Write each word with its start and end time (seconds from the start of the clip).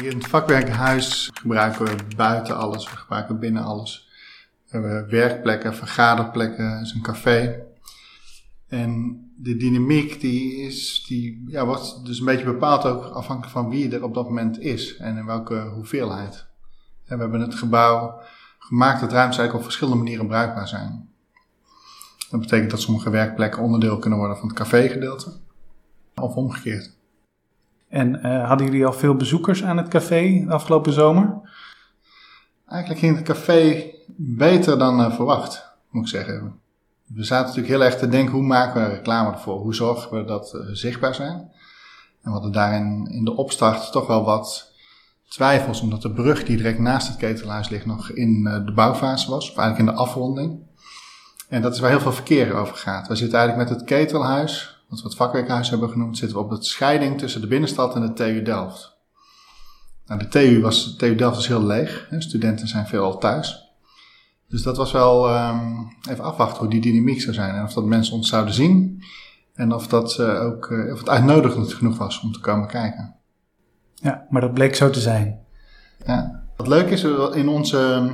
Hier 0.00 0.10
in 0.10 0.16
het 0.16 0.26
vakwerkhuis 0.26 1.30
gebruiken 1.32 1.84
we 1.84 1.96
buiten 2.16 2.56
alles, 2.56 2.90
we 2.90 2.96
gebruiken 2.96 3.38
binnen 3.38 3.62
alles. 3.62 4.08
We 4.64 4.78
hebben 4.78 5.10
werkplekken, 5.10 5.74
vergaderplekken, 5.74 6.80
is 6.80 6.92
een 6.92 7.02
café. 7.02 7.62
En 8.68 9.20
de 9.36 9.56
dynamiek 9.56 10.20
die 10.20 10.56
is, 10.56 11.04
die 11.08 11.44
ja, 11.46 11.66
wordt 11.66 12.04
dus 12.04 12.18
een 12.18 12.24
beetje 12.24 12.44
bepaald 12.44 12.84
ook 12.84 13.04
afhankelijk 13.04 13.52
van 13.52 13.68
wie 13.68 13.94
er 13.94 14.04
op 14.04 14.14
dat 14.14 14.28
moment 14.28 14.60
is 14.60 14.96
en 14.96 15.16
in 15.16 15.26
welke 15.26 15.60
hoeveelheid. 15.60 16.46
En 17.04 17.16
we 17.16 17.22
hebben 17.22 17.40
het 17.40 17.54
gebouw 17.54 18.20
gemaakt 18.58 19.00
dat 19.00 19.12
ruimtes 19.12 19.38
eigenlijk 19.38 19.54
op 19.54 19.62
verschillende 19.62 19.98
manieren 19.98 20.26
bruikbaar 20.26 20.68
zijn. 20.68 21.08
Dat 22.30 22.40
betekent 22.40 22.70
dat 22.70 22.80
sommige 22.80 23.10
werkplekken 23.10 23.62
onderdeel 23.62 23.98
kunnen 23.98 24.18
worden 24.18 24.36
van 24.36 24.48
het 24.48 24.56
cafégedeelte. 24.56 25.32
Of 26.14 26.34
omgekeerd. 26.34 26.97
En 27.88 28.26
uh, 28.26 28.48
hadden 28.48 28.66
jullie 28.66 28.86
al 28.86 28.92
veel 28.92 29.14
bezoekers 29.14 29.64
aan 29.64 29.76
het 29.76 29.88
café 29.88 30.44
de 30.46 30.52
afgelopen 30.52 30.92
zomer? 30.92 31.40
Eigenlijk 32.68 33.00
ging 33.00 33.16
het 33.16 33.26
café 33.26 33.84
beter 34.16 34.78
dan 34.78 35.00
uh, 35.00 35.14
verwacht, 35.14 35.72
moet 35.90 36.02
ik 36.02 36.08
zeggen. 36.08 36.60
We 37.06 37.24
zaten 37.24 37.46
natuurlijk 37.46 37.74
heel 37.74 37.84
erg 37.84 37.96
te 37.98 38.08
denken, 38.08 38.34
hoe 38.34 38.42
maken 38.42 38.82
we 38.82 38.94
reclame 38.94 39.32
ervoor? 39.32 39.60
Hoe 39.60 39.74
zorgen 39.74 40.18
we 40.18 40.24
dat 40.24 40.50
we 40.50 40.76
zichtbaar 40.76 41.14
zijn? 41.14 41.36
En 42.22 42.24
we 42.24 42.30
hadden 42.30 42.52
daarin 42.52 43.08
in 43.10 43.24
de 43.24 43.36
opstart 43.36 43.92
toch 43.92 44.06
wel 44.06 44.24
wat 44.24 44.72
twijfels, 45.28 45.80
omdat 45.80 46.02
de 46.02 46.12
brug 46.12 46.44
die 46.44 46.56
direct 46.56 46.78
naast 46.78 47.08
het 47.08 47.16
ketelhuis 47.16 47.68
ligt 47.68 47.86
nog 47.86 48.10
in 48.10 48.44
uh, 48.46 48.66
de 48.66 48.72
bouwfase 48.72 49.30
was, 49.30 49.50
of 49.50 49.56
eigenlijk 49.56 49.88
in 49.88 49.94
de 49.94 50.02
afronding. 50.02 50.58
En 51.48 51.62
dat 51.62 51.74
is 51.74 51.80
waar 51.80 51.90
heel 51.90 52.00
veel 52.00 52.12
verkeer 52.12 52.54
over 52.54 52.76
gaat. 52.76 53.08
We 53.08 53.16
zitten 53.16 53.38
eigenlijk 53.38 53.68
met 53.68 53.78
het 53.78 53.88
ketelhuis, 53.88 54.77
wat 54.88 54.98
we 54.98 55.08
het 55.08 55.16
vakwerkhuis 55.16 55.70
hebben 55.70 55.90
genoemd, 55.90 56.18
zitten 56.18 56.36
we 56.36 56.44
op 56.44 56.50
de 56.50 56.64
scheiding 56.64 57.18
tussen 57.18 57.40
de 57.40 57.46
binnenstad 57.46 57.94
en 57.94 58.00
de 58.00 58.12
TU 58.12 58.42
Delft. 58.42 58.96
Nou, 60.06 60.20
de 60.20 60.28
TU, 60.28 60.60
was, 60.60 60.84
de 60.84 60.96
TU 60.96 61.14
Delft 61.14 61.38
is 61.38 61.46
heel 61.46 61.66
leeg. 61.66 62.06
Hè? 62.10 62.20
Studenten 62.20 62.68
zijn 62.68 62.86
veel 62.86 63.18
thuis. 63.18 63.68
Dus 64.48 64.62
dat 64.62 64.76
was 64.76 64.92
wel 64.92 65.36
um, 65.36 65.96
even 66.10 66.24
afwachten 66.24 66.58
hoe 66.58 66.68
die 66.68 66.80
dynamiek 66.80 67.20
zou 67.20 67.34
zijn. 67.34 67.54
En 67.54 67.62
of 67.62 67.72
dat 67.72 67.84
mensen 67.84 68.14
ons 68.14 68.28
zouden 68.28 68.54
zien. 68.54 69.02
En 69.54 69.74
of, 69.74 69.86
dat, 69.86 70.18
uh, 70.20 70.42
ook, 70.42 70.70
uh, 70.70 70.92
of 70.92 70.98
het 70.98 71.08
uitnodigend 71.08 71.74
genoeg 71.74 71.98
was 71.98 72.20
om 72.20 72.32
te 72.32 72.40
komen 72.40 72.68
kijken. 72.68 73.14
Ja, 73.94 74.26
maar 74.30 74.40
dat 74.40 74.54
bleek 74.54 74.74
zo 74.74 74.90
te 74.90 75.00
zijn. 75.00 75.38
Ja. 76.06 76.44
Wat 76.56 76.66
leuk 76.66 76.90
is, 76.90 77.02
in 77.32 77.48
onze 77.48 78.10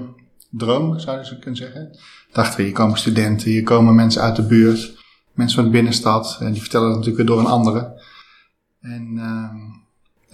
droom, 0.50 0.98
zou 0.98 1.18
je 1.18 1.38
kunnen 1.38 1.56
zeggen, 1.56 1.98
dachten 2.32 2.56
we, 2.56 2.62
hier 2.62 2.72
komen 2.72 2.98
studenten, 2.98 3.50
hier 3.50 3.62
komen 3.62 3.94
mensen 3.94 4.22
uit 4.22 4.36
de 4.36 4.46
buurt, 4.46 5.03
mensen 5.34 5.56
van 5.56 5.64
de 5.64 5.70
binnenstad, 5.70 6.36
en 6.40 6.52
die 6.52 6.60
vertellen 6.60 6.88
dat 6.88 6.96
natuurlijk 6.96 7.26
weer 7.26 7.36
door 7.36 7.44
een 7.44 7.52
andere. 7.52 8.02
En 8.80 9.12
uh, 9.14 9.50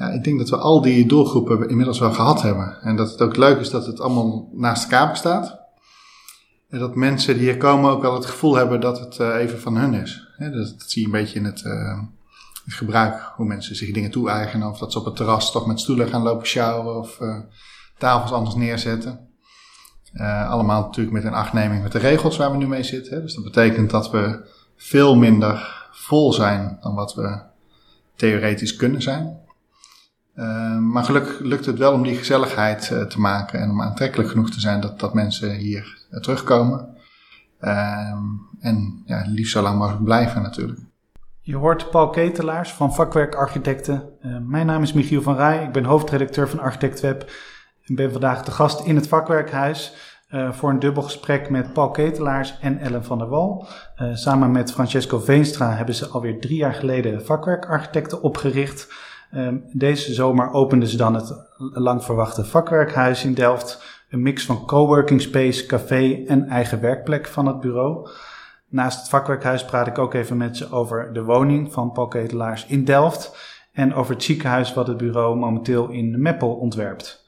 ja, 0.01 0.11
ik 0.11 0.25
denk 0.25 0.39
dat 0.39 0.49
we 0.49 0.57
al 0.57 0.81
die 0.83 1.07
doelgroepen 1.07 1.69
inmiddels 1.69 1.99
wel 1.99 2.13
gehad 2.13 2.43
hebben. 2.43 2.79
En 2.83 2.97
dat 2.97 3.11
het 3.11 3.23
ook 3.23 3.37
leuk 3.37 3.59
is 3.59 3.71
dat 3.71 3.87
het 3.87 4.01
allemaal 4.01 4.49
naast 4.53 4.83
elkaar 4.83 5.11
bestaat. 5.11 5.59
En 6.69 6.79
dat 6.79 6.95
mensen 6.95 7.35
die 7.35 7.43
hier 7.43 7.57
komen 7.57 7.91
ook 7.91 8.03
wel 8.03 8.15
het 8.15 8.27
gevoel 8.27 8.55
hebben 8.55 8.81
dat 8.81 9.01
het 9.01 9.19
uh, 9.19 9.35
even 9.35 9.61
van 9.61 9.77
hun 9.77 9.95
is. 9.95 10.29
dat, 10.39 10.75
zie 10.77 11.01
je 11.01 11.07
een 11.07 11.21
beetje 11.21 11.39
in 11.39 11.45
het, 11.45 11.63
uh, 11.65 11.99
het, 12.65 12.75
gebruik, 12.75 13.33
hoe 13.37 13.47
mensen 13.47 13.77
zich 13.77 13.93
dingen 13.93 14.11
toe-eigenen. 14.11 14.69
Of 14.69 14.79
dat 14.79 14.93
ze 14.93 14.99
op 14.99 15.05
het 15.05 15.17
terras 15.17 15.53
toch 15.53 15.67
met 15.67 15.81
stoelen 15.81 16.09
gaan 16.09 16.23
lopen 16.23 16.47
sjouwen 16.47 16.97
of 16.97 17.21
uh, 17.21 17.39
tafels 17.99 18.33
anders 18.33 18.55
neerzetten. 18.55 19.29
allemaal 20.49 20.83
natuurlijk 20.83 21.15
met 21.15 21.25
een 21.25 21.35
achtneming 21.35 21.83
met 21.83 21.93
de 21.93 21.99
regels 21.99 22.37
waar 22.37 22.51
we 22.51 22.57
nu 22.57 22.67
mee 22.69 22.83
zitten. 22.83 23.23
Dus 23.23 23.35
dat 23.35 23.45
betekent 23.45 23.91
dat 23.91 24.11
we 24.11 24.49
veel 24.83 25.17
minder 25.17 25.89
vol 25.91 26.33
zijn 26.33 26.79
dan 26.81 26.95
wat 26.95 27.15
we 27.15 27.41
theoretisch 28.15 28.77
kunnen 28.77 29.03
zijn. 29.03 29.39
Uh, 30.35 30.79
maar 30.79 31.05
gelukkig 31.05 31.39
lukt 31.41 31.67
het 31.67 31.79
wel 31.79 31.93
om 31.93 32.03
die 32.03 32.17
gezelligheid 32.17 32.91
uh, 32.93 33.03
te 33.03 33.21
maken 33.21 33.61
en 33.61 33.71
om 33.71 33.83
aantrekkelijk 33.83 34.31
genoeg 34.31 34.51
te 34.51 34.61
zijn 34.61 34.81
dat, 34.81 35.01
dat 35.01 35.15
mensen 35.15 35.55
hier 35.55 36.07
uh, 36.11 36.21
terugkomen. 36.21 36.89
en 38.61 39.03
ja, 39.05 39.25
liefst 39.27 39.53
zo 39.53 39.63
lang 39.63 39.79
mogelijk 39.79 40.05
blijven 40.05 40.43
natuurlijk. 40.43 40.81
Je 41.41 41.57
hoort 41.57 41.91
Paul 41.91 42.11
Ketelaars 42.11 42.73
van 42.73 42.95
Vakwerkarchitecten. 42.95 44.03
mijn 44.47 44.67
naam 44.67 44.83
is 44.83 44.93
Michiel 44.93 45.23
van 45.23 45.37
Rij, 45.37 45.65
ik 45.65 45.73
ben 45.73 45.85
hoofdredacteur 45.85 46.49
van 46.49 46.61
ArchitectWeb 46.61 47.31
en 47.85 47.95
ben 47.95 48.13
vandaag 48.13 48.45
de 48.45 48.51
gast 48.51 48.87
in 48.87 48.97
het 48.97 49.09
Vakwerkhuis 49.09 49.95
voor 50.31 50.71
een 50.71 50.79
dubbel 50.79 51.03
gesprek 51.03 51.51
met 51.51 51.73
Paul 51.73 51.91
Ketelaars 51.91 52.59
en 52.61 52.79
Ellen 52.79 53.05
van 53.05 53.19
der 53.19 53.29
Wal. 53.29 53.67
samen 54.13 54.51
met 54.51 54.73
Francesco 54.73 55.19
Veenstra 55.19 55.75
hebben 55.75 55.95
ze 55.95 56.07
alweer 56.07 56.41
drie 56.41 56.57
jaar 56.57 56.75
geleden 56.75 57.25
Vakwerkarchitecten 57.25 58.23
opgericht. 58.23 58.89
Um, 59.35 59.65
deze 59.73 60.15
zomer 60.15 60.53
openden 60.53 60.89
ze 60.89 60.97
dan 60.97 61.15
het 61.15 61.35
lang 61.57 62.05
verwachte 62.05 62.45
vakwerkhuis 62.45 63.25
in 63.25 63.35
Delft. 63.35 63.83
Een 64.09 64.23
mix 64.23 64.47
van 64.47 64.67
coworking 64.67 65.21
space, 65.21 65.67
café 65.67 66.25
en 66.27 66.49
eigen 66.49 66.81
werkplek 66.81 67.27
van 67.27 67.47
het 67.47 67.61
bureau. 67.61 68.09
Naast 68.69 68.99
het 68.99 69.09
vakwerkhuis 69.09 69.65
praat 69.65 69.87
ik 69.87 69.99
ook 69.99 70.15
even 70.15 70.37
met 70.37 70.57
ze 70.57 70.73
over 70.73 71.13
de 71.13 71.25
woning 71.25 71.73
van 71.73 71.93
Paul 71.93 72.09
Ketelaars 72.09 72.67
in 72.67 72.85
Delft. 72.85 73.37
En 73.73 73.95
over 73.95 74.15
het 74.15 74.23
ziekenhuis 74.23 74.75
wat 74.75 74.87
het 74.87 74.97
bureau 74.97 75.37
momenteel 75.37 75.89
in 75.89 76.23
Meppel 76.23 76.55
ontwerpt. 76.55 77.20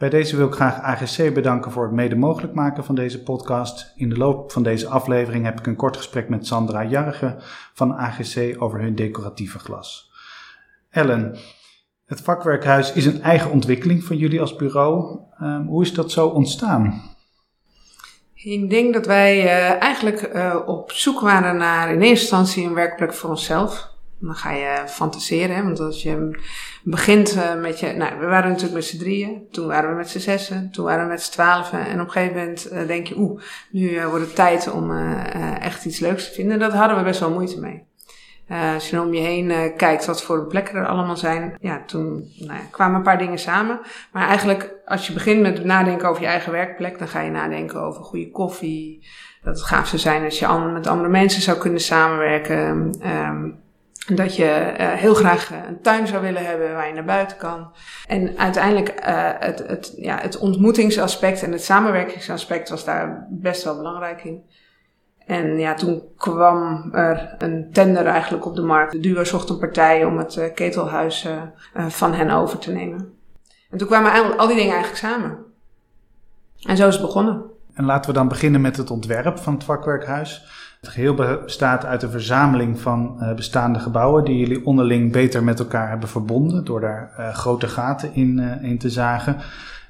Bij 0.00 0.10
deze 0.10 0.36
wil 0.36 0.46
ik 0.46 0.54
graag 0.54 0.80
AGC 0.80 1.34
bedanken 1.34 1.72
voor 1.72 1.82
het 1.82 1.92
mede 1.92 2.16
mogelijk 2.16 2.54
maken 2.54 2.84
van 2.84 2.94
deze 2.94 3.22
podcast. 3.22 3.92
In 3.96 4.08
de 4.08 4.16
loop 4.16 4.52
van 4.52 4.62
deze 4.62 4.88
aflevering 4.88 5.44
heb 5.44 5.58
ik 5.58 5.66
een 5.66 5.76
kort 5.76 5.96
gesprek 5.96 6.28
met 6.28 6.46
Sandra 6.46 6.84
Jarge 6.84 7.36
van 7.74 7.94
AGC 7.94 8.62
over 8.62 8.80
hun 8.80 8.94
decoratieve 8.94 9.58
glas. 9.58 10.12
Ellen, 10.90 11.36
het 12.06 12.20
vakwerkhuis 12.20 12.92
is 12.92 13.06
een 13.06 13.22
eigen 13.22 13.50
ontwikkeling 13.50 14.04
van 14.04 14.16
jullie 14.16 14.40
als 14.40 14.56
bureau. 14.56 15.18
Um, 15.42 15.66
hoe 15.66 15.82
is 15.82 15.94
dat 15.94 16.10
zo 16.10 16.26
ontstaan? 16.26 17.02
Ik 18.34 18.70
denk 18.70 18.94
dat 18.94 19.06
wij 19.06 19.44
uh, 19.44 19.82
eigenlijk 19.82 20.34
uh, 20.34 20.56
op 20.66 20.92
zoek 20.92 21.20
waren 21.20 21.56
naar 21.56 21.92
in 21.92 22.00
eerste 22.00 22.08
instantie 22.08 22.66
een 22.66 22.74
werkplek 22.74 23.14
voor 23.14 23.30
onszelf. 23.30 23.90
Dan 24.20 24.34
ga 24.34 24.52
je 24.52 24.82
fantaseren, 24.86 25.56
hè? 25.56 25.62
want 25.62 25.80
als 25.80 26.02
je 26.02 26.38
begint 26.82 27.36
uh, 27.36 27.60
met 27.60 27.80
je. 27.80 27.92
Nou, 27.92 28.18
we 28.18 28.26
waren 28.26 28.48
natuurlijk 28.48 28.74
met 28.74 28.84
z'n 28.84 28.98
drieën, 28.98 29.46
toen 29.50 29.66
waren 29.66 29.90
we 29.90 29.96
met 29.96 30.08
z'n 30.08 30.18
zessen, 30.18 30.70
toen 30.70 30.84
waren 30.84 31.04
we 31.04 31.10
met 31.10 31.22
z'n 31.22 31.32
twaalfen. 31.32 31.86
En 31.86 32.00
op 32.00 32.06
een 32.06 32.12
gegeven 32.12 32.36
moment 32.36 32.70
denk 32.86 33.06
je, 33.06 33.18
oeh, 33.18 33.40
nu 33.70 34.06
wordt 34.06 34.24
het 34.24 34.34
tijd 34.34 34.70
om 34.70 34.90
echt 35.60 35.84
iets 35.84 35.98
leuks 35.98 36.24
te 36.24 36.32
vinden. 36.32 36.58
Daar 36.58 36.72
hadden 36.72 36.96
we 36.96 37.02
best 37.02 37.20
wel 37.20 37.30
moeite 37.30 37.60
mee. 37.60 37.88
Als 38.74 38.90
je 38.90 39.00
om 39.00 39.14
je 39.14 39.20
heen 39.20 39.76
kijkt 39.76 40.06
wat 40.06 40.22
voor 40.22 40.46
plekken 40.46 40.74
er 40.74 40.86
allemaal 40.86 41.16
zijn, 41.16 41.56
ja, 41.60 41.82
toen 41.86 42.32
nou 42.38 42.52
ja, 42.52 42.66
kwamen 42.70 42.96
een 42.96 43.02
paar 43.02 43.18
dingen 43.18 43.38
samen. 43.38 43.80
Maar 44.12 44.28
eigenlijk, 44.28 44.74
als 44.84 45.06
je 45.06 45.12
begint 45.12 45.42
met 45.42 45.64
nadenken 45.64 46.08
over 46.08 46.22
je 46.22 46.28
eigen 46.28 46.52
werkplek, 46.52 46.98
dan 46.98 47.08
ga 47.08 47.20
je 47.20 47.30
nadenken 47.30 47.80
over 47.80 48.04
goede 48.04 48.30
koffie. 48.30 49.06
Dat 49.42 49.54
het 49.54 49.66
gaaf 49.66 49.86
zou 49.86 50.00
zijn 50.00 50.24
als 50.24 50.38
je 50.38 50.70
met 50.72 50.86
andere 50.86 51.08
mensen 51.08 51.42
zou 51.42 51.58
kunnen 51.58 51.80
samenwerken. 51.80 52.94
Um, 53.06 53.58
dat 54.16 54.36
je 54.36 54.74
uh, 54.80 54.92
heel 54.92 55.14
graag 55.14 55.50
een 55.50 55.80
tuin 55.80 56.06
zou 56.06 56.22
willen 56.22 56.46
hebben 56.46 56.72
waar 56.72 56.86
je 56.86 56.94
naar 56.94 57.04
buiten 57.04 57.36
kan. 57.36 57.72
En 58.06 58.38
uiteindelijk 58.38 58.92
het, 59.38 59.64
het, 59.66 59.92
ja, 59.96 60.18
het 60.20 60.38
ontmoetingsaspect 60.38 61.42
en 61.42 61.52
het 61.52 61.64
samenwerkingsaspect 61.64 62.68
was 62.68 62.84
daar 62.84 63.26
best 63.30 63.64
wel 63.64 63.76
belangrijk 63.76 64.24
in. 64.24 64.42
En 65.30 65.58
ja, 65.58 65.74
toen 65.74 66.02
kwam 66.16 66.88
er 66.92 67.34
een 67.38 67.68
tender 67.72 68.06
eigenlijk 68.06 68.46
op 68.46 68.56
de 68.56 68.62
markt. 68.62 68.92
De 68.92 69.00
duo 69.00 69.24
zocht 69.24 69.48
een 69.48 69.58
partij 69.58 70.04
om 70.04 70.18
het 70.18 70.36
uh, 70.36 70.44
ketelhuis 70.54 71.24
uh, 71.24 71.32
uh, 71.76 71.86
van 71.86 72.14
hen 72.14 72.30
over 72.30 72.58
te 72.58 72.72
nemen. 72.72 73.18
En 73.70 73.78
toen 73.78 73.88
kwamen 73.88 74.38
al 74.38 74.46
die 74.46 74.56
dingen 74.56 74.74
eigenlijk 74.74 75.04
samen. 75.04 75.38
En 76.62 76.76
zo 76.76 76.86
is 76.86 76.94
het 76.94 77.02
begonnen. 77.02 77.42
En 77.74 77.84
laten 77.84 78.10
we 78.10 78.16
dan 78.16 78.28
beginnen 78.28 78.60
met 78.60 78.76
het 78.76 78.90
ontwerp 78.90 79.38
van 79.38 79.54
het 79.54 79.64
vakwerkhuis. 79.64 80.44
Het 80.80 80.88
geheel 80.88 81.14
bestaat 81.14 81.84
uit 81.84 82.02
een 82.02 82.10
verzameling 82.10 82.80
van 82.80 83.22
bestaande 83.36 83.78
gebouwen 83.78 84.24
die 84.24 84.38
jullie 84.38 84.66
onderling 84.66 85.12
beter 85.12 85.44
met 85.44 85.58
elkaar 85.58 85.88
hebben 85.88 86.08
verbonden 86.08 86.64
door 86.64 86.80
daar 86.80 87.32
grote 87.32 87.68
gaten 87.68 88.14
in, 88.14 88.38
in 88.62 88.78
te 88.78 88.90
zagen, 88.90 89.36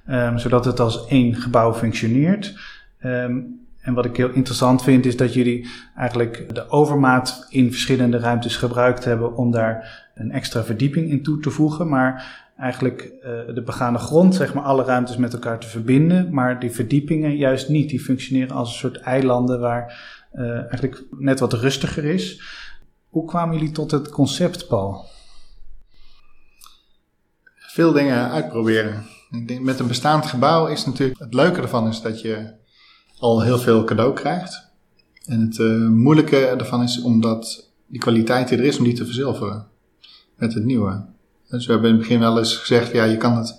um, 0.09 0.39
zodat 0.39 0.65
het 0.65 0.81
als 0.81 1.07
één 1.07 1.35
gebouw 1.35 1.75
functioneert. 1.75 2.59
Um, 3.05 3.61
en 3.81 3.95
wat 3.95 4.05
ik 4.05 4.17
heel 4.17 4.31
interessant 4.31 4.83
vind, 4.83 5.07
is 5.07 5.17
dat 5.17 5.35
jullie 5.35 5.69
eigenlijk 5.97 6.55
de 6.55 6.71
overmaat 6.71 7.47
in 7.51 7.71
verschillende 7.71 8.19
ruimtes 8.19 8.57
gebruikt 8.57 9.05
hebben 9.05 9.37
om 9.37 9.51
daar 9.51 10.09
een 10.15 10.33
extra 10.33 10.65
verdieping 10.65 11.11
in 11.11 11.23
toe 11.23 11.41
te 11.41 11.51
voegen. 11.51 11.89
Maar 11.89 12.43
eigenlijk 12.57 13.13
de 13.55 13.63
begane 13.65 13.99
grond, 13.99 14.35
zeg 14.35 14.55
maar, 14.55 14.65
alle 14.65 14.85
ruimtes 14.85 15.17
met 15.17 15.33
elkaar 15.33 15.59
te 15.59 15.69
verbinden. 15.69 16.35
Maar 16.35 16.61
die 16.61 16.71
verdiepingen 16.71 17.37
juist 17.37 17.69
niet. 17.69 17.89
Die 17.91 18.01
functioneren 18.01 18.57
als 18.57 18.69
een 18.69 18.79
soort 18.79 19.01
eilanden 19.01 19.61
waar 19.61 20.19
uh, 20.33 20.59
eigenlijk 20.59 21.05
net 21.11 21.41
wat 21.41 21.53
rustiger 21.53 22.05
is. 22.05 22.43
Hoe 23.09 23.25
kwamen 23.27 23.57
jullie 23.57 23.73
tot 23.73 23.91
het 23.91 24.09
concept, 24.09 24.69
Paul? 24.69 25.05
Veel 27.57 27.93
dingen 27.93 28.31
uitproberen. 28.31 29.07
Ik 29.31 29.49
denk, 29.49 29.61
met 29.61 29.79
een 29.79 29.87
bestaand 29.87 30.27
gebouw 30.27 30.67
is 30.67 30.85
natuurlijk 30.85 31.19
het 31.19 31.35
leuke 31.35 31.61
ervan 31.61 31.89
is 31.89 32.01
dat 32.01 32.21
je 32.21 32.53
al 33.19 33.43
heel 33.43 33.59
veel 33.59 33.85
cadeau 33.85 34.15
krijgt. 34.15 34.69
En 35.25 35.41
het 35.41 35.59
uh, 35.59 35.89
moeilijke 35.89 36.47
ervan 36.47 36.83
is 36.83 37.01
omdat 37.01 37.71
die 37.87 38.01
kwaliteit 38.01 38.49
die 38.49 38.59
er 38.59 38.65
is, 38.65 38.79
om 38.79 38.85
die 38.85 38.95
te 38.95 39.05
verzilveren 39.05 39.67
met 40.37 40.55
het 40.55 40.65
nieuwe. 40.65 41.05
Dus 41.49 41.67
we 41.67 41.73
hebben 41.73 41.91
in 41.91 41.97
het 41.97 42.07
begin 42.07 42.21
wel 42.21 42.39
eens 42.39 42.57
gezegd, 42.57 42.93
ja, 42.93 43.05
je 43.05 43.17
kan 43.17 43.37
het, 43.37 43.55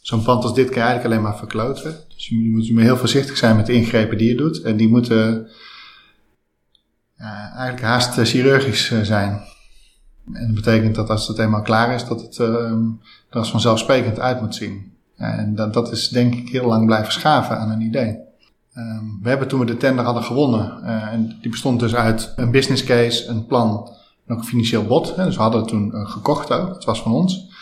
zo'n 0.00 0.22
pand 0.22 0.42
als 0.42 0.54
dit 0.54 0.68
kan 0.68 0.74
je 0.74 0.80
eigenlijk 0.82 1.14
alleen 1.14 1.30
maar 1.30 1.38
verkloten. 1.38 2.04
Dus 2.14 2.28
je 2.28 2.34
moet, 2.34 2.66
je 2.66 2.72
moet 2.72 2.82
heel 2.82 2.96
voorzichtig 2.96 3.36
zijn 3.36 3.56
met 3.56 3.66
de 3.66 3.72
ingrepen 3.72 4.18
die 4.18 4.28
je 4.28 4.36
doet. 4.36 4.62
En 4.62 4.76
die 4.76 4.88
moeten 4.88 5.48
eigenlijk 7.16 7.82
haast 7.82 8.20
chirurgisch 8.20 8.92
zijn. 9.02 9.40
En 10.32 10.46
dat 10.46 10.54
betekent 10.54 10.94
dat 10.94 11.10
als 11.10 11.28
het 11.28 11.38
eenmaal 11.38 11.62
klaar 11.62 11.94
is, 11.94 12.04
dat 12.04 12.20
het 12.20 12.38
er 12.38 12.98
als 13.30 13.50
vanzelfsprekend 13.50 14.20
uit 14.20 14.40
moet 14.40 14.54
zien. 14.54 14.92
En 15.16 15.54
dat, 15.54 15.74
dat 15.74 15.92
is 15.92 16.08
denk 16.08 16.34
ik 16.34 16.48
heel 16.48 16.66
lang 16.66 16.86
blijven 16.86 17.12
schaven 17.12 17.58
aan 17.58 17.70
een 17.70 17.80
idee. 17.80 18.18
Um, 18.74 19.18
we 19.22 19.28
hebben 19.28 19.48
toen 19.48 19.60
we 19.60 19.66
de 19.66 19.76
tender 19.76 20.04
hadden 20.04 20.22
gewonnen, 20.22 20.80
uh, 20.82 21.12
en 21.12 21.38
die 21.40 21.50
bestond 21.50 21.80
dus 21.80 21.94
uit 21.94 22.32
een 22.36 22.50
business 22.50 22.84
case, 22.84 23.28
een 23.28 23.46
plan 23.46 23.90
en 24.26 24.34
ook 24.34 24.40
een 24.40 24.48
financieel 24.48 24.84
bod. 24.84 25.16
Hè, 25.16 25.24
dus 25.24 25.36
we 25.36 25.42
hadden 25.42 25.60
het 25.60 25.68
toen 25.68 26.06
gekocht 26.06 26.52
ook, 26.52 26.74
het 26.74 26.84
was 26.84 27.02
van 27.02 27.12
ons. 27.12 27.54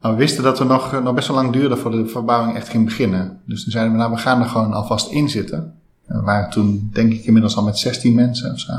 Maar 0.00 0.12
we 0.12 0.18
wisten 0.18 0.42
dat 0.42 0.58
we 0.58 0.64
nog, 0.64 1.02
nog 1.02 1.14
best 1.14 1.28
wel 1.28 1.36
lang 1.36 1.52
duurde 1.52 1.76
voor 1.76 1.90
de 1.90 2.06
verbouwing 2.06 2.56
echt 2.56 2.68
ging 2.68 2.84
beginnen. 2.84 3.40
Dus 3.46 3.62
toen 3.62 3.72
zeiden 3.72 3.92
we, 3.92 3.98
nou 3.98 4.10
we 4.10 4.18
gaan 4.18 4.40
er 4.40 4.48
gewoon 4.48 4.72
alvast 4.72 5.10
in 5.10 5.28
zitten. 5.28 5.79
We 6.12 6.20
waren 6.20 6.50
toen 6.50 6.90
denk 6.92 7.12
ik 7.12 7.24
inmiddels 7.24 7.56
al 7.56 7.64
met 7.64 7.78
16 7.78 8.14
mensen 8.14 8.52
of 8.52 8.58
zo. 8.58 8.72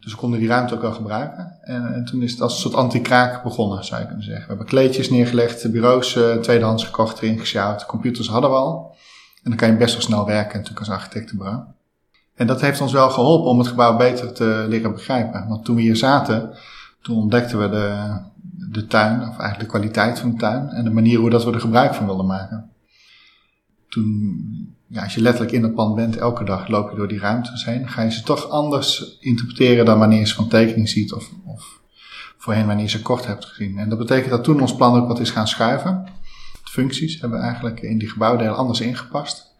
Dus 0.00 0.12
we 0.12 0.18
konden 0.18 0.38
die 0.38 0.48
ruimte 0.48 0.74
ook 0.74 0.80
wel 0.80 0.92
gebruiken. 0.92 1.58
En, 1.60 1.94
en 1.94 2.04
toen 2.04 2.22
is 2.22 2.32
het 2.32 2.40
als 2.40 2.54
een 2.54 2.60
soort 2.60 2.74
anti-kraak 2.74 3.42
begonnen, 3.42 3.84
zou 3.84 4.00
je 4.00 4.06
kunnen 4.06 4.24
zeggen. 4.24 4.42
We 4.42 4.48
hebben 4.48 4.66
kleedjes 4.66 5.10
neergelegd, 5.10 5.70
bureaus 5.70 6.16
uh, 6.16 6.34
tweedehands 6.34 6.84
gekocht, 6.84 7.20
erin 7.20 7.38
gesjouwd. 7.38 7.86
Computers 7.86 8.28
hadden 8.28 8.50
we 8.50 8.56
al. 8.56 8.96
En 9.42 9.50
dan 9.50 9.56
kan 9.56 9.70
je 9.70 9.76
best 9.76 9.92
wel 9.92 10.02
snel 10.02 10.26
werken 10.26 10.58
natuurlijk 10.58 10.78
als 10.78 10.96
architectenbureau. 10.96 11.62
En 12.34 12.46
dat 12.46 12.60
heeft 12.60 12.80
ons 12.80 12.92
wel 12.92 13.10
geholpen 13.10 13.50
om 13.50 13.58
het 13.58 13.68
gebouw 13.68 13.96
beter 13.96 14.32
te 14.32 14.64
leren 14.68 14.92
begrijpen. 14.92 15.48
Want 15.48 15.64
toen 15.64 15.76
we 15.76 15.82
hier 15.82 15.96
zaten, 15.96 16.50
toen 17.02 17.16
ontdekten 17.16 17.58
we 17.58 17.68
de, 17.68 18.18
de 18.70 18.86
tuin, 18.86 19.20
of 19.20 19.38
eigenlijk 19.38 19.58
de 19.58 19.66
kwaliteit 19.66 20.18
van 20.18 20.30
de 20.30 20.36
tuin. 20.36 20.68
En 20.68 20.84
de 20.84 20.90
manier 20.90 21.18
hoe 21.18 21.30
dat 21.30 21.44
we 21.44 21.52
er 21.52 21.60
gebruik 21.60 21.94
van 21.94 22.06
wilden 22.06 22.26
maken. 22.26 22.70
Toen 23.88 24.76
ja, 24.92 25.02
als 25.02 25.14
je 25.14 25.20
letterlijk 25.20 25.52
in 25.52 25.62
het 25.62 25.74
pand 25.74 25.94
bent, 25.94 26.16
elke 26.16 26.44
dag 26.44 26.68
loop 26.68 26.90
je 26.90 26.96
door 26.96 27.08
die 27.08 27.18
ruimtes 27.18 27.64
heen, 27.64 27.88
ga 27.88 28.02
je 28.02 28.10
ze 28.10 28.22
toch 28.22 28.48
anders 28.48 29.18
interpreteren 29.20 29.84
dan 29.84 29.98
wanneer 29.98 30.18
je 30.18 30.26
ze 30.26 30.34
van 30.34 30.48
tekening 30.48 30.88
ziet 30.88 31.12
of, 31.12 31.30
of 31.44 31.80
voorheen 32.36 32.66
wanneer 32.66 32.84
je 32.84 32.90
ze 32.90 33.02
kort 33.02 33.26
hebt 33.26 33.44
gezien. 33.44 33.78
En 33.78 33.88
dat 33.88 33.98
betekent 33.98 34.30
dat 34.30 34.44
toen 34.44 34.60
ons 34.60 34.76
plan 34.76 35.00
ook 35.00 35.08
wat 35.08 35.20
is 35.20 35.30
gaan 35.30 35.48
schuiven. 35.48 36.04
De 36.64 36.70
functies 36.70 37.20
hebben 37.20 37.38
we 37.38 37.44
eigenlijk 37.44 37.80
in 37.80 37.98
die 37.98 38.08
gebouwdelen 38.08 38.56
anders 38.56 38.80
ingepast. 38.80 39.54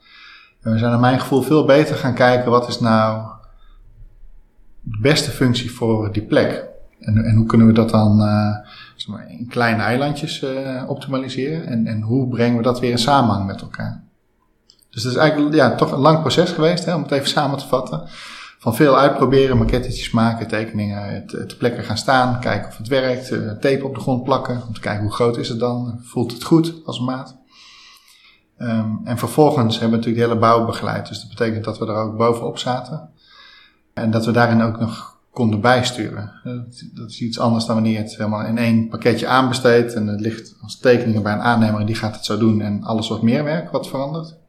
En 0.61 0.73
we 0.73 0.79
zijn 0.79 0.90
naar 0.90 1.00
mijn 1.00 1.20
gevoel 1.20 1.43
veel 1.43 1.64
beter 1.64 1.96
gaan 1.96 2.14
kijken 2.14 2.50
wat 2.50 2.69
is 2.69 2.81
nou 2.81 3.31
de 4.81 4.99
beste 5.00 5.31
functie 5.31 5.70
voor 5.70 6.12
die 6.12 6.23
plek. 6.23 6.64
En, 7.00 7.25
en 7.25 7.37
hoe 7.37 7.46
kunnen 7.46 7.67
we 7.67 7.73
dat 7.73 7.90
dan 7.90 8.23
uh, 8.23 9.38
in 9.38 9.46
kleine 9.49 9.82
eilandjes 9.82 10.43
uh, 10.43 10.84
optimaliseren? 10.87 11.67
En, 11.67 11.87
en 11.87 12.00
hoe 12.00 12.29
brengen 12.29 12.56
we 12.56 12.62
dat 12.62 12.81
weer 12.81 12.90
in 12.90 12.99
samenhang 12.99 13.46
met 13.46 13.61
elkaar? 13.61 14.11
Dus 14.92 15.02
het 15.02 15.12
is 15.12 15.18
eigenlijk 15.18 15.54
ja, 15.54 15.74
toch 15.74 15.92
een 15.92 15.98
lang 15.98 16.20
proces 16.20 16.50
geweest, 16.50 16.84
hè, 16.84 16.94
om 16.94 17.02
het 17.02 17.10
even 17.10 17.28
samen 17.28 17.58
te 17.58 17.66
vatten. 17.66 18.02
Van 18.58 18.74
veel 18.74 18.98
uitproberen, 18.98 19.58
maquettetjes 19.58 20.10
maken, 20.10 20.48
tekeningen 20.48 21.26
te, 21.26 21.54
plekken 21.58 21.84
gaan 21.84 21.96
staan, 21.96 22.40
kijken 22.40 22.68
of 22.68 22.76
het 22.76 22.88
werkt, 22.88 23.30
uh, 23.30 23.50
tape 23.50 23.84
op 23.84 23.94
de 23.94 24.00
grond 24.00 24.24
plakken, 24.24 24.62
om 24.66 24.74
te 24.74 24.80
kijken 24.80 25.02
hoe 25.02 25.12
groot 25.12 25.36
is 25.36 25.48
het 25.48 25.58
dan, 25.58 26.00
voelt 26.02 26.32
het 26.32 26.44
goed 26.44 26.74
als 26.84 27.00
maat. 27.00 27.36
Um, 28.58 29.00
en 29.04 29.18
vervolgens 29.18 29.78
hebben 29.78 29.90
we 29.90 29.96
natuurlijk 29.96 30.24
de 30.24 30.28
hele 30.28 30.54
bouw 30.54 30.66
begeleid, 30.66 31.08
dus 31.08 31.20
dat 31.20 31.28
betekent 31.28 31.64
dat 31.64 31.78
we 31.78 31.86
er 31.86 31.94
ook 31.94 32.16
bovenop 32.16 32.58
zaten. 32.58 33.10
En 33.94 34.10
dat 34.10 34.24
we 34.24 34.32
daarin 34.32 34.62
ook 34.62 34.80
nog 34.80 35.16
konden 35.30 35.60
bijsturen. 35.60 36.32
Dat 36.94 37.08
is 37.08 37.20
iets 37.20 37.38
anders 37.38 37.64
dan 37.64 37.74
wanneer 37.74 37.92
je 37.92 37.98
het 37.98 38.16
helemaal 38.16 38.46
in 38.46 38.58
één 38.58 38.88
pakketje 38.88 39.26
aanbesteedt 39.26 39.94
en 39.94 40.06
het 40.06 40.20
ligt 40.20 40.54
als 40.62 40.78
tekeningen 40.78 41.22
bij 41.22 41.32
een 41.32 41.40
aannemer 41.40 41.80
en 41.80 41.86
die 41.86 41.94
gaat 41.94 42.14
het 42.14 42.24
zo 42.24 42.38
doen 42.38 42.60
en 42.60 42.82
alles 42.82 43.08
wordt 43.08 43.22
meer 43.22 43.44
werk 43.44 43.70
wat 43.70 43.88
verandert. 43.88 44.40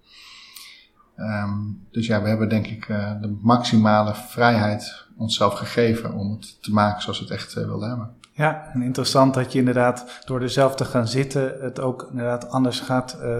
Um, 1.17 1.87
dus 1.91 2.07
ja, 2.07 2.21
we 2.21 2.27
hebben 2.27 2.49
denk 2.49 2.67
ik 2.67 2.87
uh, 2.87 3.21
de 3.21 3.37
maximale 3.41 4.15
vrijheid 4.15 5.05
onszelf 5.17 5.53
gegeven 5.53 6.13
om 6.13 6.31
het 6.31 6.63
te 6.63 6.71
maken 6.71 7.01
zoals 7.01 7.19
we 7.19 7.25
het 7.25 7.33
echt 7.33 7.55
uh, 7.55 7.65
wilden 7.65 7.89
hebben. 7.89 8.09
Ja, 8.31 8.69
en 8.73 8.81
interessant 8.81 9.33
dat 9.33 9.51
je 9.51 9.59
inderdaad 9.59 10.21
door 10.25 10.41
er 10.41 10.49
zelf 10.49 10.75
te 10.75 10.85
gaan 10.85 11.07
zitten 11.07 11.55
het 11.59 11.79
ook 11.79 12.07
inderdaad 12.09 12.49
anders 12.49 12.79
gaat, 12.79 13.17
uh, 13.21 13.39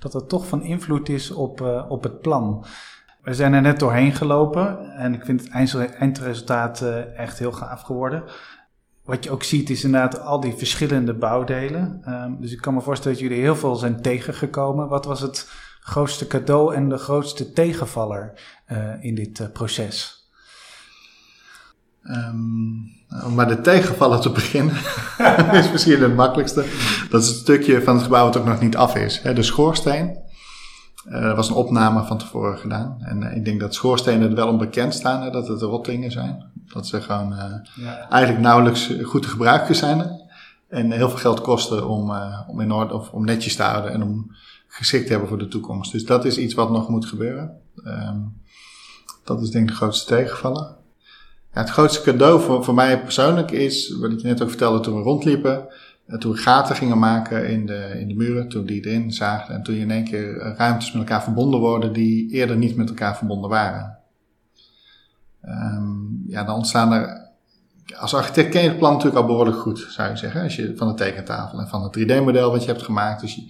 dat 0.00 0.12
het 0.12 0.28
toch 0.28 0.46
van 0.46 0.62
invloed 0.62 1.08
is 1.08 1.30
op, 1.30 1.60
op 1.88 2.02
het 2.02 2.20
plan. 2.20 2.64
We 3.22 3.34
zijn 3.34 3.52
er 3.52 3.60
net 3.60 3.78
doorheen 3.78 4.12
gelopen 4.12 4.94
en 4.96 5.14
ik 5.14 5.24
vind 5.24 5.40
het 5.40 5.50
eindresultaat 5.98 6.80
echt 7.16 7.38
heel 7.38 7.52
gaaf 7.52 7.80
geworden. 7.80 8.22
Wat 9.04 9.24
je 9.24 9.30
ook 9.30 9.42
ziet 9.42 9.70
is 9.70 9.84
inderdaad 9.84 10.20
al 10.20 10.40
die 10.40 10.54
verschillende 10.54 11.14
bouwdelen. 11.14 12.02
Um, 12.08 12.40
dus 12.40 12.52
ik 12.52 12.60
kan 12.60 12.74
me 12.74 12.80
voorstellen 12.80 13.18
dat 13.18 13.26
jullie 13.26 13.42
heel 13.42 13.56
veel 13.56 13.74
zijn 13.74 14.02
tegengekomen. 14.02 14.88
Wat 14.88 15.04
was 15.04 15.20
het 15.20 15.50
grootste 15.88 16.26
cadeau 16.26 16.74
en 16.74 16.88
de 16.88 16.98
grootste 16.98 17.52
tegenvaller 17.52 18.32
uh, 18.72 19.04
in 19.04 19.14
dit 19.14 19.38
uh, 19.38 19.46
proces? 19.52 20.26
Um, 22.02 22.96
om 23.24 23.34
maar 23.34 23.48
de 23.48 23.60
tegenvaller 23.60 24.20
te 24.20 24.30
beginnen, 24.40 24.76
is 25.62 25.70
misschien 25.72 26.02
het 26.02 26.16
makkelijkste. 26.16 26.64
Dat 27.10 27.22
is 27.22 27.28
het 27.28 27.36
stukje 27.36 27.82
van 27.82 27.94
het 27.94 28.02
gebouw 28.02 28.24
wat 28.24 28.36
ook 28.36 28.44
nog 28.44 28.60
niet 28.60 28.76
af 28.76 28.96
is. 28.96 29.20
Hè, 29.22 29.34
de 29.34 29.42
schoorsteen. 29.42 30.18
Uh, 31.08 31.14
er 31.14 31.36
was 31.36 31.48
een 31.48 31.54
opname 31.54 32.04
van 32.04 32.18
tevoren 32.18 32.58
gedaan. 32.58 32.96
En 33.00 33.22
ik 33.36 33.44
denk 33.44 33.60
dat 33.60 33.74
schoorstenen 33.74 34.28
er 34.28 34.34
wel 34.34 34.48
onbekend 34.48 34.94
staan, 34.94 35.22
hè, 35.22 35.30
dat 35.30 35.48
het 35.48 35.62
rottingen 35.62 36.10
zijn. 36.10 36.50
Dat 36.72 36.86
ze 36.86 37.00
gewoon 37.00 37.34
ja. 37.74 38.08
eigenlijk 38.08 38.42
nauwelijks 38.42 38.92
goed 39.02 39.22
te 39.22 39.28
gebruiken 39.28 39.74
zijn. 39.74 40.26
En 40.68 40.90
heel 40.90 41.08
veel 41.08 41.18
geld 41.18 41.40
kosten 41.40 41.88
om, 41.88 42.12
om 42.46 42.60
in 42.60 42.72
orde 42.72 42.94
of 42.94 43.10
om 43.10 43.24
netjes 43.24 43.56
te 43.56 43.62
houden 43.62 43.92
en 43.92 44.02
om 44.02 44.30
geschikt 44.68 45.08
hebben 45.08 45.28
voor 45.28 45.38
de 45.38 45.48
toekomst. 45.48 45.92
Dus 45.92 46.04
dat 46.04 46.24
is 46.24 46.38
iets 46.38 46.54
wat 46.54 46.70
nog 46.70 46.88
moet 46.88 47.06
gebeuren. 47.06 47.60
Um, 47.84 48.40
dat 49.24 49.42
is 49.42 49.50
denk 49.50 49.64
ik 49.64 49.70
de 49.70 49.76
grootste 49.76 50.14
tegenvaller. 50.14 50.76
Ja, 51.52 51.60
het 51.60 51.70
grootste 51.70 52.02
cadeau 52.02 52.40
voor, 52.40 52.64
voor 52.64 52.74
mij 52.74 53.02
persoonlijk 53.02 53.50
is, 53.50 53.96
wat 53.98 54.12
ik 54.12 54.20
je 54.20 54.26
net 54.26 54.42
ook 54.42 54.48
vertelde 54.48 54.80
toen 54.80 54.96
we 54.96 55.02
rondliepen, 55.02 55.66
eh, 56.06 56.18
toen 56.18 56.32
we 56.32 56.38
gaten 56.38 56.76
gingen 56.76 56.98
maken 56.98 57.48
in 57.48 57.66
de, 57.66 57.96
in 57.98 58.08
de 58.08 58.14
muren, 58.14 58.48
toen 58.48 58.66
die 58.66 58.86
erin 58.86 59.12
zagen 59.12 59.54
en 59.54 59.62
toen 59.62 59.74
je 59.74 59.80
in 59.80 59.90
één 59.90 60.04
keer 60.04 60.36
ruimtes 60.56 60.92
met 60.92 61.02
elkaar 61.02 61.22
verbonden 61.22 61.60
worden 61.60 61.92
die 61.92 62.30
eerder 62.30 62.56
niet 62.56 62.76
met 62.76 62.88
elkaar 62.88 63.16
verbonden 63.16 63.50
waren. 63.50 63.98
Um, 65.44 66.24
ja, 66.26 66.44
dan 66.44 66.54
ontstaan 66.54 66.92
er 66.92 67.28
als 67.96 68.14
architect 68.14 68.50
ken 68.50 68.62
je 68.62 68.68
het 68.68 68.78
plan 68.78 68.92
natuurlijk 68.92 69.20
al 69.20 69.26
behoorlijk 69.26 69.56
goed, 69.56 69.86
zou 69.88 70.10
je 70.10 70.16
zeggen. 70.16 70.42
Als 70.42 70.56
je 70.56 70.72
van 70.76 70.88
de 70.88 70.94
tekentafel 70.94 71.58
en 71.58 71.68
van 71.68 71.82
het 71.82 71.98
3D-model 71.98 72.50
wat 72.50 72.64
je 72.64 72.70
hebt 72.70 72.82
gemaakt. 72.82 73.20
Dus 73.20 73.34
je, 73.34 73.42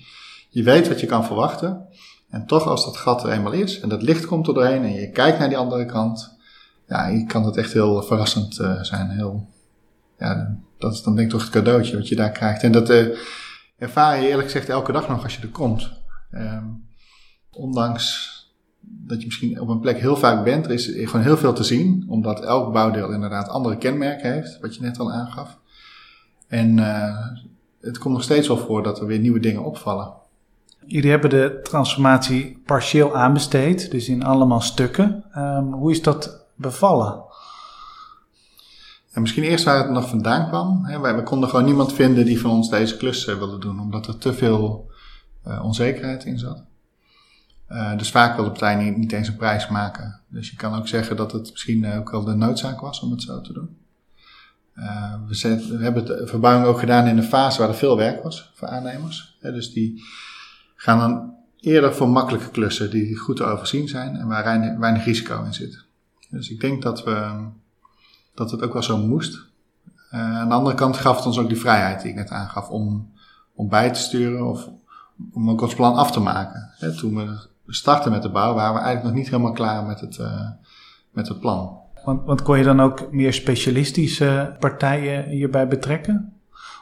je 0.49 0.63
weet 0.63 0.89
wat 0.89 1.01
je 1.01 1.07
kan 1.07 1.25
verwachten. 1.25 1.87
En 2.31 2.47
toch, 2.47 2.67
als 2.67 2.85
dat 2.85 2.97
gat 2.97 3.25
er 3.25 3.31
eenmaal 3.31 3.53
is 3.53 3.81
en 3.81 3.89
dat 3.89 4.03
licht 4.03 4.27
komt 4.27 4.49
er 4.49 4.55
doorheen 4.55 4.83
en 4.83 4.93
je 4.93 5.11
kijkt 5.11 5.39
naar 5.39 5.49
die 5.49 5.59
andere 5.59 5.85
kant, 5.85 6.37
ja, 6.87 7.25
kan 7.27 7.43
dat 7.43 7.57
echt 7.57 7.73
heel 7.73 8.03
verrassend 8.03 8.59
uh, 8.59 8.83
zijn. 8.83 9.11
Heel, 9.11 9.49
ja, 10.19 10.59
dat 10.79 10.93
is 10.93 11.03
dan 11.03 11.15
denk 11.15 11.27
ik 11.27 11.33
toch 11.33 11.43
het 11.43 11.53
cadeautje 11.53 11.97
wat 11.97 12.09
je 12.09 12.17
daar 12.17 12.31
krijgt. 12.31 12.63
En 12.63 12.73
dat 12.73 12.91
uh, 12.91 13.17
ervaar 13.79 14.21
je 14.21 14.29
eerlijk 14.29 14.47
gezegd 14.47 14.69
elke 14.69 14.93
dag 14.93 15.09
nog 15.09 15.23
als 15.23 15.37
je 15.37 15.43
er 15.43 15.49
komt. 15.49 15.91
Um, 16.33 16.87
ondanks 17.51 18.37
dat 18.81 19.21
je 19.21 19.27
misschien 19.27 19.61
op 19.61 19.69
een 19.69 19.81
plek 19.81 19.99
heel 19.99 20.17
vaak 20.17 20.45
bent, 20.45 20.65
er 20.65 20.73
is 20.73 20.87
gewoon 20.87 21.23
heel 21.23 21.37
veel 21.37 21.53
te 21.53 21.65
zien, 21.65 22.05
omdat 22.09 22.45
elk 22.45 22.73
bouwdeel 22.73 23.13
inderdaad 23.13 23.49
andere 23.49 23.77
kenmerken 23.77 24.33
heeft, 24.33 24.61
wat 24.61 24.75
je 24.75 24.83
net 24.83 24.99
al 24.99 25.13
aangaf. 25.13 25.59
En 26.49 26.79
uh, 26.79 27.27
het 27.81 27.99
komt 27.99 28.15
nog 28.15 28.23
steeds 28.23 28.49
wel 28.49 28.59
voor 28.59 28.83
dat 28.83 29.01
er 29.01 29.07
weer 29.07 29.19
nieuwe 29.19 29.41
dingen 29.41 29.65
opvallen. 29.65 30.13
Jullie 30.89 31.11
hebben 31.11 31.31
de 31.31 31.61
transformatie 31.63 32.63
partieel 32.67 33.17
aanbesteed, 33.17 33.91
dus 33.91 34.09
in 34.09 34.25
allemaal 34.25 34.61
stukken. 34.61 35.25
Um, 35.37 35.73
hoe 35.73 35.91
is 35.91 36.03
dat 36.03 36.47
bevallen? 36.55 37.25
Ja, 39.15 39.21
misschien 39.21 39.43
eerst 39.43 39.65
waar 39.65 39.79
het 39.79 39.91
nog 39.91 40.09
vandaan 40.09 40.49
kwam. 40.49 40.85
Hè. 40.85 41.01
Wij, 41.01 41.15
we 41.15 41.23
konden 41.23 41.49
gewoon 41.49 41.65
niemand 41.65 41.93
vinden 41.93 42.25
die 42.25 42.41
van 42.41 42.51
ons 42.51 42.71
deze 42.71 42.97
klus 42.97 43.27
uh, 43.27 43.37
wilde 43.37 43.59
doen, 43.59 43.81
omdat 43.81 44.07
er 44.07 44.19
te 44.19 44.35
veel 44.35 44.91
uh, 45.47 45.65
onzekerheid 45.65 46.25
in 46.25 46.39
zat. 46.39 46.65
Uh, 47.71 47.97
dus 47.97 48.11
vaak 48.11 48.35
wil 48.35 48.45
de 48.45 48.51
partij 48.51 48.91
niet, 48.91 49.13
eens 49.13 49.29
een 49.29 49.37
prijs 49.37 49.69
maken. 49.69 50.21
Dus 50.29 50.51
je 50.51 50.57
kan 50.57 50.75
ook 50.75 50.89
zeggen 50.89 51.17
dat 51.17 51.33
het 51.33 51.51
misschien 51.51 51.93
ook 51.93 52.11
wel 52.11 52.25
de 52.25 52.35
noodzaak 52.35 52.81
was 52.81 53.01
om 53.01 53.11
het 53.11 53.23
zo 53.23 53.41
te 53.41 53.53
doen. 53.53 53.77
We, 55.29 55.79
hebben 55.81 56.05
de 56.05 56.27
verbouwing 56.27 56.67
ook 56.67 56.79
gedaan 56.79 57.07
in 57.07 57.17
een 57.17 57.23
fase 57.23 57.59
waar 57.59 57.69
er 57.69 57.75
veel 57.75 57.97
werk 57.97 58.23
was 58.23 58.51
voor 58.55 58.69
aannemers. 58.69 59.39
dus 59.41 59.73
die 59.73 60.03
gaan 60.81 60.99
dan 60.99 61.35
eerder 61.61 61.95
voor 61.95 62.09
makkelijke 62.09 62.51
klussen 62.51 62.91
die 62.91 63.17
goed 63.17 63.37
te 63.37 63.45
overzien 63.45 63.89
zijn 63.89 64.17
en 64.17 64.27
waar 64.27 64.45
weinig, 64.45 64.79
weinig 64.79 65.05
risico 65.05 65.45
in 65.45 65.55
zit. 65.55 65.85
Dus 66.31 66.51
ik 66.51 66.61
denk 66.61 66.83
dat, 66.83 67.05
we, 67.05 67.47
dat 68.35 68.51
het 68.51 68.63
ook 68.63 68.73
wel 68.73 68.83
zo 68.83 68.99
moest. 68.99 69.47
Uh, 70.13 70.39
aan 70.39 70.49
de 70.49 70.55
andere 70.55 70.77
kant 70.77 70.97
gaf 70.97 71.17
het 71.17 71.27
ons 71.27 71.39
ook 71.39 71.49
die 71.49 71.61
vrijheid 71.61 72.01
die 72.01 72.11
ik 72.11 72.17
net 72.17 72.31
aangaf 72.31 72.69
om, 72.69 73.13
om 73.55 73.69
bij 73.69 73.93
te 73.93 74.01
sturen 74.01 74.47
of 74.47 74.69
om 75.33 75.51
ook 75.51 75.61
ons 75.61 75.75
plan 75.75 75.95
af 75.95 76.11
te 76.11 76.21
maken. 76.21 76.71
He, 76.79 76.97
toen 76.97 77.15
we 77.15 77.75
startten 77.75 78.11
met 78.11 78.23
de 78.23 78.31
bouw 78.31 78.55
waren 78.55 78.75
we 78.75 78.81
eigenlijk 78.81 79.15
nog 79.15 79.23
niet 79.23 79.31
helemaal 79.31 79.53
klaar 79.53 79.85
met 79.85 80.01
het, 80.01 80.19
uh, 80.19 80.51
met 81.11 81.29
het 81.29 81.41
plan. 81.41 81.79
Want, 82.05 82.25
want 82.25 82.43
kon 82.43 82.59
je 82.59 82.65
dan 82.65 82.81
ook 82.81 83.13
meer 83.13 83.33
specialistische 83.33 84.57
partijen 84.59 85.25
hierbij 85.25 85.69
betrekken? 85.69 86.33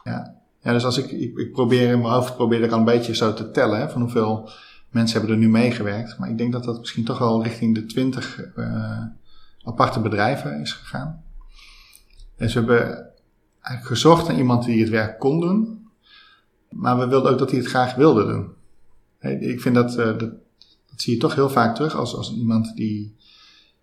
Ja, 0.05 0.36
ja 0.67 0.73
dus 0.73 0.85
als 0.85 0.99
ik, 0.99 1.11
ik, 1.11 1.39
ik 1.39 1.53
probeer 1.53 1.91
in 1.91 2.01
mijn 2.01 2.13
hoofd 2.13 2.37
probeer 2.37 2.63
ik 2.63 2.71
al 2.71 2.79
een 2.79 2.85
beetje 2.85 3.15
zo 3.15 3.35
te 3.35 3.51
tellen 3.51 3.81
hè, 3.81 3.91
van 3.91 4.01
hoeveel 4.01 4.51
mensen 4.91 5.19
hebben 5.19 5.37
er 5.37 5.43
nu 5.43 5.51
meegewerkt. 5.51 6.19
Maar 6.19 6.31
ik 6.31 6.39
denk 6.39 6.53
dat 6.53 6.65
dat 6.65 6.79
misschien 6.79 7.05
toch 7.05 7.19
wel 7.19 7.43
richting 7.43 7.75
de 7.75 7.87
20 7.87 8.41
uh, 8.57 9.03
aparte 9.63 10.01
bedrijven 10.01 10.61
is 10.61 10.73
gegaan. 10.73 11.23
En 12.37 12.51
ze 12.51 12.59
hebben 12.59 12.81
eigenlijk 13.61 13.87
gezocht 13.87 14.29
naar 14.29 14.37
iemand 14.37 14.65
die 14.65 14.81
het 14.81 14.89
werk 14.89 15.19
kon 15.19 15.41
doen. 15.41 15.89
Maar 16.71 16.99
we 16.99 17.07
wilden 17.07 17.33
ook 17.33 17.39
dat 17.39 17.51
hij 17.51 17.59
het 17.59 17.69
graag 17.69 17.95
wilde 17.95 18.27
doen. 18.27 18.55
Ik 19.41 19.61
vind 19.61 19.75
dat, 19.75 19.91
uh, 19.91 19.97
dat, 19.97 20.19
dat, 20.19 20.31
zie 20.97 21.15
je 21.15 21.21
toch 21.21 21.35
heel 21.35 21.51
vaak 21.51 21.75
terug 21.75 21.97
als, 21.97 22.15
als 22.15 22.35
iemand 22.35 22.77
die, 22.77 23.17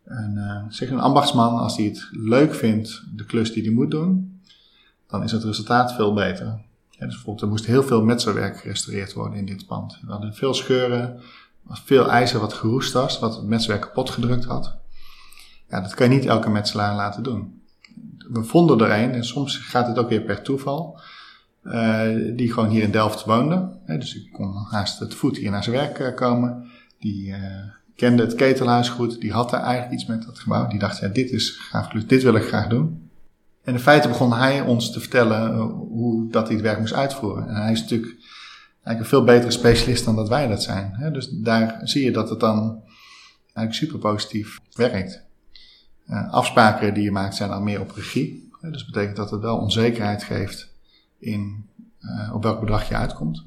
een, 0.04 0.34
uh, 0.36 0.64
zeg 0.70 0.90
een 0.90 1.00
ambachtsman, 1.00 1.58
als 1.58 1.76
die 1.76 1.90
het 1.90 2.08
leuk 2.12 2.54
vindt, 2.56 3.04
de 3.16 3.26
klus 3.26 3.54
die 3.54 3.64
hij 3.64 3.74
moet 3.74 3.92
doen, 3.92 4.42
dan 5.08 5.24
is 5.24 5.32
het 5.32 5.44
resultaat 5.44 5.94
veel 5.94 6.14
beter. 6.14 6.62
Dus 7.00 7.14
bijvoorbeeld, 7.14 7.42
er 7.42 7.48
moest 7.48 7.66
heel 7.66 7.84
veel 7.84 8.04
metselwerk 8.04 8.58
gerestaureerd 8.58 9.14
worden 9.14 9.38
in 9.38 9.46
dit 9.46 9.68
pand. 9.68 10.00
We 10.06 10.12
hadden 10.12 10.34
veel 10.34 10.54
scheuren, 10.54 11.20
veel 11.70 12.10
ijzer 12.10 12.40
wat 12.40 12.54
geroest 12.54 12.94
was, 12.94 13.20
wat 13.20 13.36
het 13.36 13.46
metswerk 13.46 13.82
kapot 13.82 14.10
gedrukt 14.10 14.46
had. 14.46 14.76
Ja, 15.70 15.82
dat 15.82 15.94
kan 15.94 16.10
je 16.10 16.16
niet 16.16 16.26
elke 16.26 16.50
metselaar 16.50 16.96
laten 16.96 17.24
doen. 17.24 17.62
We 18.18 18.44
vonden 18.44 18.80
er 18.80 19.04
een, 19.04 19.12
en 19.12 19.26
soms 19.26 19.58
gaat 19.58 19.88
het 19.88 19.98
ook 19.98 20.10
weer 20.10 20.22
per 20.22 20.42
toeval, 20.42 21.00
uh, 21.64 22.36
die 22.36 22.54
gewoon 22.54 22.70
hier 22.70 22.84
in 22.84 22.92
Delft 22.92 23.26
woonde. 23.26 23.78
dus 23.86 24.16
ik 24.16 24.32
kon 24.32 24.56
haast 24.70 25.00
het 25.00 25.14
voet 25.14 25.38
hier 25.38 25.52
naar 25.52 25.64
zijn 25.64 25.76
werk 25.76 26.00
uh, 26.00 26.16
komen. 26.16 26.68
Die 27.00 27.28
uh, 27.28 27.38
kende 27.96 28.24
het 28.24 28.36
ketelhuis 28.36 28.90
goed, 28.90 29.22
die 29.22 29.32
had 29.32 29.54
er 29.54 29.60
eigenlijk 29.60 29.94
iets 29.94 30.06
met 30.06 30.24
dat 30.24 30.40
gebouw. 30.40 30.68
Die 30.68 30.80
dacht, 30.80 31.00
ja, 31.00 31.08
dit 31.08 31.32
is 31.32 31.50
gaaf, 31.50 31.88
dit 31.88 32.24
wil 32.24 32.36
ik 32.36 32.44
graag 32.44 32.68
doen. 32.68 33.03
En 33.64 33.74
in 33.74 33.80
feite 33.80 34.08
begon 34.08 34.34
hij 34.34 34.62
ons 34.62 34.92
te 34.92 35.00
vertellen 35.00 35.60
hoe 35.72 36.30
dat 36.30 36.46
hij 36.46 36.56
het 36.56 36.66
werk 36.66 36.80
moest 36.80 36.94
uitvoeren. 36.94 37.48
En 37.48 37.56
hij 37.56 37.72
is 37.72 37.82
natuurlijk 37.82 38.12
eigenlijk 38.84 39.00
een 39.00 39.06
veel 39.06 39.24
betere 39.24 39.52
specialist 39.52 40.06
dan 40.06 40.16
dat 40.16 40.30
wij 40.30 40.48
dat 40.48 40.64
zijn. 40.64 41.10
Dus 41.14 41.30
daar 41.30 41.80
zie 41.84 42.04
je 42.04 42.12
dat 42.12 42.30
het 42.30 42.40
dan 42.40 42.82
eigenlijk 43.54 43.74
super 43.74 44.00
positief 44.00 44.60
werkt. 44.74 45.24
Uh, 46.08 46.32
afspraken 46.32 46.94
die 46.94 47.04
je 47.04 47.12
maakt 47.12 47.36
zijn 47.36 47.50
dan 47.50 47.64
meer 47.64 47.82
op 47.82 47.92
regie. 47.92 48.52
Dus 48.62 48.78
dat 48.78 48.86
betekent 48.86 49.16
dat 49.16 49.32
het 49.32 49.42
wel 49.42 49.58
onzekerheid 49.58 50.24
geeft 50.24 50.74
in 51.20 51.66
uh, 52.02 52.34
op 52.34 52.44
welk 52.44 52.60
bedrag 52.60 52.90
je 52.90 52.96
uitkomt. 52.96 53.46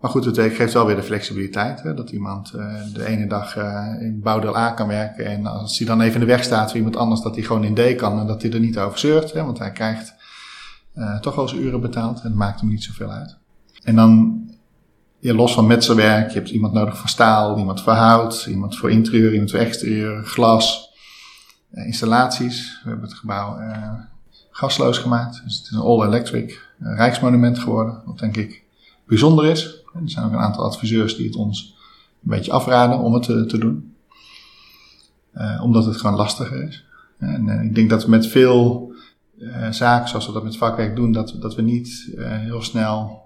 Maar 0.00 0.10
goed, 0.10 0.24
het 0.24 0.38
geeft 0.38 0.72
wel 0.72 0.86
weer 0.86 0.96
de 0.96 1.02
flexibiliteit. 1.02 1.82
Hè, 1.82 1.94
dat 1.94 2.10
iemand 2.10 2.52
uh, 2.56 2.74
de 2.92 3.06
ene 3.06 3.26
dag 3.26 3.56
uh, 3.56 3.86
in 4.00 4.20
bouwdeel 4.20 4.56
A 4.56 4.70
kan 4.70 4.88
werken. 4.88 5.26
En 5.26 5.46
als 5.46 5.78
hij 5.78 5.86
dan 5.86 6.00
even 6.00 6.14
in 6.14 6.20
de 6.20 6.26
weg 6.26 6.44
staat 6.44 6.68
voor 6.68 6.76
iemand 6.76 6.96
anders, 6.96 7.20
dat 7.20 7.34
hij 7.34 7.44
gewoon 7.44 7.64
in 7.64 7.74
D 7.74 7.96
kan. 7.96 8.18
En 8.20 8.26
dat 8.26 8.42
hij 8.42 8.52
er 8.52 8.60
niet 8.60 8.78
over 8.78 8.98
zeurt. 8.98 9.32
Hè, 9.32 9.44
want 9.44 9.58
hij 9.58 9.72
krijgt 9.72 10.14
uh, 10.94 11.18
toch 11.18 11.34
wel 11.34 11.48
zijn 11.48 11.62
uren 11.62 11.80
betaald. 11.80 12.16
En 12.20 12.28
het 12.28 12.34
maakt 12.34 12.60
hem 12.60 12.68
niet 12.68 12.82
zoveel 12.84 13.10
uit. 13.10 13.36
En 13.82 13.96
dan, 13.96 14.40
ja, 15.18 15.34
los 15.34 15.54
van 15.54 15.66
metselwerk, 15.66 16.28
je 16.28 16.38
hebt 16.38 16.50
iemand 16.50 16.72
nodig 16.72 16.98
voor 16.98 17.08
staal, 17.08 17.58
iemand 17.58 17.82
voor 17.82 17.92
hout, 17.92 18.46
iemand 18.48 18.76
voor 18.76 18.90
interieur, 18.90 19.32
iemand 19.32 19.50
voor 19.50 19.60
exterieur, 19.60 20.24
glas, 20.24 20.90
installaties. 21.70 22.80
We 22.82 22.88
hebben 22.88 23.08
het 23.08 23.18
gebouw 23.18 23.58
gasloos 24.50 24.98
gemaakt. 24.98 25.40
Dus 25.44 25.56
het 25.56 25.66
is 25.66 25.70
een 25.70 25.82
all-electric 25.82 26.62
rijksmonument 26.78 27.58
geworden. 27.58 28.02
Wat 28.04 28.18
denk 28.18 28.36
ik 28.36 28.62
bijzonder 29.06 29.44
is. 29.44 29.84
Er 30.02 30.10
zijn 30.10 30.24
ook 30.24 30.32
een 30.32 30.38
aantal 30.38 30.64
adviseurs 30.64 31.16
die 31.16 31.26
het 31.26 31.36
ons 31.36 31.76
een 32.22 32.30
beetje 32.30 32.52
afraden 32.52 32.98
om 32.98 33.14
het 33.14 33.22
te, 33.22 33.46
te 33.46 33.58
doen. 33.58 33.94
Uh, 35.34 35.60
omdat 35.62 35.84
het 35.84 35.96
gewoon 35.96 36.16
lastiger 36.16 36.62
is. 36.62 36.84
En 37.18 37.46
uh, 37.46 37.62
ik 37.62 37.74
denk 37.74 37.90
dat 37.90 38.04
we 38.04 38.10
met 38.10 38.26
veel 38.26 38.92
uh, 39.38 39.70
zaken, 39.70 40.08
zoals 40.08 40.26
we 40.26 40.32
dat 40.32 40.42
met 40.42 40.56
vakwerk 40.56 40.96
doen, 40.96 41.12
dat, 41.12 41.36
dat 41.40 41.54
we 41.54 41.62
niet 41.62 42.10
heel 42.18 42.62
snel 42.62 43.24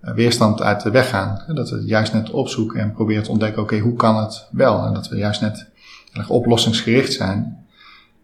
weerstand 0.00 0.62
uit 0.62 0.82
de 0.82 0.90
weg 0.90 1.08
gaan. 1.08 1.42
Dat 1.54 1.70
we 1.70 1.82
juist 1.84 2.12
net 2.12 2.30
opzoeken 2.30 2.80
en 2.80 2.92
proberen 2.92 3.22
te 3.22 3.30
ontdekken, 3.30 3.62
oké, 3.62 3.78
hoe 3.78 3.94
kan 3.94 4.16
het 4.16 4.48
wel? 4.50 4.86
En 4.86 4.94
dat 4.94 5.08
we 5.08 5.16
juist 5.16 5.40
net 5.40 5.68
oplossingsgericht 6.28 7.12
zijn. 7.12 7.66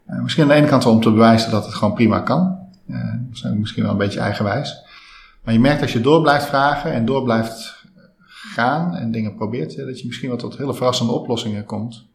misschien 0.07 0.43
aan 0.43 0.49
de 0.49 0.55
ene 0.55 0.67
kant 0.67 0.87
om 0.87 1.01
te 1.01 1.11
bewijzen 1.11 1.51
dat 1.51 1.65
het 1.65 1.75
gewoon 1.75 1.95
prima 1.95 2.21
kan. 2.21 2.59
dat 2.87 3.39
zijn 3.39 3.61
misschien 3.61 3.83
wel 3.83 3.93
een 3.93 3.99
beetje 3.99 4.21
eigenwijs. 4.21 4.85
Maar 5.45 5.55
je 5.55 5.61
merkt 5.61 5.83
als 5.83 5.93
je 5.93 6.01
door 6.01 6.23
blijft 6.23 6.47
vragen 6.47 6.93
en 6.93 7.05
door 7.05 7.23
blijft 7.23 7.76
gaan 8.57 8.95
en 8.95 9.11
dingen 9.11 9.35
probeert, 9.35 9.77
dat 9.77 10.01
je 10.01 10.07
misschien 10.07 10.29
wel 10.29 10.39
tot 10.39 10.57
hele 10.57 10.75
verrassende 10.75 11.13
oplossingen 11.13 11.65
komt. 11.65 12.07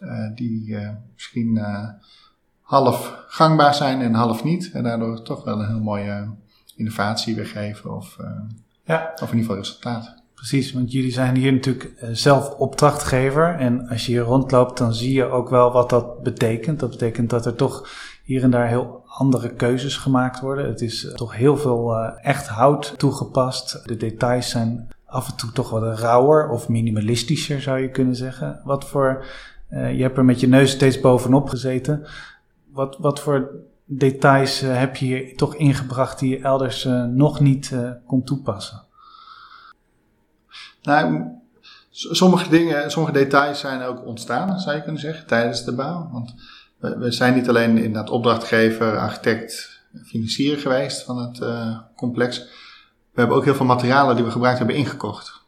Uh, 0.00 0.34
die 0.34 0.68
uh, 0.68 0.88
misschien 1.14 1.56
uh, 1.56 1.88
half 2.60 3.24
gangbaar 3.28 3.74
zijn 3.74 4.00
en 4.00 4.14
half 4.14 4.44
niet. 4.44 4.70
En 4.72 4.82
daardoor 4.82 5.22
toch 5.22 5.44
wel 5.44 5.60
een 5.60 5.68
heel 5.68 5.80
mooie 5.80 6.28
innovatie 6.74 7.34
weergeven 7.34 7.96
of, 7.96 8.16
ja. 8.84 9.12
of 9.14 9.20
in 9.20 9.38
ieder 9.38 9.40
geval 9.40 9.56
resultaat. 9.56 10.14
Precies, 10.34 10.72
want 10.72 10.92
jullie 10.92 11.12
zijn 11.12 11.36
hier 11.36 11.52
natuurlijk 11.52 11.94
zelf 12.12 12.50
opdrachtgever. 12.50 13.54
En 13.54 13.88
als 13.88 14.06
je 14.06 14.12
hier 14.12 14.20
rondloopt, 14.20 14.78
dan 14.78 14.94
zie 14.94 15.12
je 15.12 15.24
ook 15.24 15.48
wel 15.48 15.72
wat 15.72 15.90
dat 15.90 16.22
betekent. 16.22 16.80
Dat 16.80 16.90
betekent 16.90 17.30
dat 17.30 17.46
er 17.46 17.54
toch 17.54 17.88
hier 18.24 18.42
en 18.42 18.50
daar 18.50 18.68
heel 18.68 19.04
andere 19.06 19.54
keuzes 19.54 19.96
gemaakt 19.96 20.40
worden. 20.40 20.66
Het 20.66 20.80
is 20.80 21.12
toch 21.14 21.36
heel 21.36 21.56
veel 21.56 21.96
echt 22.06 22.46
hout 22.46 22.94
toegepast. 22.96 23.80
De 23.84 23.96
details 23.96 24.50
zijn 24.50 24.88
af 25.16 25.28
en 25.28 25.36
toe 25.36 25.52
toch 25.52 25.70
wat 25.70 25.98
rauwer 25.98 26.48
of 26.48 26.68
minimalistischer 26.68 27.62
zou 27.62 27.78
je 27.78 27.90
kunnen 27.90 28.16
zeggen. 28.16 28.60
Wat 28.64 28.84
voor, 28.84 29.24
uh, 29.70 29.96
je 29.96 30.02
hebt 30.02 30.16
er 30.16 30.24
met 30.24 30.40
je 30.40 30.48
neus 30.48 30.70
steeds 30.70 31.00
bovenop 31.00 31.48
gezeten. 31.48 32.06
Wat, 32.72 32.96
wat 32.98 33.20
voor 33.20 33.50
details 33.84 34.62
uh, 34.62 34.78
heb 34.78 34.96
je 34.96 35.04
hier 35.04 35.36
toch 35.36 35.54
ingebracht 35.54 36.18
die 36.18 36.30
je 36.30 36.42
elders 36.42 36.84
uh, 36.84 37.04
nog 37.04 37.40
niet 37.40 37.72
kon 38.06 38.24
toepassen? 38.24 38.82
Nou, 40.82 41.24
sommige 41.90 42.48
dingen, 42.48 42.90
sommige 42.90 43.14
details 43.14 43.60
zijn 43.60 43.82
ook 43.82 44.06
ontstaan, 44.06 44.60
zou 44.60 44.76
je 44.76 44.82
kunnen 44.82 45.00
zeggen, 45.00 45.26
tijdens 45.26 45.64
de 45.64 45.74
bouw. 45.74 46.08
Want 46.12 46.34
we, 46.78 46.98
we 46.98 47.10
zijn 47.10 47.34
niet 47.34 47.48
alleen 47.48 47.76
inderdaad 47.76 48.10
opdrachtgever, 48.10 48.98
architect, 48.98 49.80
financier 50.04 50.58
geweest 50.58 51.02
van 51.02 51.18
het 51.18 51.44
complex 51.96 52.48
we 53.16 53.22
hebben 53.22 53.36
ook 53.36 53.44
heel 53.44 53.54
veel 53.54 53.66
materialen 53.66 54.16
die 54.16 54.24
we 54.24 54.30
gebruikt 54.30 54.58
hebben 54.58 54.76
ingekocht. 54.76 55.44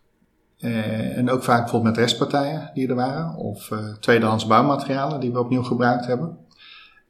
Uh, 0.60 1.16
en 1.16 1.30
ook 1.30 1.42
vaak 1.42 1.60
bijvoorbeeld 1.60 1.94
met 1.94 2.04
restpartijen 2.04 2.70
die 2.74 2.88
er 2.88 2.94
waren. 2.94 3.34
Of 3.34 3.70
uh, 3.70 3.78
tweedehands 4.00 4.46
bouwmaterialen 4.46 5.20
die 5.20 5.32
we 5.32 5.38
opnieuw 5.38 5.62
gebruikt 5.62 6.06
hebben. 6.06 6.36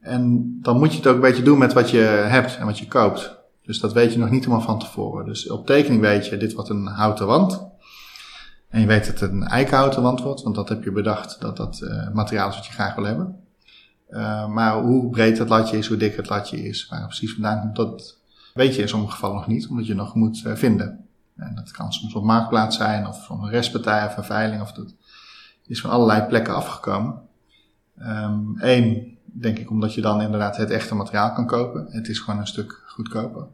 En 0.01 0.59
dan 0.63 0.79
moet 0.79 0.91
je 0.91 0.97
het 0.97 1.07
ook 1.07 1.15
een 1.15 1.21
beetje 1.21 1.43
doen 1.43 1.59
met 1.59 1.73
wat 1.73 1.91
je 1.91 1.99
hebt 2.29 2.57
en 2.57 2.67
wat 2.67 2.79
je 2.79 2.89
koopt. 2.89 3.37
Dus 3.63 3.81
dat 3.81 3.93
weet 3.93 4.13
je 4.13 4.19
nog 4.19 4.31
niet 4.31 4.45
helemaal 4.45 4.65
van 4.65 4.79
tevoren. 4.79 5.25
Dus 5.27 5.51
op 5.51 5.67
tekening 5.67 6.01
weet 6.01 6.27
je, 6.27 6.37
dit 6.37 6.53
wordt 6.53 6.71
een 6.71 6.87
houten 6.87 7.27
wand. 7.27 7.67
En 8.69 8.81
je 8.81 8.87
weet 8.87 9.07
dat 9.07 9.21
het 9.21 9.31
een 9.31 9.47
eikenhouten 9.47 10.03
wand 10.03 10.23
wordt, 10.23 10.43
want 10.43 10.55
dat 10.55 10.69
heb 10.69 10.85
je 10.85 10.93
bedacht 10.93 11.41
dat 11.41 11.57
dat 11.57 11.81
uh, 11.83 12.11
materiaal 12.13 12.49
is 12.49 12.55
wat 12.55 12.67
je 12.67 12.73
graag 12.73 12.95
wil 12.95 13.05
hebben. 13.05 13.37
maar 14.53 14.83
hoe 14.83 15.11
breed 15.11 15.39
het 15.39 15.49
latje 15.49 15.79
is, 15.79 15.87
hoe 15.87 15.97
dik 15.97 16.17
het 16.17 16.29
latje 16.29 16.65
is, 16.65 16.87
waar 16.89 16.99
het 16.99 17.09
precies 17.09 17.33
vandaan 17.33 17.61
komt, 17.61 17.77
dat 17.77 18.18
weet 18.59 18.75
je 18.75 18.83
in 18.83 18.89
sommige 18.89 19.13
gevallen 19.13 19.37
nog 19.37 19.47
niet, 19.47 19.67
omdat 19.67 19.87
je 19.87 19.95
nog 19.95 20.15
moet 20.15 20.43
uh, 20.47 20.55
vinden. 20.55 21.07
En 21.37 21.55
dat 21.55 21.71
kan 21.71 21.93
soms 21.93 22.15
op 22.15 22.25
marktplaats 22.25 22.77
zijn, 22.77 23.07
of 23.07 23.27
van 23.27 23.45
een 23.45 23.51
restpartij 23.51 24.07
of 24.07 24.17
een 24.17 24.25
veiling, 24.25 24.63
of 24.63 24.73
dat 24.73 24.95
is 25.67 25.81
van 25.81 25.91
allerlei 25.91 26.23
plekken 26.23 26.55
afgekomen. 26.55 27.21
Eén, 27.97 28.59
ehm, 28.59 28.95
denk 29.25 29.59
ik, 29.59 29.71
omdat 29.71 29.95
je 29.95 30.01
dan 30.01 30.21
inderdaad 30.21 30.57
het 30.57 30.71
echte 30.71 30.95
materiaal 30.95 31.33
kan 31.33 31.47
kopen. 31.47 31.87
Het 31.91 32.09
is 32.09 32.19
gewoon 32.19 32.41
een 32.41 32.47
stuk 32.47 32.83
goedkoper. 32.87 33.47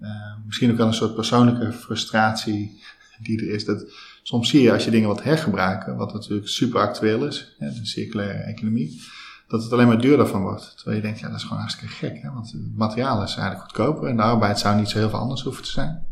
Uh, 0.00 0.10
misschien 0.46 0.70
ook 0.70 0.76
wel 0.76 0.86
een 0.86 0.94
soort 0.94 1.14
persoonlijke 1.14 1.72
frustratie 1.72 2.82
die 3.20 3.40
er 3.40 3.50
is. 3.54 3.64
Dat 3.64 3.84
soms 4.22 4.48
zie 4.48 4.62
je 4.62 4.72
als 4.72 4.84
je 4.84 4.90
dingen 4.90 5.08
wat 5.08 5.22
hergebruiken, 5.22 5.96
wat 5.96 6.12
natuurlijk 6.12 6.48
super 6.48 6.80
actueel 6.80 7.26
is, 7.26 7.54
hè, 7.58 7.72
de 7.72 7.86
circulaire 7.86 8.42
economie 8.42 9.00
dat 9.48 9.62
het 9.62 9.72
alleen 9.72 9.86
maar 9.86 10.00
duurder 10.00 10.26
van 10.26 10.42
wordt. 10.42 10.72
Terwijl 10.76 10.96
je 10.96 11.02
denkt, 11.02 11.18
ja, 11.18 11.28
dat 11.28 11.36
is 11.36 11.42
gewoon 11.42 11.58
hartstikke 11.58 11.94
gek. 11.94 12.22
Hè? 12.22 12.30
Want 12.32 12.52
het 12.52 12.76
materiaal 12.76 13.22
is 13.22 13.36
eigenlijk 13.36 13.60
goedkoper 13.60 14.08
en 14.08 14.16
de 14.16 14.22
arbeid 14.22 14.58
zou 14.58 14.76
niet 14.76 14.88
zo 14.88 14.98
heel 14.98 15.10
veel 15.10 15.18
anders 15.18 15.42
hoeven 15.42 15.62
te 15.62 15.70
zijn. 15.70 16.06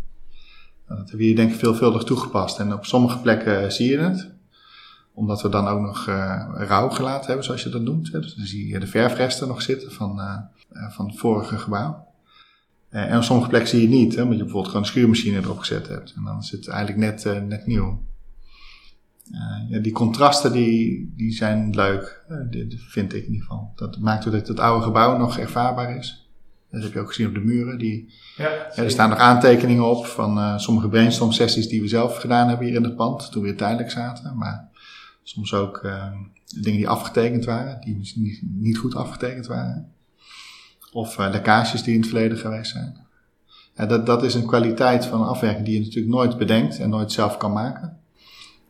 Nou, 0.87 1.00
dat 1.00 1.11
hebben 1.11 1.16
we 1.16 1.25
hier 1.25 1.37
denk 1.37 1.52
ik 1.52 1.59
veelvuldig 1.59 2.05
toegepast. 2.05 2.59
En 2.59 2.73
op 2.73 2.85
sommige 2.85 3.19
plekken 3.19 3.73
zie 3.73 3.90
je 3.90 3.99
het. 3.99 4.35
Omdat 5.14 5.43
we 5.43 5.49
dan 5.49 5.69
ook 5.69 5.81
nog 5.81 6.07
uh, 6.09 6.43
rauw 6.55 6.88
gelaten 6.88 7.26
hebben, 7.26 7.45
zoals 7.45 7.62
je 7.62 7.69
dat 7.69 7.83
noemt. 7.83 8.12
Hè? 8.12 8.21
Dus 8.21 8.35
dan 8.35 8.47
zie 8.47 8.69
je 8.69 8.78
de 8.78 8.87
verfresten 8.87 9.49
nog 9.49 9.62
zitten 9.62 9.93
van, 9.93 10.19
uh, 10.19 10.90
van 10.90 11.07
het 11.07 11.19
vorige 11.19 11.59
gebouw. 11.59 12.05
En 12.88 13.16
op 13.16 13.23
sommige 13.23 13.49
plekken 13.49 13.71
zie 13.71 13.81
je 13.81 13.87
het 13.87 13.97
niet, 13.97 14.14
hè? 14.14 14.23
omdat 14.23 14.37
je 14.37 14.43
bijvoorbeeld 14.43 14.73
gewoon 14.73 14.87
een 14.87 14.93
schuurmachine 14.93 15.38
erop 15.38 15.59
gezet 15.59 15.88
hebt. 15.88 16.12
En 16.16 16.25
dan 16.25 16.38
is 16.38 16.50
het 16.50 16.69
eigenlijk 16.69 16.99
net, 17.25 17.43
net 17.49 17.66
nieuw. 17.66 18.02
Uh, 19.33 19.71
ja, 19.71 19.78
die 19.78 19.92
contrasten 19.92 20.52
die, 20.52 21.12
die 21.16 21.33
zijn 21.33 21.75
leuk, 21.75 22.25
uh, 22.28 22.78
vind 22.88 23.14
ik 23.14 23.25
in 23.25 23.33
ieder 23.33 23.47
geval. 23.47 23.73
Dat 23.75 23.99
maakt 23.99 24.25
dat 24.25 24.49
het 24.49 24.61
oude 24.61 24.85
gebouw 24.85 25.16
nog 25.16 25.38
ervaarbaar 25.38 25.97
is. 25.97 26.28
Dat 26.71 26.83
heb 26.83 26.92
je 26.92 27.00
ook 27.00 27.09
gezien 27.09 27.26
op 27.26 27.35
de 27.35 27.40
muren. 27.40 27.78
Die, 27.78 28.12
ja, 28.37 28.73
er 28.75 28.90
staan 28.90 29.09
nog 29.09 29.18
aantekeningen 29.18 29.85
op 29.85 30.06
van 30.06 30.38
uh, 30.38 30.59
sommige 30.59 30.88
brainstorm 30.88 31.33
sessies 31.33 31.68
die 31.68 31.80
we 31.80 31.88
zelf 31.88 32.16
gedaan 32.16 32.49
hebben 32.49 32.66
hier 32.66 32.76
in 32.76 32.85
het 32.85 32.97
pand, 32.97 33.33
toen 33.33 33.42
we 33.42 33.49
hier 33.49 33.56
tijdelijk 33.56 33.90
zaten. 33.90 34.37
Maar 34.37 34.68
soms 35.23 35.54
ook 35.54 35.80
dingen 36.61 36.78
die 36.78 36.88
afgetekend 36.88 37.45
waren, 37.45 37.80
die 37.80 37.97
niet, 38.14 38.40
niet 38.42 38.78
goed 38.78 38.95
afgetekend 38.95 39.47
waren. 39.47 39.92
Of 40.92 41.18
lekkages 41.18 41.83
die 41.83 41.95
in 41.95 42.00
het 42.00 42.09
verleden 42.09 42.38
geweest 42.38 42.71
zijn. 42.71 43.06
Ja, 43.75 43.87
dat, 43.87 44.06
dat 44.06 44.23
is 44.23 44.35
een 44.35 44.47
kwaliteit 44.47 45.06
van 45.06 45.26
afwerking 45.26 45.64
die 45.64 45.75
je 45.75 45.80
natuurlijk 45.80 46.14
nooit 46.14 46.38
bedenkt 46.38 46.78
en 46.78 46.90
nooit 46.90 47.12
zelf 47.12 47.37
kan 47.37 47.52
maken. 47.52 47.99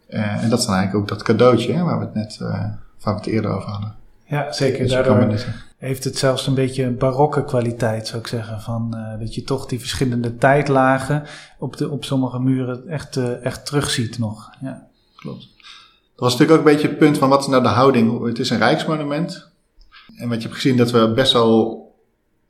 Uh, 0.08 0.42
en 0.42 0.50
dat 0.50 0.58
is 0.58 0.66
dan 0.66 0.75
eigenlijk 0.75 0.94
ook 0.94 1.18
dat 1.18 1.26
cadeautje 1.26 1.72
hè, 1.72 1.82
waar 1.82 1.98
we 1.98 2.04
het 2.04 2.14
net 2.14 2.38
uh, 2.42 2.48
waar 3.00 3.14
we 3.14 3.20
het 3.20 3.26
eerder 3.26 3.50
over 3.50 3.68
hadden. 3.68 3.94
Ja, 4.25 4.52
zeker. 4.52 4.78
Dus 4.78 4.90
Daardoor 4.90 5.44
heeft 5.76 6.04
het 6.04 6.18
zelfs 6.18 6.46
een 6.46 6.54
beetje 6.54 6.82
een 6.82 6.96
barokke 6.96 7.44
kwaliteit, 7.44 8.06
zou 8.06 8.20
ik 8.20 8.26
zeggen. 8.26 8.60
Van, 8.60 8.94
uh, 8.94 9.20
dat 9.20 9.34
je 9.34 9.42
toch 9.42 9.66
die 9.66 9.78
verschillende 9.78 10.36
tijdlagen 10.36 11.22
op, 11.58 11.76
de, 11.76 11.90
op 11.90 12.04
sommige 12.04 12.38
muren 12.38 12.88
echt, 12.88 13.16
echt 13.42 13.66
terugziet 13.66 14.18
nog. 14.18 14.50
Ja, 14.60 14.86
klopt. 15.16 15.48
Dat 16.16 16.25
was 16.25 16.32
natuurlijk 16.32 16.60
ook 16.60 16.66
een 16.66 16.72
beetje 16.72 16.88
het 16.88 16.98
punt 16.98 17.18
van 17.18 17.28
wat 17.28 17.40
is 17.40 17.46
nou 17.46 17.62
de 17.62 17.68
houding. 17.68 18.26
Het 18.26 18.38
is 18.38 18.50
een 18.50 18.58
rijksmonument. 18.58 19.50
En 20.16 20.28
wat 20.28 20.42
je 20.42 20.48
hebt 20.48 20.60
gezien 20.60 20.76
dat 20.76 20.90
we 20.90 21.12
best 21.12 21.32
wel, 21.32 21.84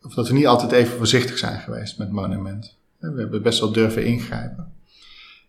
of 0.02 0.14
dat 0.14 0.28
we 0.28 0.34
niet 0.34 0.46
altijd 0.46 0.72
even 0.72 0.96
voorzichtig 0.96 1.38
zijn 1.38 1.60
geweest 1.60 1.98
met 1.98 2.06
het 2.06 2.16
monument. 2.16 2.76
We 2.98 3.20
hebben 3.20 3.42
best 3.42 3.60
wel 3.60 3.72
durven 3.72 4.04
ingrijpen. 4.04 4.72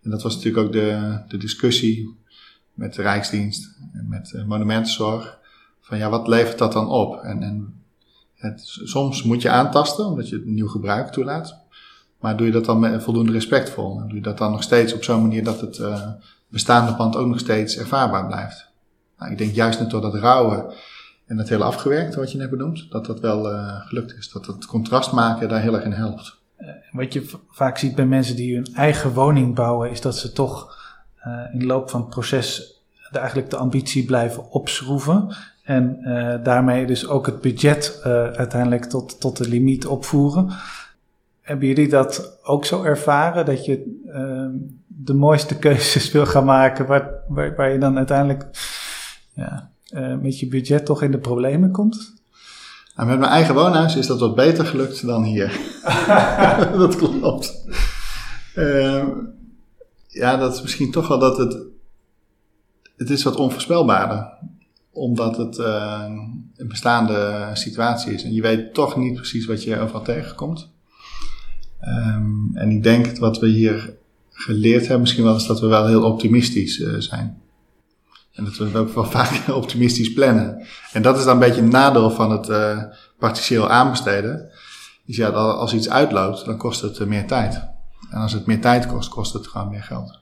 En 0.07 0.13
dat 0.13 0.21
was 0.21 0.35
natuurlijk 0.35 0.65
ook 0.65 0.71
de, 0.71 1.19
de 1.27 1.37
discussie 1.37 2.17
met 2.73 2.93
de 2.93 3.01
Rijksdienst 3.01 3.77
en 3.93 4.07
met 4.09 4.43
monumentenzorg. 4.45 5.39
Van 5.81 5.97
ja, 5.97 6.09
wat 6.09 6.27
levert 6.27 6.57
dat 6.57 6.73
dan 6.73 6.87
op? 6.87 7.21
En, 7.23 7.43
en 7.43 7.83
het, 8.35 8.61
soms 8.63 9.23
moet 9.23 9.41
je 9.41 9.49
aantasten, 9.49 10.05
omdat 10.05 10.29
je 10.29 10.35
het 10.35 10.45
nieuw 10.45 10.67
gebruik 10.67 11.07
toelaat. 11.07 11.57
Maar 12.19 12.37
doe 12.37 12.45
je 12.45 12.51
dat 12.51 12.65
dan 12.65 12.79
met 12.79 13.03
voldoende 13.03 13.31
respectvol? 13.31 13.99
En 13.99 14.07
doe 14.07 14.17
je 14.17 14.23
dat 14.23 14.37
dan 14.37 14.51
nog 14.51 14.63
steeds 14.63 14.93
op 14.93 15.03
zo'n 15.03 15.21
manier 15.21 15.43
dat 15.43 15.61
het 15.61 15.77
uh, 15.77 16.07
bestaande 16.47 16.95
pand 16.95 17.15
ook 17.15 17.27
nog 17.27 17.39
steeds 17.39 17.77
ervaarbaar 17.77 18.25
blijft? 18.25 18.69
Nou, 19.17 19.31
ik 19.31 19.37
denk 19.37 19.53
juist 19.53 19.79
net 19.79 19.89
door 19.89 20.01
dat 20.01 20.15
rouwen 20.15 20.73
en 21.25 21.37
dat 21.37 21.49
hele 21.49 21.63
afgewerkte 21.63 22.19
wat 22.19 22.31
je 22.31 22.37
net 22.37 22.49
benoemt, 22.49 22.91
dat 22.91 23.05
dat 23.05 23.19
wel 23.19 23.51
uh, 23.51 23.85
gelukt 23.85 24.17
is. 24.17 24.31
Dat 24.31 24.45
het 24.45 24.65
contrast 24.65 25.11
maken 25.11 25.49
daar 25.49 25.61
heel 25.61 25.73
erg 25.73 25.83
in 25.83 25.91
helpt. 25.91 26.36
Eh, 26.57 26.69
wat 26.91 27.13
je 27.13 27.29
vaak 27.49 27.77
ziet 27.77 27.95
bij 27.95 28.05
mensen 28.05 28.35
die 28.35 28.55
hun 28.55 28.67
eigen 28.73 29.13
woning 29.13 29.55
bouwen, 29.55 29.91
is 29.91 30.01
dat 30.01 30.17
ze 30.17 30.31
toch 30.31 30.77
uh, 31.27 31.53
in 31.53 31.59
de 31.59 31.65
loop 31.65 31.89
van 31.89 32.01
het 32.01 32.09
proces 32.09 32.75
eigenlijk 33.11 33.49
de 33.49 33.57
ambitie 33.57 34.05
blijven 34.05 34.51
opschroeven. 34.51 35.35
En 35.63 35.99
uh, 36.01 36.35
daarmee 36.43 36.85
dus 36.85 37.07
ook 37.07 37.25
het 37.25 37.41
budget 37.41 37.99
uiteindelijk 38.35 38.85
tot, 38.85 39.19
tot 39.19 39.37
de 39.37 39.47
limiet 39.47 39.85
opvoeren. 39.85 40.49
Hebben 41.41 41.67
jullie 41.67 41.89
dat 41.89 42.39
ook 42.43 42.65
zo 42.65 42.83
ervaren? 42.83 43.45
Dat 43.45 43.65
je 43.65 44.01
ehm, 44.13 44.51
de 44.87 45.13
mooiste 45.13 45.57
keuzes 45.59 46.11
wil 46.11 46.25
gaan 46.25 46.45
maken, 46.45 46.85
waar, 46.85 47.09
waar, 47.27 47.55
waar 47.55 47.71
je 47.71 47.79
dan 47.79 47.97
uiteindelijk 47.97 48.47
ja, 49.33 49.69
met 50.21 50.39
je 50.39 50.47
budget 50.47 50.85
toch 50.85 51.01
in 51.01 51.11
de 51.11 51.19
problemen 51.19 51.71
komt? 51.71 52.16
Nou, 52.97 53.09
met 53.09 53.19
mijn 53.19 53.31
eigen 53.31 53.55
woonhuis 53.55 53.95
is 53.95 54.07
dat 54.07 54.19
wat 54.19 54.35
beter 54.35 54.65
gelukt 54.65 55.05
dan 55.05 55.23
hier. 55.23 55.59
dat 56.77 56.95
klopt. 56.95 57.65
Uh, 58.55 59.07
ja, 60.07 60.37
dat 60.37 60.53
is 60.53 60.61
misschien 60.61 60.91
toch 60.91 61.07
wel 61.07 61.19
dat 61.19 61.37
het. 61.37 61.57
Het 62.95 63.09
is 63.09 63.23
wat 63.23 63.35
onvoorspelbaarder. 63.35 64.27
Omdat 64.91 65.37
het 65.37 65.57
uh, 65.57 66.03
een 66.55 66.67
bestaande 66.67 67.49
situatie 67.53 68.13
is. 68.13 68.23
En 68.23 68.33
je 68.33 68.41
weet 68.41 68.73
toch 68.73 68.97
niet 68.97 69.15
precies 69.15 69.45
wat 69.45 69.63
je 69.63 69.79
overal 69.79 70.03
tegenkomt. 70.03 70.69
Um, 71.81 72.51
en 72.53 72.69
ik 72.69 72.83
denk 72.83 73.17
wat 73.17 73.39
we 73.39 73.47
hier 73.47 73.95
geleerd 74.31 74.81
hebben, 74.81 74.99
misschien 74.99 75.23
wel, 75.23 75.35
is 75.35 75.45
dat 75.45 75.59
we 75.59 75.67
wel 75.67 75.87
heel 75.87 76.03
optimistisch 76.03 76.79
uh, 76.79 76.99
zijn. 76.99 77.41
En 78.37 78.43
dat 78.43 78.57
we 78.57 78.77
ook 78.77 78.93
wel 78.93 79.05
vaak 79.17 79.47
optimistisch 79.47 80.13
plannen. 80.13 80.65
En 80.93 81.01
dat 81.01 81.17
is 81.17 81.23
dan 81.23 81.33
een 81.33 81.39
beetje 81.39 81.61
een 81.61 81.69
nadeel 81.69 82.09
van 82.09 82.31
het 82.31 82.49
uh, 82.49 82.83
partieel 83.19 83.69
aanbesteden. 83.69 84.49
Dus 85.05 85.15
ja, 85.15 85.29
als 85.29 85.73
iets 85.73 85.89
uitloopt, 85.89 86.45
dan 86.45 86.57
kost 86.57 86.81
het 86.81 86.99
uh, 86.99 87.07
meer 87.07 87.27
tijd. 87.27 87.55
En 88.09 88.19
als 88.19 88.33
het 88.33 88.45
meer 88.45 88.61
tijd 88.61 88.87
kost, 88.87 89.09
kost 89.09 89.33
het 89.33 89.47
gewoon 89.47 89.69
meer 89.69 89.83
geld. 89.83 90.19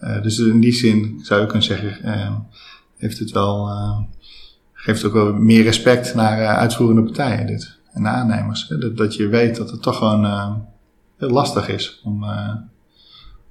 Uh, 0.00 0.22
dus 0.22 0.38
in 0.38 0.60
die 0.60 0.72
zin 0.72 1.20
zou 1.22 1.40
je 1.40 1.46
kunnen 1.46 1.64
zeggen, 1.64 2.06
uh, 2.08 2.36
heeft 2.96 3.18
het 3.18 3.30
wel, 3.30 3.70
geeft 4.72 5.04
ook 5.04 5.12
wel 5.12 5.32
meer 5.32 5.62
respect 5.62 6.14
naar 6.14 6.46
uitvoerende 6.46 7.02
partijen 7.02 7.46
dit. 7.46 7.78
En 7.92 8.02
de 8.02 8.08
aannemers. 8.08 8.66
Dat, 8.66 8.96
dat, 8.96 9.14
je 9.14 9.28
weet 9.28 9.56
dat 9.56 9.70
het 9.70 9.82
toch 9.82 9.96
gewoon 9.96 10.66
heel 11.16 11.30
lastig 11.30 11.68
is 11.68 12.00
om, 12.04 12.24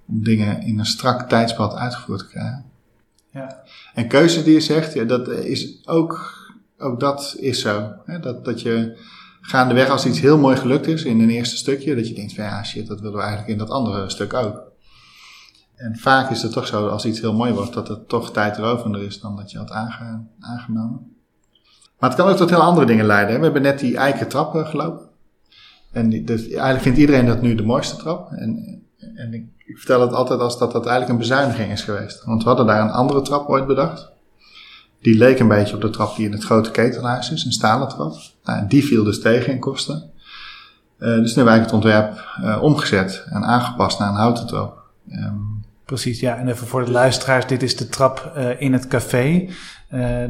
om 0.08 0.24
dingen 0.24 0.62
in 0.62 0.80
een 0.80 0.86
strak 0.86 1.30
tijdspad 1.30 1.76
uitgevoerd 1.76 2.20
te 2.20 2.28
krijgen. 2.28 2.67
Ja. 3.32 3.64
En 3.94 4.08
keuze 4.08 4.44
die 4.44 4.54
je 4.54 4.60
zegt, 4.60 4.94
ja, 4.94 5.04
dat 5.04 5.28
is 5.28 5.88
ook, 5.88 6.34
ook 6.78 7.00
dat 7.00 7.36
is 7.40 7.62
zo. 7.62 7.94
Hè? 8.06 8.20
Dat, 8.20 8.46
dat 8.46 8.62
je 8.62 8.98
gaandeweg 9.42 9.90
als 9.90 10.06
iets 10.06 10.20
heel 10.20 10.38
mooi 10.38 10.56
gelukt 10.56 10.88
is 10.88 11.04
in 11.04 11.20
een 11.20 11.30
eerste 11.30 11.58
stukje, 11.58 11.96
dat 11.96 12.08
je 12.08 12.14
denkt 12.14 12.34
van 12.34 12.44
ja 12.44 12.64
shit, 12.64 12.88
dat 12.88 13.00
willen 13.00 13.18
we 13.18 13.22
eigenlijk 13.24 13.52
in 13.52 13.58
dat 13.58 13.70
andere 13.70 14.10
stuk 14.10 14.34
ook. 14.34 14.66
En 15.76 15.98
vaak 15.98 16.30
is 16.30 16.42
het 16.42 16.52
toch 16.52 16.68
zo, 16.68 16.88
als 16.88 17.06
iets 17.06 17.20
heel 17.20 17.34
mooi 17.34 17.54
wordt, 17.54 17.74
dat 17.74 17.88
het 17.88 18.08
toch 18.10 18.32
tijdrovender 18.32 19.02
is 19.02 19.20
dan 19.20 19.36
dat 19.36 19.52
je 19.52 19.58
had 19.58 19.72
aange, 19.72 20.24
aangenomen. 20.40 21.16
Maar 22.00 22.10
het 22.10 22.20
kan 22.20 22.30
ook 22.30 22.38
tot 22.38 22.50
heel 22.50 22.62
andere 22.62 22.86
dingen 22.86 23.06
leiden. 23.06 23.32
Hè? 23.34 23.38
We 23.38 23.44
hebben 23.44 23.62
net 23.62 23.80
die 23.80 23.98
eiken 23.98 24.28
trap 24.28 24.66
gelopen. 24.66 25.10
En 25.92 26.26
dus 26.26 26.42
eigenlijk 26.42 26.82
vindt 26.82 26.98
iedereen 26.98 27.26
dat 27.26 27.42
nu 27.42 27.56
de 27.56 27.64
mooiste 27.64 27.96
trap. 27.96 28.32
En, 28.32 28.82
en 29.16 29.34
ik 29.34 29.46
ik 29.68 29.78
vertel 29.78 30.02
het 30.02 30.14
altijd 30.14 30.40
als 30.40 30.58
dat 30.58 30.72
dat 30.72 30.86
eigenlijk 30.86 31.12
een 31.12 31.28
bezuiniging 31.28 31.72
is 31.72 31.82
geweest. 31.82 32.24
Want 32.24 32.44
we 32.44 32.48
hadden 32.48 32.66
daar 32.66 32.82
een 32.82 32.92
andere 32.92 33.22
trap 33.22 33.50
ooit 33.50 33.68
bedacht. 33.68 34.10
Die 35.02 35.18
leek 35.18 35.40
een 35.40 35.48
beetje 35.48 35.76
op 35.76 35.82
de 35.82 35.90
trap 35.90 36.16
die 36.16 36.26
in 36.26 36.32
het 36.32 36.44
grote 36.44 36.72
ketelhuis 36.72 37.32
is, 37.32 37.46
een 37.46 37.52
stalen 37.52 37.88
trap. 37.88 38.16
Nou, 38.44 38.68
die 38.68 38.86
viel 38.86 39.04
dus 39.04 39.22
tegen 39.22 39.54
in 39.54 39.60
kosten. 39.60 40.12
Uh, 41.00 41.16
dus 41.16 41.36
nu 41.36 41.44
hebben 41.44 41.62
het 41.62 41.74
ontwerp 41.74 42.38
uh, 42.42 42.62
omgezet 42.62 43.26
en 43.30 43.44
aangepast 43.44 44.00
naar 44.00 44.10
een 44.10 44.16
houten 44.16 44.48
trap. 44.48 44.84
Um, 45.12 45.66
Precies, 45.86 46.20
ja. 46.20 46.38
En 46.38 46.48
even 46.48 46.68
voor 46.68 46.86
de 46.86 46.92
luisteraars, 46.92 47.48
dit 47.48 47.64
is 47.64 47.76
de 47.76 47.90
trap 47.90 48.32
uh, 48.38 48.62
in 48.62 48.74
het 48.74 48.88
café. 48.88 49.50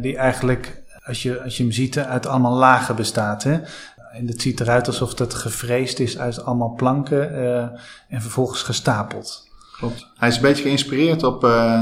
die 0.02 0.18
eigenlijk, 0.18 0.84
als 1.04 1.24
je, 1.24 1.44
als 1.44 1.58
je 1.58 1.64
hem 1.64 1.72
ziet, 1.72 2.00
uit 2.00 2.28
allemaal 2.28 2.56
lagen 2.56 2.96
bestaat. 2.96 3.44
Hè? 3.44 3.60
En 4.12 4.28
het 4.28 4.42
ziet 4.42 4.60
eruit 4.60 4.88
alsof 4.88 5.20
het 5.20 5.34
gevreesd 5.34 6.00
is 6.00 6.18
uit 6.18 6.44
allemaal 6.44 6.74
planken 6.74 7.32
uh, 7.32 7.62
en 8.08 8.22
vervolgens 8.22 8.62
gestapeld. 8.62 9.48
Klopt. 9.78 10.08
Hij 10.16 10.28
is 10.28 10.36
een 10.36 10.42
beetje 10.42 10.64
geïnspireerd 10.64 11.24
op 11.24 11.44
uh, 11.44 11.82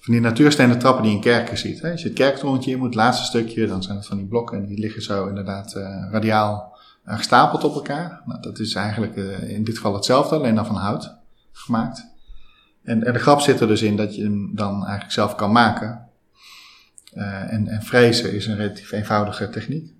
van 0.00 0.12
die 0.12 0.20
natuurstenen 0.20 0.78
trappen 0.78 1.02
die 1.02 1.10
je 1.10 1.16
in 1.16 1.22
kerken 1.22 1.58
ziet. 1.58 1.80
Hè? 1.80 1.90
Als 1.90 2.02
je 2.02 2.08
het 2.08 2.16
kerktorentje 2.16 2.70
in 2.70 2.78
moet, 2.78 2.86
het 2.86 2.94
laatste 2.94 3.24
stukje, 3.24 3.66
dan 3.66 3.82
zijn 3.82 3.96
het 3.96 4.06
van 4.06 4.16
die 4.16 4.26
blokken 4.26 4.58
en 4.58 4.66
die 4.66 4.78
liggen 4.78 5.02
zo 5.02 5.26
inderdaad 5.26 5.74
uh, 5.76 6.08
radiaal 6.10 6.78
gestapeld 7.04 7.64
op 7.64 7.74
elkaar. 7.74 8.22
Nou, 8.24 8.42
dat 8.42 8.58
is 8.58 8.74
eigenlijk 8.74 9.16
in 9.42 9.64
dit 9.64 9.76
geval 9.76 9.94
hetzelfde, 9.94 10.36
alleen 10.36 10.54
dan 10.54 10.66
van 10.66 10.76
hout 10.76 11.16
gemaakt. 11.52 12.06
En, 12.82 13.04
en 13.04 13.12
de 13.12 13.18
grap 13.18 13.40
zit 13.40 13.60
er 13.60 13.66
dus 13.66 13.82
in 13.82 13.96
dat 13.96 14.16
je 14.16 14.22
hem 14.22 14.54
dan 14.54 14.80
eigenlijk 14.82 15.12
zelf 15.12 15.34
kan 15.34 15.52
maken. 15.52 16.08
en, 17.12 17.68
en 17.68 17.82
frezen 17.82 18.32
is 18.32 18.46
een 18.46 18.56
relatief 18.56 18.92
eenvoudige 18.92 19.48
techniek. 19.48 19.92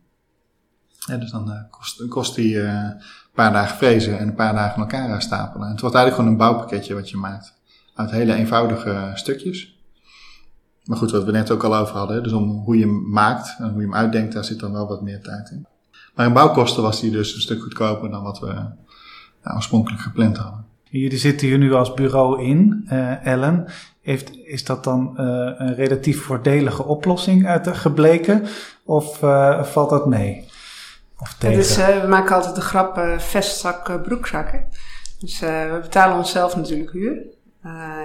Dus 1.18 1.30
dan 1.30 1.50
uh, 1.50 1.54
kost, 1.70 2.08
kost 2.08 2.34
die 2.34 2.54
uh, 2.54 2.72
een 2.72 3.00
paar 3.34 3.52
dagen 3.52 3.76
frezen 3.76 4.18
en 4.18 4.28
een 4.28 4.34
paar 4.34 4.54
dagen 4.54 4.80
elkaar 4.80 5.22
stapelen. 5.22 5.66
En 5.66 5.72
het 5.72 5.80
wordt 5.80 5.96
eigenlijk 5.96 6.14
gewoon 6.14 6.30
een 6.30 6.36
bouwpakketje 6.36 6.94
wat 6.94 7.10
je 7.10 7.16
maakt. 7.16 7.58
Uit 7.94 8.10
hele 8.10 8.34
eenvoudige 8.34 9.10
stukjes. 9.14 9.78
Maar 10.84 10.96
goed, 10.96 11.10
wat 11.10 11.24
we 11.24 11.32
net 11.32 11.50
ook 11.50 11.64
al 11.64 11.76
over 11.76 11.96
hadden. 11.96 12.22
Dus 12.22 12.32
om 12.32 12.50
hoe 12.50 12.78
je 12.78 12.84
hem 12.84 13.10
maakt 13.10 13.56
en 13.58 13.70
hoe 13.70 13.80
je 13.80 13.86
hem 13.86 13.94
uitdenkt, 13.94 14.32
daar 14.32 14.44
zit 14.44 14.60
dan 14.60 14.72
wel 14.72 14.88
wat 14.88 15.02
meer 15.02 15.22
tijd 15.22 15.50
in. 15.50 15.66
Maar 16.14 16.26
in 16.26 16.32
bouwkosten 16.32 16.82
was 16.82 17.00
die 17.00 17.10
dus 17.10 17.34
een 17.34 17.40
stuk 17.40 17.62
goedkoper 17.62 18.10
dan 18.10 18.22
wat 18.22 18.40
we 18.40 18.52
nou, 19.42 19.56
oorspronkelijk 19.56 20.02
gepland 20.02 20.36
hadden. 20.36 20.64
Jullie 20.82 21.18
zitten 21.18 21.46
hier 21.46 21.58
nu 21.58 21.72
als 21.72 21.94
bureau 21.94 22.42
in, 22.42 22.84
Ellen. 23.22 23.64
Heeft, 24.00 24.36
is 24.36 24.64
dat 24.64 24.84
dan 24.84 25.12
een 25.16 25.74
relatief 25.74 26.22
voordelige 26.22 26.84
oplossing 26.84 27.46
uit 27.46 27.68
gebleken? 27.68 28.42
Of 28.84 29.18
valt 29.62 29.90
dat 29.90 30.06
mee? 30.06 30.49
Dus 31.38 31.78
uh, 31.78 32.00
we 32.00 32.06
maken 32.08 32.34
altijd 32.34 32.54
de 32.54 32.60
grap 32.60 32.98
uh, 32.98 33.18
vestzak, 33.18 33.88
uh, 33.88 34.00
broekzakken. 34.00 34.68
Dus 35.18 35.40
we 35.40 35.78
betalen 35.82 36.16
onszelf 36.16 36.56
natuurlijk 36.56 36.92
huur. 36.92 37.22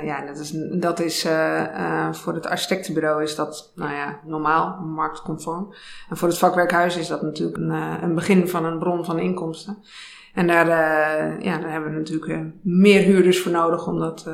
ja, 0.04 0.26
dat 0.26 0.38
is, 0.38 0.54
dat 0.72 1.00
is 1.00 1.28
voor 2.12 2.34
het 2.34 2.48
architectenbureau 2.48 3.24
is 3.24 3.36
dat, 3.36 3.72
nou 3.76 3.94
ja, 3.94 4.20
normaal, 4.26 4.80
marktconform. 4.82 5.74
En 6.10 6.18
voor 6.18 6.28
het 6.28 6.38
vakwerkhuis 6.38 6.98
is 6.98 7.08
dat 7.08 7.22
natuurlijk 7.22 7.58
een, 7.58 7.70
een 8.04 8.16
begin 8.16 8.48
van 8.48 8.66
een 8.66 8.80
bron 8.80 9.06
van 9.06 9.20
inkomsten. 9.20 9.78
En 10.34 10.48
daar, 10.48 10.68
ja, 11.44 11.58
daar 11.58 11.72
hebben 11.72 11.92
we 11.92 11.98
natuurlijk 11.98 12.44
meer 12.62 13.02
huurders 13.02 13.42
voor 13.42 13.52
nodig 13.52 13.88
om 13.88 14.00
dat 14.00 14.30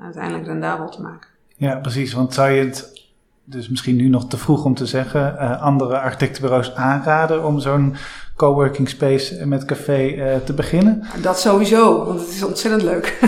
uiteindelijk 0.00 0.46
rendabel 0.46 0.88
te 0.88 1.02
maken. 1.02 1.28
Ja, 1.56 1.76
precies. 1.76 2.12
Want 2.12 2.34
zou 2.34 2.50
je 2.50 2.64
het 2.64 3.08
dus 3.44 3.68
misschien 3.68 3.96
nu 3.96 4.08
nog 4.08 4.28
te 4.28 4.36
vroeg 4.36 4.64
om 4.64 4.74
te 4.74 4.86
zeggen, 4.86 5.38
andere 5.60 5.98
architectenbureaus 5.98 6.74
aanraden 6.74 7.44
om 7.44 7.60
zo'n 7.60 7.96
coworking 8.36 8.88
space 8.88 9.46
met 9.46 9.64
café 9.64 10.06
uh, 10.06 10.36
te 10.44 10.52
beginnen? 10.52 11.02
Dat 11.22 11.40
sowieso, 11.40 12.04
want 12.04 12.20
het 12.20 12.28
is 12.28 12.42
ontzettend 12.42 12.82
leuk. 12.82 13.18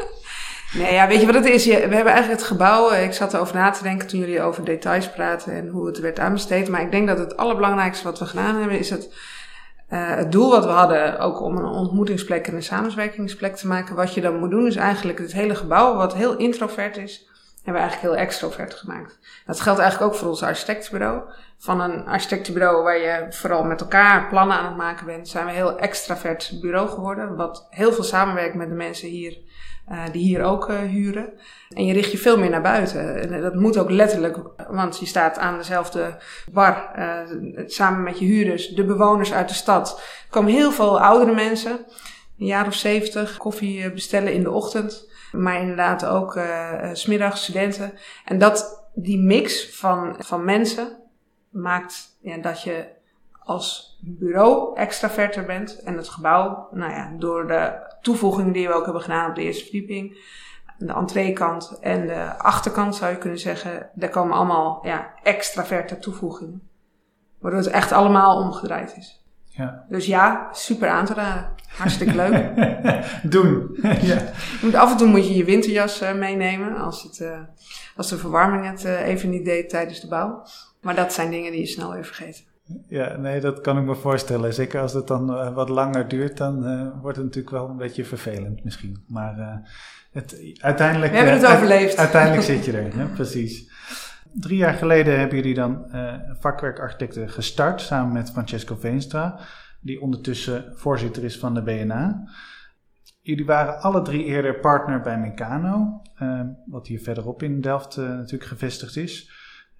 nee, 0.78 0.92
ja, 0.92 1.06
weet 1.06 1.20
je 1.20 1.26
wat 1.26 1.34
het 1.34 1.46
is? 1.46 1.64
we 1.64 1.72
hebben 1.72 2.12
eigenlijk 2.12 2.40
het 2.40 2.42
gebouw, 2.42 2.90
eh, 2.90 3.04
ik 3.04 3.12
zat 3.12 3.34
erover 3.34 3.54
na 3.54 3.70
te 3.70 3.82
denken 3.82 4.06
toen 4.08 4.20
jullie 4.20 4.42
over 4.42 4.64
details 4.64 5.10
praten 5.10 5.52
en 5.52 5.68
hoe 5.68 5.86
het 5.86 5.98
werd 5.98 6.18
aanbesteed. 6.18 6.68
Maar 6.68 6.82
ik 6.82 6.90
denk 6.90 7.08
dat 7.08 7.18
het 7.18 7.36
allerbelangrijkste 7.36 8.04
wat 8.04 8.18
we 8.18 8.26
gedaan 8.26 8.56
hebben 8.56 8.78
is 8.78 8.90
het 8.90 9.08
Uh, 9.92 10.14
het 10.14 10.32
doel 10.32 10.50
wat 10.50 10.64
we 10.64 10.70
hadden, 10.70 11.18
ook 11.18 11.40
om 11.40 11.56
een 11.56 11.64
ontmoetingsplek 11.64 12.46
en 12.46 12.54
een 12.54 12.62
samenwerkingsplek 12.62 13.56
te 13.56 13.66
maken, 13.66 13.96
wat 13.96 14.14
je 14.14 14.20
dan 14.20 14.38
moet 14.38 14.50
doen, 14.50 14.66
is 14.66 14.76
eigenlijk 14.76 15.18
het 15.18 15.32
hele 15.32 15.54
gebouw, 15.54 15.96
wat 15.96 16.14
heel 16.14 16.36
introvert 16.36 16.96
is, 16.96 17.28
hebben 17.64 17.82
we 17.82 17.88
eigenlijk 17.88 18.14
heel 18.14 18.26
extrovert 18.26 18.74
gemaakt. 18.74 19.18
Dat 19.46 19.60
geldt 19.60 19.80
eigenlijk 19.80 20.12
ook 20.12 20.18
voor 20.18 20.28
ons 20.28 20.42
architectenbureau. 20.42 21.22
Van 21.58 21.80
een 21.80 22.06
architectenbureau 22.06 22.82
waar 22.82 22.98
je 22.98 23.26
vooral 23.30 23.64
met 23.64 23.80
elkaar 23.80 24.28
plannen 24.28 24.56
aan 24.56 24.64
het 24.64 24.76
maken 24.76 25.06
bent, 25.06 25.28
zijn 25.28 25.44
we 25.44 25.50
een 25.50 25.56
heel 25.56 25.78
extravert 25.78 26.58
bureau 26.60 26.88
geworden. 26.88 27.36
Wat 27.36 27.66
heel 27.70 27.92
veel 27.92 28.04
samenwerkt 28.04 28.54
met 28.54 28.68
de 28.68 28.74
mensen 28.74 29.08
hier, 29.08 29.38
uh, 29.90 30.02
die 30.12 30.22
hier 30.22 30.42
ook 30.42 30.70
uh, 30.70 30.78
huren. 30.78 31.32
En 31.68 31.84
je 31.84 31.92
richt 31.92 32.12
je 32.12 32.18
veel 32.18 32.38
meer 32.38 32.50
naar 32.50 32.62
buiten. 32.62 33.30
En 33.32 33.40
dat 33.40 33.54
moet 33.54 33.78
ook 33.78 33.90
letterlijk, 33.90 34.38
want 34.68 34.98
je 34.98 35.06
staat 35.06 35.38
aan 35.38 35.56
dezelfde 35.56 36.16
bar, 36.52 36.90
samen 37.66 38.02
met 38.02 38.18
je 38.18 38.24
huurders, 38.24 38.68
de 38.68 38.84
bewoners 38.84 39.32
uit 39.32 39.48
de 39.48 39.54
stad. 39.54 39.98
Er 39.98 40.30
komen 40.30 40.52
heel 40.52 40.72
veel 40.72 41.00
oudere 41.00 41.34
mensen, 41.34 41.78
een 42.38 42.46
jaar 42.46 42.66
of 42.66 42.74
zeventig, 42.74 43.36
koffie 43.36 43.92
bestellen 43.92 44.32
in 44.32 44.42
de 44.42 44.50
ochtend. 44.50 45.08
Maar 45.32 45.60
inderdaad 45.60 46.06
ook 46.06 46.36
uh, 46.36 46.90
smiddags 46.92 47.42
studenten. 47.42 47.92
En 48.24 48.38
dat, 48.38 48.88
die 48.94 49.18
mix 49.18 49.76
van, 49.76 50.16
van 50.18 50.44
mensen 50.44 50.96
maakt 51.50 52.18
ja, 52.20 52.36
dat 52.36 52.62
je 52.62 52.96
als 53.38 53.98
bureau 54.00 54.76
extraverter 54.76 55.44
bent. 55.44 55.82
En 55.82 55.96
het 55.96 56.08
gebouw, 56.08 56.68
nou 56.70 56.92
ja, 56.92 57.12
door 57.18 57.46
de 57.46 57.72
toevoegingen 58.00 58.52
die 58.52 58.68
we 58.68 58.74
ook 58.74 58.84
hebben 58.84 59.02
gedaan 59.02 59.28
op 59.28 59.34
de 59.34 59.42
eerste 59.42 59.62
verdieping. 59.62 60.36
De 60.78 60.92
entreekant 60.92 61.78
en 61.80 62.06
de 62.06 62.38
achterkant 62.38 62.96
zou 62.96 63.10
je 63.10 63.18
kunnen 63.18 63.38
zeggen. 63.38 63.90
Daar 63.94 64.10
komen 64.10 64.36
allemaal 64.36 64.80
ja, 64.82 65.14
extraverte 65.22 65.98
toevoegingen. 65.98 66.68
Waardoor 67.38 67.60
het 67.60 67.70
echt 67.70 67.92
allemaal 67.92 68.36
omgedraaid 68.36 68.96
is. 68.96 69.27
Ja. 69.58 69.84
Dus 69.88 70.06
ja, 70.06 70.48
super 70.52 70.88
aan 70.88 71.04
te 71.04 71.14
raden. 71.14 71.48
Hartstikke 71.76 72.14
leuk. 72.14 72.50
Doen. 73.34 73.78
ja. 74.10 74.32
af 74.72 74.90
en 74.90 74.96
toe 74.96 75.06
moet 75.06 75.26
je 75.26 75.36
je 75.36 75.44
winterjas 75.44 76.02
uh, 76.02 76.14
meenemen 76.14 76.76
als, 76.76 77.02
het, 77.02 77.18
uh, 77.20 77.38
als 77.96 78.08
de 78.08 78.18
verwarming 78.18 78.66
het 78.66 78.84
uh, 78.84 79.06
even 79.06 79.30
niet 79.30 79.44
deed 79.44 79.68
tijdens 79.68 80.00
de 80.00 80.08
bouw. 80.08 80.42
Maar 80.80 80.94
dat 80.94 81.12
zijn 81.12 81.30
dingen 81.30 81.52
die 81.52 81.60
je 81.60 81.66
snel 81.66 81.92
weer 81.92 82.04
vergeet. 82.04 82.46
Ja, 82.88 83.16
nee, 83.16 83.40
dat 83.40 83.60
kan 83.60 83.78
ik 83.78 83.84
me 83.84 83.94
voorstellen. 83.94 84.54
Zeker 84.54 84.80
als 84.80 84.92
het 84.92 85.06
dan 85.06 85.54
wat 85.54 85.68
langer 85.68 86.08
duurt, 86.08 86.36
dan 86.36 86.62
wordt 87.00 87.16
het 87.16 87.26
natuurlijk 87.26 87.54
wel 87.54 87.68
een 87.68 87.76
beetje 87.76 88.04
vervelend 88.04 88.64
misschien. 88.64 89.04
Maar 89.06 89.62
het, 90.12 90.54
uiteindelijk... 90.60 91.12
We 91.12 91.18
hebben 91.18 91.34
het 91.34 91.46
overleefd. 91.46 91.96
Uiteindelijk 91.96 92.42
zit 92.42 92.64
je 92.64 92.72
er, 92.78 92.96
ja, 92.96 93.06
precies. 93.14 93.70
Drie 94.40 94.56
jaar 94.56 94.74
geleden 94.74 95.18
hebben 95.18 95.36
jullie 95.36 95.54
dan 95.54 95.86
vakwerkarchitecten 96.40 97.28
gestart 97.28 97.80
samen 97.80 98.12
met 98.12 98.30
Francesco 98.30 98.76
Veenstra 98.76 99.38
die 99.80 100.00
ondertussen 100.00 100.72
voorzitter 100.74 101.24
is 101.24 101.38
van 101.38 101.54
de 101.54 101.62
BNA. 101.62 102.28
Jullie 103.20 103.46
waren 103.46 103.80
alle 103.80 104.02
drie 104.02 104.24
eerder 104.24 104.60
partner 104.60 105.00
bij 105.00 105.18
Meccano, 105.18 106.02
uh, 106.22 106.40
wat 106.66 106.86
hier 106.86 107.00
verderop 107.00 107.42
in 107.42 107.60
Delft 107.60 107.96
uh, 107.96 108.08
natuurlijk 108.08 108.50
gevestigd 108.50 108.96
is. 108.96 109.30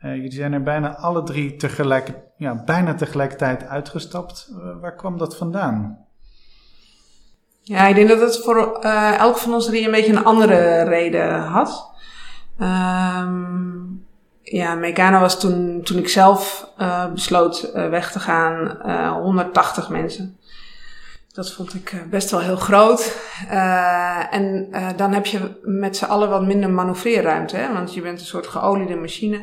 Uh, 0.02 0.14
jullie 0.14 0.32
zijn 0.32 0.52
er 0.52 0.62
bijna 0.62 0.96
alle 0.96 1.22
drie 1.22 1.56
tegelijk, 1.56 2.14
ja, 2.36 2.64
bijna 2.64 2.94
tegelijkertijd 2.94 3.64
uitgestapt. 3.64 4.52
waar 4.80 4.94
kwam 4.94 5.18
dat 5.18 5.36
vandaan? 5.36 6.06
Ja, 7.60 7.86
ik 7.86 7.94
denk 7.94 8.08
dat 8.08 8.20
het 8.20 8.38
voor 8.38 8.82
elk 9.18 9.36
van 9.36 9.54
ons 9.54 9.66
drie 9.66 9.84
een 9.84 9.90
beetje 9.90 10.12
een 10.12 10.24
andere 10.24 10.82
reden 10.82 11.40
had. 11.40 11.96
Um, 12.60 14.06
ja, 14.50 14.74
Meccano 14.74 15.20
was 15.20 15.40
toen, 15.40 15.82
toen 15.82 15.98
ik 15.98 16.08
zelf 16.08 16.70
uh, 16.80 17.12
besloot 17.12 17.70
uh, 17.74 17.88
weg 17.88 18.12
te 18.12 18.20
gaan, 18.20 18.78
uh, 18.86 19.04
eh, 19.04 19.12
180 19.12 19.88
mensen. 19.88 20.38
Dat 21.32 21.52
vond 21.52 21.74
ik 21.74 22.04
best 22.10 22.30
wel 22.30 22.40
heel 22.40 22.56
groot. 22.56 23.16
en 24.30 24.68
dan 24.96 25.12
heb 25.12 25.26
je 25.26 25.60
met 25.62 25.96
z'n 25.96 26.04
allen 26.04 26.28
wat 26.28 26.46
minder 26.46 26.70
manoeuvreerruimte, 26.70 27.56
hè? 27.56 27.72
want 27.72 27.94
je 27.94 28.00
bent 28.00 28.20
een 28.20 28.26
soort 28.26 28.46
geoliede 28.46 28.96
machine. 28.96 29.36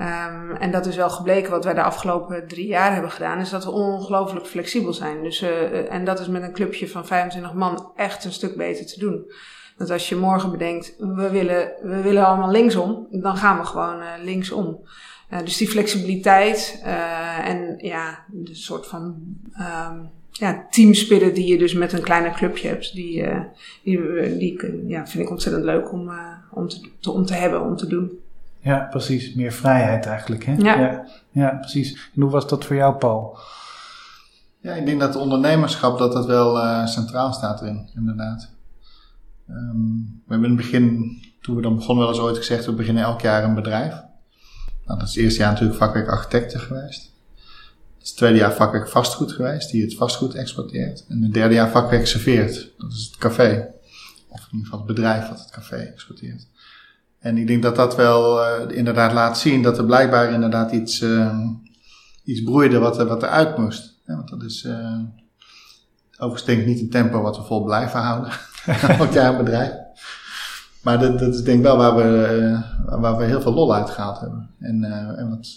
Um, 0.00 0.56
en 0.56 0.70
dat 0.70 0.86
is 0.86 0.96
wel 0.96 1.10
gebleken 1.10 1.50
wat 1.50 1.64
wij 1.64 1.74
de 1.74 1.82
afgelopen 1.82 2.48
drie 2.48 2.66
jaar 2.66 2.92
hebben 2.92 3.10
gedaan, 3.10 3.40
is 3.40 3.50
dat 3.50 3.64
we 3.64 3.70
ongelooflijk 3.70 4.46
flexibel 4.46 4.92
zijn. 4.92 5.22
Dus, 5.22 5.44
en 5.88 6.04
dat 6.04 6.20
is 6.20 6.28
met 6.28 6.42
een 6.42 6.52
clubje 6.52 6.88
van 6.88 7.06
25 7.06 7.52
man 7.52 7.92
echt 7.96 8.24
een 8.24 8.32
stuk 8.32 8.56
beter 8.56 8.86
te 8.86 8.98
doen. 8.98 9.24
Dat 9.76 9.90
als 9.90 10.08
je 10.08 10.16
morgen 10.16 10.50
bedenkt, 10.50 10.94
we 10.98 11.30
willen, 11.30 11.72
we 11.82 12.00
willen 12.02 12.26
allemaal 12.26 12.50
linksom, 12.50 13.06
dan 13.10 13.36
gaan 13.36 13.58
we 13.58 13.64
gewoon 13.64 13.98
uh, 13.98 14.06
linksom. 14.22 14.80
Uh, 15.32 15.38
dus 15.38 15.56
die 15.56 15.68
flexibiliteit 15.68 16.82
uh, 16.84 17.48
en 17.48 17.74
ja, 17.78 18.24
de 18.28 18.54
soort 18.54 18.86
van 18.86 19.16
um, 19.58 20.10
ja, 20.30 20.66
teamspirit 20.70 21.34
die 21.34 21.46
je 21.46 21.58
dus 21.58 21.74
met 21.74 21.92
een 21.92 22.02
kleiner 22.02 22.32
clubje 22.32 22.68
hebt, 22.68 22.92
die, 22.92 23.24
die, 23.82 24.36
die 24.36 24.84
ja, 24.86 25.06
vind 25.06 25.24
ik 25.24 25.30
ontzettend 25.30 25.64
leuk 25.64 25.92
om, 25.92 26.10
om, 26.50 26.68
te, 26.68 27.10
om 27.10 27.24
te 27.26 27.34
hebben, 27.34 27.62
om 27.62 27.76
te 27.76 27.86
doen. 27.86 28.10
Ja, 28.60 28.86
precies. 28.90 29.34
Meer 29.34 29.52
vrijheid 29.52 30.06
eigenlijk. 30.06 30.44
Hè? 30.44 30.54
Ja. 30.58 30.80
ja. 30.80 31.06
Ja, 31.30 31.56
precies. 31.60 32.10
En 32.14 32.22
hoe 32.22 32.30
was 32.30 32.48
dat 32.48 32.64
voor 32.64 32.76
jou, 32.76 32.94
Paul? 32.94 33.38
Ja, 34.60 34.74
ik 34.74 34.86
denk 34.86 35.00
dat 35.00 35.16
ondernemerschap 35.16 35.98
dat 35.98 36.12
dat 36.12 36.26
wel 36.26 36.86
centraal 36.86 37.32
staat 37.32 37.60
erin, 37.60 37.88
inderdaad. 37.94 38.51
Um, 39.50 40.22
we 40.26 40.32
hebben 40.32 40.50
in 40.50 40.56
het 40.56 40.64
begin, 40.64 41.18
toen 41.40 41.56
we 41.56 41.62
dan 41.62 41.76
begonnen, 41.76 42.04
wel 42.04 42.14
eens 42.14 42.22
ooit 42.22 42.36
gezegd: 42.36 42.64
we 42.64 42.72
beginnen 42.72 43.02
elk 43.02 43.20
jaar 43.20 43.44
een 43.44 43.54
bedrijf. 43.54 43.92
Nou, 44.86 44.98
dat 44.98 45.08
is 45.08 45.14
het 45.14 45.24
eerste 45.24 45.40
jaar 45.40 45.50
natuurlijk 45.50 45.78
vakwerk 45.78 46.08
architecten 46.08 46.60
geweest. 46.60 47.12
Het 47.98 48.10
is 48.10 48.12
tweede 48.12 48.38
jaar 48.38 48.52
vakwerk 48.52 48.88
vastgoed 48.88 49.32
geweest, 49.32 49.70
die 49.70 49.82
het 49.82 49.94
vastgoed 49.94 50.34
exporteert. 50.34 51.04
En 51.08 51.22
het 51.22 51.34
derde 51.34 51.54
jaar 51.54 51.70
vakwerk 51.70 52.06
serveert, 52.06 52.72
dat 52.78 52.92
is 52.92 53.04
het 53.04 53.16
café. 53.16 53.68
Of 54.28 54.40
in 54.40 54.46
ieder 54.50 54.64
geval 54.64 54.78
het 54.78 54.86
bedrijf 54.86 55.28
wat 55.28 55.38
het 55.38 55.50
café 55.50 55.76
exporteert. 55.76 56.46
En 57.18 57.36
ik 57.36 57.46
denk 57.46 57.62
dat 57.62 57.76
dat 57.76 57.96
wel 57.96 58.40
uh, 58.40 58.76
inderdaad 58.76 59.12
laat 59.12 59.38
zien 59.38 59.62
dat 59.62 59.78
er 59.78 59.84
blijkbaar 59.84 60.32
inderdaad 60.32 60.72
iets, 60.72 61.00
uh, 61.00 61.48
iets 62.24 62.42
broeide 62.42 62.78
wat, 62.78 62.96
wat 62.96 63.22
eruit 63.22 63.56
moest. 63.56 64.00
Want 64.06 64.28
dat 64.28 64.42
is 64.42 64.64
uh, 64.64 64.98
overigens 66.22 66.44
denk 66.44 66.60
ik 66.60 66.66
niet 66.66 66.80
een 66.80 66.90
tempo 66.90 67.20
wat 67.20 67.36
we 67.36 67.42
vol 67.42 67.64
blijven 67.64 68.00
houden. 68.00 68.32
elk 68.98 69.12
jaar 69.12 69.30
een 69.30 69.44
bedrijf. 69.44 69.72
Maar 70.82 70.98
dat, 70.98 71.18
dat 71.18 71.34
is 71.34 71.42
denk 71.42 71.58
ik 71.58 71.64
wel 71.64 71.76
waar 71.76 71.96
we, 71.96 72.38
uh, 72.86 73.00
waar 73.00 73.16
we 73.16 73.24
heel 73.24 73.40
veel 73.40 73.52
lol 73.52 73.74
uit 73.74 73.90
gehaald 73.90 74.20
hebben. 74.20 74.50
En, 74.58 74.82
uh, 74.82 75.18
en 75.18 75.30
wat, 75.30 75.48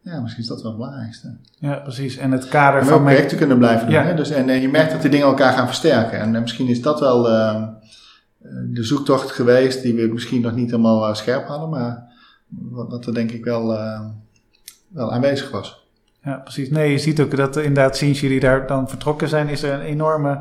ja, 0.00 0.20
misschien 0.20 0.42
is 0.42 0.48
dat 0.48 0.62
wel 0.62 0.70
het 0.70 0.80
belangrijkste. 0.80 1.36
Ja, 1.58 1.74
precies. 1.74 2.16
En 2.16 2.30
het 2.30 2.48
kader 2.48 2.80
en 2.80 2.86
van... 2.86 3.02
projecten 3.02 3.36
kunnen 3.36 3.58
blijven 3.58 3.86
doen. 3.86 3.94
Ja. 3.94 4.04
Hè? 4.04 4.14
Dus, 4.14 4.30
en, 4.30 4.48
en 4.48 4.60
je 4.60 4.68
merkt 4.68 4.92
dat 4.92 5.00
die 5.00 5.10
dingen 5.10 5.26
elkaar 5.26 5.52
gaan 5.52 5.66
versterken. 5.66 6.20
En, 6.20 6.34
en 6.34 6.40
misschien 6.40 6.68
is 6.68 6.82
dat 6.82 7.00
wel 7.00 7.30
uh, 7.30 7.68
de 8.70 8.82
zoektocht 8.82 9.30
geweest 9.30 9.82
die 9.82 9.94
we 9.94 10.12
misschien 10.12 10.40
nog 10.40 10.54
niet 10.54 10.70
helemaal 10.70 11.14
scherp 11.14 11.46
hadden. 11.46 11.68
Maar 11.68 12.12
wat, 12.48 12.90
wat 12.90 13.06
er 13.06 13.14
denk 13.14 13.30
ik 13.30 13.44
wel, 13.44 13.66
wel 14.88 15.12
aanwezig 15.12 15.50
was. 15.50 15.87
Ja, 16.28 16.36
precies. 16.36 16.70
Nee, 16.70 16.90
je 16.90 16.98
ziet 16.98 17.20
ook 17.20 17.36
dat 17.36 17.56
inderdaad 17.56 17.96
sinds 17.96 18.20
jullie 18.20 18.40
daar 18.40 18.66
dan 18.66 18.88
vertrokken 18.88 19.28
zijn, 19.28 19.48
is 19.48 19.62
er 19.62 19.72
een 19.72 19.80
enorme 19.80 20.40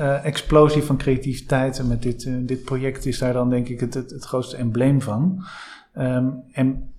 uh, 0.00 0.24
explosie 0.24 0.82
van 0.82 0.96
creativiteit. 0.96 1.78
En 1.78 1.88
met 1.88 2.02
dit, 2.02 2.24
uh, 2.24 2.36
dit 2.40 2.64
project 2.64 3.06
is 3.06 3.18
daar 3.18 3.32
dan 3.32 3.50
denk 3.50 3.68
ik 3.68 3.80
het, 3.80 3.94
het, 3.94 4.24
grootste 4.24 4.56
embleem 4.56 5.02
van. 5.02 5.44
Um, 5.98 6.42
en 6.52 6.92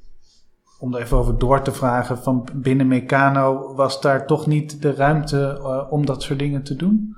om 0.79 0.95
er 0.95 1.01
even 1.01 1.17
over 1.17 1.37
door 1.37 1.61
te 1.61 1.71
vragen, 1.71 2.17
van 2.17 2.47
binnen 2.53 2.87
Meccano 2.87 3.75
was 3.75 4.01
daar 4.01 4.27
toch 4.27 4.47
niet 4.47 4.81
de 4.81 4.93
ruimte 4.93 5.57
uh, 5.61 5.91
om 5.91 6.05
dat 6.05 6.23
soort 6.23 6.39
dingen 6.39 6.63
te 6.63 6.75
doen? 6.75 7.15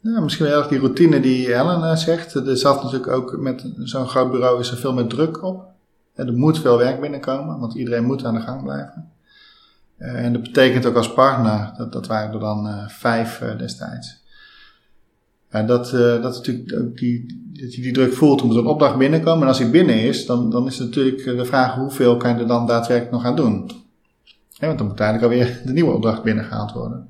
Nou, 0.00 0.22
misschien 0.22 0.46
wel 0.46 0.68
die 0.68 0.78
routine 0.78 1.20
die 1.20 1.54
Ellen 1.54 1.98
zegt. 1.98 2.34
Er 2.34 2.56
zat 2.56 2.82
natuurlijk 2.82 3.12
ook 3.12 3.36
met 3.38 3.72
zo'n 3.76 4.08
groot 4.08 4.30
bureau 4.30 4.60
is 4.60 4.70
er 4.70 4.76
veel 4.76 4.92
meer 4.92 5.06
druk 5.06 5.42
op. 5.42 5.64
Er 6.14 6.32
moet 6.32 6.58
veel 6.58 6.78
werk 6.78 7.00
binnenkomen, 7.00 7.58
want 7.58 7.74
iedereen 7.74 8.04
moet 8.04 8.24
aan 8.24 8.34
de 8.34 8.40
gang 8.40 8.62
blijven. 8.62 9.11
Uh, 10.02 10.24
en 10.24 10.32
dat 10.32 10.42
betekent 10.42 10.86
ook 10.86 10.96
als 10.96 11.12
partner, 11.12 11.72
dat, 11.76 11.92
dat 11.92 12.06
waren 12.06 12.32
er 12.32 12.40
dan 12.40 12.66
uh, 12.66 12.88
vijf 12.88 13.40
uh, 13.40 13.58
destijds. 13.58 14.20
Ja, 15.50 15.62
dat, 15.62 15.90
dat, 15.90 16.22
natuurlijk 16.22 16.80
ook 16.80 16.96
die, 16.96 17.50
dat 17.52 17.74
je 17.74 17.82
die 17.82 17.92
druk 17.92 18.12
voelt, 18.12 18.42
moet 18.42 18.56
een 18.56 18.66
opdracht 18.66 18.98
binnenkomen. 18.98 19.42
En 19.42 19.48
als 19.48 19.58
die 19.58 19.70
binnen 19.70 20.02
is, 20.02 20.26
dan, 20.26 20.50
dan 20.50 20.66
is 20.66 20.78
het 20.78 20.88
natuurlijk 20.88 21.24
de 21.24 21.44
vraag 21.44 21.74
hoeveel 21.74 22.16
kan 22.16 22.34
je 22.34 22.40
er 22.40 22.46
dan 22.46 22.66
daadwerkelijk 22.66 23.14
nog 23.14 23.24
aan 23.24 23.36
doen. 23.36 23.70
Want 24.58 24.78
dan 24.78 24.86
moet 24.86 25.00
eigenlijk 25.00 25.32
alweer 25.32 25.60
de 25.66 25.72
nieuwe 25.72 25.92
opdracht 25.92 26.22
binnengehaald 26.22 26.72
worden. 26.72 27.08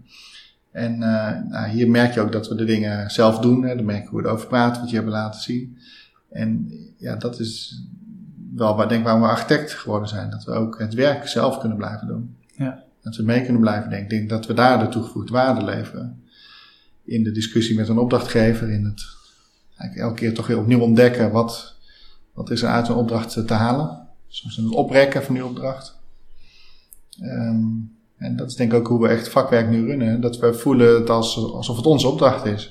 En 0.71 0.99
nou, 0.99 1.69
hier 1.69 1.91
merk 1.91 2.15
je 2.15 2.21
ook 2.21 2.33
dat 2.33 2.49
we 2.49 2.55
de 2.55 2.65
dingen 2.65 3.11
zelf 3.11 3.39
doen. 3.39 3.65
Hè. 3.65 3.77
Dan 3.77 3.85
merk 3.85 4.03
je 4.03 4.09
hoe 4.09 4.23
we 4.23 4.29
erover 4.29 4.49
praten, 4.49 4.81
wat 4.81 4.91
je 4.91 4.97
hebben 4.97 5.15
laten 5.15 5.41
zien. 5.41 5.79
En 6.31 6.73
ja, 6.97 7.17
dat 7.17 7.41
is 7.41 7.83
wel 8.55 8.77
waar, 8.77 8.89
denk 8.89 9.01
ik 9.01 9.07
waarom 9.07 9.23
we 9.23 9.29
architect 9.29 9.73
geworden 9.73 10.09
zijn. 10.09 10.31
Dat 10.31 10.45
we 10.45 10.53
ook 10.53 10.79
het 10.79 10.95
werk 10.95 11.29
zelf 11.29 11.59
kunnen 11.59 11.79
blijven 11.79 12.07
doen. 12.07 12.37
Ja. 12.57 12.83
Dat 13.03 13.17
we 13.17 13.23
mee 13.23 13.43
kunnen 13.43 13.61
blijven 13.61 13.91
denken. 13.91 14.05
Ik 14.05 14.19
denk 14.19 14.31
dat 14.31 14.47
we 14.47 14.55
daar 14.55 14.79
de 14.79 14.89
toegevoegde 14.89 15.33
waarde 15.33 15.65
leveren. 15.65 16.23
In 17.05 17.23
de 17.23 17.33
discussie 17.33 17.77
met 17.77 17.89
een 17.89 17.99
opdrachtgever. 17.99 18.71
In 18.71 18.85
het 18.85 19.05
eigenlijk 19.77 20.09
elke 20.09 20.21
keer 20.21 20.35
toch 20.35 20.47
weer 20.47 20.59
opnieuw 20.59 20.81
ontdekken. 20.81 21.31
Wat, 21.31 21.77
wat 22.33 22.51
is 22.51 22.63
er 22.63 22.69
uit 22.69 22.89
een 22.89 22.95
opdracht 22.95 23.47
te 23.47 23.55
halen. 23.55 24.09
Soms 24.29 24.57
een 24.57 24.71
oprekken 24.71 25.23
van 25.23 25.35
die 25.35 25.45
opdracht. 25.45 26.01
Ehm, 27.21 27.65
en 28.17 28.37
dat 28.37 28.51
is 28.51 28.57
denk 28.57 28.73
ik 28.73 28.79
ook 28.79 28.87
hoe 28.87 29.03
we 29.03 29.09
echt 29.09 29.29
vakwerk 29.29 29.69
nu 29.69 29.87
runnen. 29.87 30.21
Dat 30.21 30.39
we 30.39 30.55
voelen 30.55 30.95
het 30.95 31.11
als, 31.11 31.37
alsof 31.37 31.77
het 31.77 31.87
onze 31.87 32.09
opdracht 32.09 32.45
is. 32.45 32.71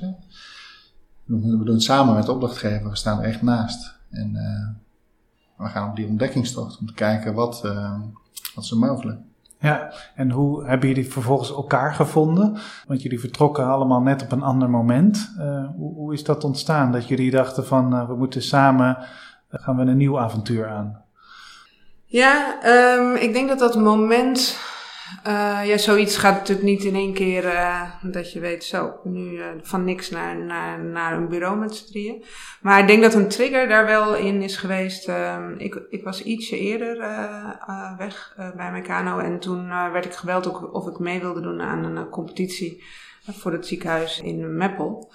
We 1.25 1.63
doen 1.63 1.73
het 1.73 1.83
samen 1.83 2.15
met 2.15 2.25
de 2.25 2.31
opdrachtgever, 2.31 2.89
we 2.89 2.95
staan 2.95 3.19
er 3.19 3.25
echt 3.25 3.41
naast. 3.41 3.95
En 4.09 4.31
uh, 4.33 5.65
we 5.65 5.71
gaan 5.71 5.89
op 5.89 5.95
die 5.95 6.07
ontdekkingstocht 6.07 6.79
om 6.79 6.87
te 6.87 6.93
kijken 6.93 7.33
wat, 7.33 7.61
uh, 7.65 7.99
wat 8.55 8.63
is 8.63 8.71
er 8.71 8.77
mogelijk. 8.77 9.19
Ja, 9.61 9.93
en 10.15 10.31
hoe 10.31 10.65
hebben 10.65 10.89
jullie 10.89 11.11
vervolgens 11.11 11.51
elkaar 11.51 11.93
gevonden? 11.93 12.57
Want 12.87 13.01
jullie 13.01 13.19
vertrokken 13.19 13.65
allemaal 13.65 14.01
net 14.01 14.21
op 14.21 14.31
een 14.31 14.43
ander 14.43 14.69
moment. 14.69 15.31
Uh, 15.39 15.65
hoe, 15.75 15.93
hoe, 15.93 16.13
is 16.13 16.23
dat 16.23 16.43
ontstaan? 16.43 16.91
Dat 16.91 17.07
jullie 17.07 17.31
dachten 17.31 17.65
van 17.65 18.07
we 18.07 18.15
moeten 18.15 18.41
samen, 18.41 18.97
gaan 19.49 19.77
we 19.77 19.81
een 19.81 19.97
nieuw 19.97 20.19
avontuur 20.19 20.67
aan? 20.67 21.03
Ja, 22.05 22.57
um, 22.97 23.15
ik 23.15 23.33
denk 23.33 23.49
dat 23.49 23.59
dat 23.59 23.75
moment 23.75 24.57
uh, 25.27 25.59
ja, 25.65 25.77
zoiets 25.77 26.17
gaat 26.17 26.33
natuurlijk 26.33 26.67
niet 26.67 26.83
in 26.83 26.95
één 26.95 27.13
keer 27.13 27.45
uh, 27.45 27.81
dat 28.01 28.31
je 28.31 28.39
weet, 28.39 28.63
zo, 28.63 28.99
nu 29.03 29.31
uh, 29.31 29.45
van 29.61 29.83
niks 29.83 30.09
naar, 30.09 30.37
naar, 30.37 30.79
naar 30.79 31.13
een 31.13 31.29
bureau 31.29 31.57
met 31.57 31.75
z'n 31.75 31.85
drieën. 31.85 32.23
Maar 32.61 32.79
ik 32.79 32.87
denk 32.87 33.01
dat 33.01 33.13
een 33.13 33.27
trigger 33.27 33.67
daar 33.67 33.85
wel 33.85 34.15
in 34.15 34.41
is 34.41 34.57
geweest. 34.57 35.07
Ehm, 35.07 35.53
ik, 35.57 35.81
ik 35.89 36.03
was 36.03 36.23
ietsje 36.23 36.59
eerder 36.59 36.97
weg 37.97 38.35
bij 38.55 38.71
Meccano 38.71 39.19
en 39.19 39.39
toen 39.39 39.67
werd 39.67 40.05
ik 40.05 40.13
gebeld 40.13 40.47
ook 40.47 40.73
of 40.73 40.87
ik 40.87 40.99
mee 40.99 41.19
wilde 41.19 41.41
doen 41.41 41.61
aan 41.61 41.83
een 41.83 42.09
competitie 42.09 42.83
voor 43.27 43.51
het 43.51 43.67
ziekenhuis 43.67 44.19
in 44.19 44.57
Meppel. 44.57 45.11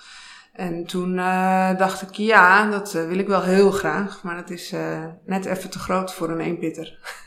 En 0.52 0.86
toen 0.86 1.16
dacht 1.76 2.02
ik, 2.02 2.14
ja, 2.14 2.70
dat 2.70 2.92
wil 2.92 3.18
ik 3.18 3.26
wel 3.26 3.42
heel 3.42 3.70
graag, 3.70 4.22
maar 4.22 4.36
dat 4.36 4.50
is 4.50 4.74
net 5.24 5.44
even 5.44 5.70
te 5.70 5.78
groot 5.78 6.14
voor 6.14 6.30
een 6.30 6.40
eenpitter. 6.40 6.98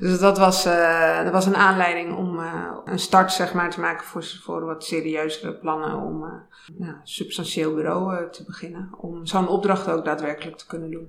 dus 0.00 0.18
dat 0.18 0.38
was, 0.38 0.66
uh, 0.66 1.22
dat 1.22 1.32
was 1.32 1.46
een 1.46 1.56
aanleiding 1.56 2.16
om 2.16 2.38
uh, 2.38 2.64
een 2.84 2.98
start 2.98 3.32
zeg 3.32 3.54
maar, 3.54 3.70
te 3.70 3.80
maken 3.80 4.04
voor, 4.04 4.24
voor 4.42 4.64
wat 4.64 4.84
serieuzere 4.84 5.52
plannen 5.52 5.96
om 5.96 6.24
ja, 6.78 7.00
substantieel 7.02 7.74
bureau 7.74 8.30
te 8.30 8.44
beginnen. 8.44 8.90
Om 8.96 9.26
zo'n 9.26 9.48
opdracht 9.48 9.90
ook 9.90 10.04
daadwerkelijk 10.04 10.56
te 10.56 10.66
kunnen 10.66 10.90
doen. 10.90 11.08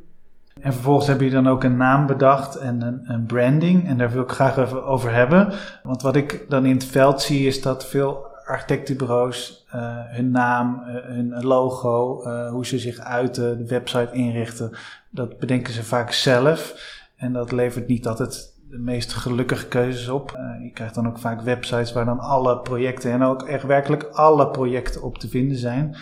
En 0.61 0.73
vervolgens 0.73 1.07
heb 1.07 1.21
je 1.21 1.29
dan 1.29 1.47
ook 1.47 1.63
een 1.63 1.77
naam 1.77 2.05
bedacht 2.05 2.55
en 2.55 2.81
een, 2.81 3.01
een, 3.03 3.25
branding. 3.25 3.87
En 3.87 3.97
daar 3.97 4.11
wil 4.11 4.21
ik 4.21 4.31
graag 4.31 4.57
even 4.57 4.83
over 4.83 5.13
hebben. 5.13 5.53
Want 5.83 6.01
wat 6.01 6.15
ik 6.15 6.45
dan 6.49 6.65
in 6.65 6.73
het 6.73 6.85
veld 6.85 7.21
zie 7.21 7.47
is 7.47 7.61
dat 7.61 7.85
veel 7.85 8.27
architectenbureaus 8.45 9.65
hun 10.07 10.31
naam, 10.31 10.81
hun 10.85 11.43
logo, 11.43 12.23
hoe 12.49 12.65
ze 12.65 12.79
zich 12.79 12.99
uiten, 12.99 13.57
de 13.57 13.67
website 13.67 14.11
inrichten, 14.11 14.71
dat 15.09 15.39
bedenken 15.39 15.73
ze 15.73 15.83
vaak 15.83 16.11
zelf. 16.11 16.73
En 17.15 17.33
dat 17.33 17.51
levert 17.51 17.87
niet 17.87 18.07
altijd 18.07 18.58
de 18.69 18.77
meest 18.77 19.13
gelukkige 19.13 19.67
keuzes 19.67 20.09
op. 20.09 20.31
Uh, 20.37 20.63
je 20.63 20.71
krijgt 20.71 20.95
dan 20.95 21.07
ook 21.07 21.17
vaak 21.17 21.41
websites 21.41 21.93
waar 21.93 22.05
dan 22.05 22.19
alle 22.19 22.59
projecten 22.59 23.11
en 23.11 23.23
ook 23.23 23.43
echt 23.43 23.63
werkelijk 23.63 24.03
alle 24.03 24.49
projecten 24.49 25.01
op 25.01 25.17
te 25.17 25.29
vinden 25.29 25.57
zijn. 25.57 25.95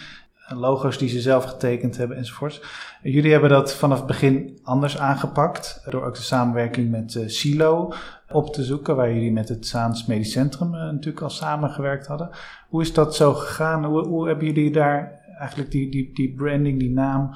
Uh, 0.52 0.60
logo's 0.60 0.98
die 0.98 1.10
ze 1.10 1.22
zelf 1.22 1.44
getekend 1.44 1.98
hebben 1.98 2.18
enzovoorts. 2.18 2.62
Uh, 3.04 3.14
jullie 3.14 3.32
hebben 3.32 3.50
dat 3.50 3.74
vanaf 3.74 3.98
het 3.98 4.08
begin 4.08 4.60
anders 4.64 4.98
aangepakt. 4.98 5.82
Door 5.90 6.06
ook 6.06 6.16
de 6.16 6.22
samenwerking 6.22 6.92
met 6.92 7.24
Silo 7.26 7.94
op 8.32 8.54
te 8.54 8.64
zoeken. 8.64 8.96
Waar 8.96 9.14
jullie 9.14 9.32
met 9.32 9.50
het 9.50 9.68
Zaans 9.68 10.06
Medisch 10.06 10.32
Centrum 10.32 10.72
natuurlijk 10.72 11.22
al 11.22 11.30
samengewerkt 11.30 12.08
hadden. 12.08 12.30
Hoe 12.70 12.82
is 12.82 12.94
dat 12.94 13.16
zo 13.16 13.34
gegaan? 13.34 13.86
Hoe, 13.86 14.08
hoe 14.08 14.28
hebben 14.28 14.46
jullie 14.46 14.72
daar 14.72 15.22
eigenlijk 15.38 15.72
die, 15.72 15.92
die, 15.92 16.14
die 16.14 16.34
branding, 16.34 16.80
die 16.80 16.92
naam 16.92 17.36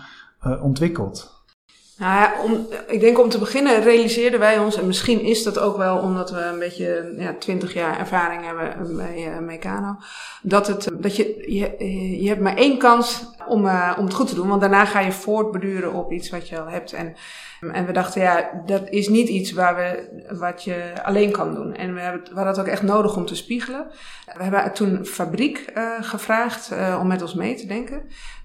ontwikkeld? 0.61 1.40
Nou 2.01 2.13
ja, 2.13 2.33
om, 2.43 2.67
ik 2.87 2.99
denk 2.99 3.19
om 3.19 3.29
te 3.29 3.37
beginnen 3.37 3.83
realiseerden 3.83 4.39
wij 4.39 4.59
ons, 4.59 4.75
en 4.75 4.87
misschien 4.87 5.21
is 5.21 5.43
dat 5.43 5.59
ook 5.59 5.77
wel 5.77 5.97
omdat 5.97 6.31
we 6.31 6.41
een 6.41 6.59
beetje 6.59 7.13
ja, 7.17 7.35
20 7.39 7.73
jaar 7.73 7.99
ervaring 7.99 8.45
hebben 8.45 8.95
bij 8.95 9.27
uh, 9.27 9.37
Meccano, 9.37 9.95
dat, 10.41 10.67
het, 10.67 10.89
dat 10.93 11.15
je, 11.15 11.43
je, 11.47 12.21
je 12.21 12.27
hebt 12.27 12.41
maar 12.41 12.55
één 12.55 12.77
kans 12.77 13.23
om, 13.47 13.65
uh, 13.65 13.95
om 13.97 14.05
het 14.05 14.13
goed 14.13 14.27
te 14.27 14.35
doen, 14.35 14.47
want 14.47 14.61
daarna 14.61 14.85
ga 14.85 14.99
je 14.99 15.11
voortbeduren 15.11 15.93
op 15.93 16.11
iets 16.11 16.29
wat 16.29 16.49
je 16.49 16.59
al 16.59 16.67
hebt. 16.67 16.93
En, 16.93 17.15
en 17.71 17.85
we 17.85 17.91
dachten, 17.91 18.21
ja, 18.21 18.49
dat 18.65 18.89
is 18.89 19.07
niet 19.07 19.27
iets 19.29 19.51
waar 19.51 19.75
we, 19.75 20.09
wat 20.39 20.63
je 20.63 20.93
alleen 21.03 21.31
kan 21.31 21.53
doen. 21.53 21.75
En 21.75 21.93
we 21.93 21.99
hebben, 21.99 22.21
we 22.21 22.35
hadden 22.35 22.53
het 22.53 22.59
ook 22.59 22.71
echt 22.71 22.83
nodig 22.83 23.15
om 23.15 23.25
te 23.25 23.35
spiegelen. 23.35 23.87
We 24.37 24.43
hebben 24.43 24.73
toen 24.73 25.05
Fabriek 25.05 25.73
gevraagd 26.01 26.71
om 26.99 27.07
met 27.07 27.21
ons 27.21 27.33
mee 27.33 27.55
te 27.55 27.65
denken. 27.65 28.01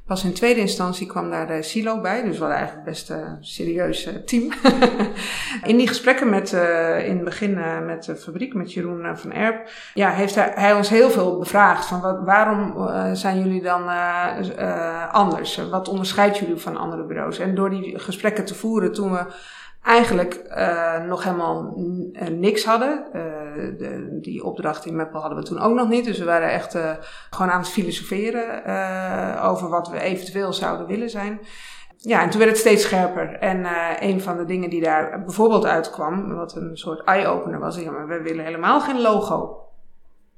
Pas 0.07 0.25
in 0.25 0.33
tweede 0.33 0.61
instantie 0.61 1.07
kwam 1.07 1.31
daar 1.31 1.47
de 1.47 1.63
Silo 1.63 2.01
bij, 2.01 2.23
dus 2.23 2.39
we 2.39 2.45
eigenlijk 2.45 2.85
best 2.85 3.11
een 3.11 3.37
serieus 3.41 4.09
team. 4.25 4.53
in 5.71 5.77
die 5.77 5.89
gesprekken 5.89 6.29
met, 6.29 6.53
in 7.07 7.15
het 7.15 7.25
begin 7.25 7.85
met 7.87 8.05
de 8.05 8.17
fabriek, 8.17 8.55
met 8.55 8.73
Jeroen 8.73 9.17
van 9.17 9.33
Erp, 9.33 9.71
ja, 9.95 10.11
heeft 10.11 10.35
hij, 10.35 10.75
ons 10.75 10.89
heel 10.89 11.11
veel 11.11 11.39
bevraagd 11.39 11.87
van 11.87 12.01
wat, 12.01 12.25
waarom 12.25 12.89
zijn 13.17 13.39
jullie 13.39 13.63
dan 13.63 13.89
anders? 15.11 15.69
Wat 15.71 15.89
onderscheidt 15.89 16.39
jullie 16.39 16.57
van 16.57 16.77
andere 16.77 17.05
bureaus? 17.05 17.39
En 17.39 17.55
door 17.55 17.71
die 17.71 17.99
gesprekken 17.99 18.45
te 18.45 18.55
voeren 18.55 18.93
toen 18.93 19.13
we 19.13 19.27
eigenlijk 19.87 20.43
uh, 20.49 21.03
nog 21.03 21.25
helemaal 21.25 21.75
niks 22.31 22.65
hadden. 22.65 23.05
Uh, 23.07 23.23
de, 23.79 24.19
die 24.21 24.45
opdracht 24.45 24.87
in 24.87 24.97
Meppel 24.97 25.21
hadden 25.21 25.39
we 25.39 25.45
toen 25.45 25.61
ook 25.61 25.75
nog 25.75 25.89
niet. 25.89 26.05
Dus 26.05 26.19
we 26.19 26.25
waren 26.25 26.51
echt 26.51 26.75
uh, 26.75 26.91
gewoon 27.31 27.53
aan 27.53 27.61
het 27.61 27.69
filosoferen 27.69 28.65
over 29.43 29.69
wat 29.69 29.89
we 29.89 30.01
eventueel 30.01 30.53
zouden 30.53 30.87
willen 30.87 31.11
zijn. 31.11 31.41
Ja, 31.97 32.23
en 32.23 32.31
toen 32.31 32.39
werd 32.39 32.51
het 32.51 32.61
steeds 32.61 32.83
scherper. 32.83 33.39
En 33.39 33.67
een 34.01 34.21
van 34.21 34.37
de 34.37 34.45
dingen 34.45 34.71
die 34.71 34.83
daar 34.83 35.23
bijvoorbeeld 35.25 35.67
uitkwam, 35.67 36.35
wat 36.35 36.57
een 36.57 36.77
soort 36.77 37.05
eye-opener 37.05 37.59
was, 37.59 37.77
ja, 37.77 37.91
maar 37.91 38.07
we 38.07 38.23
willen 38.23 38.45
helemaal 38.45 38.81
geen 38.81 39.01
logo. 39.01 39.66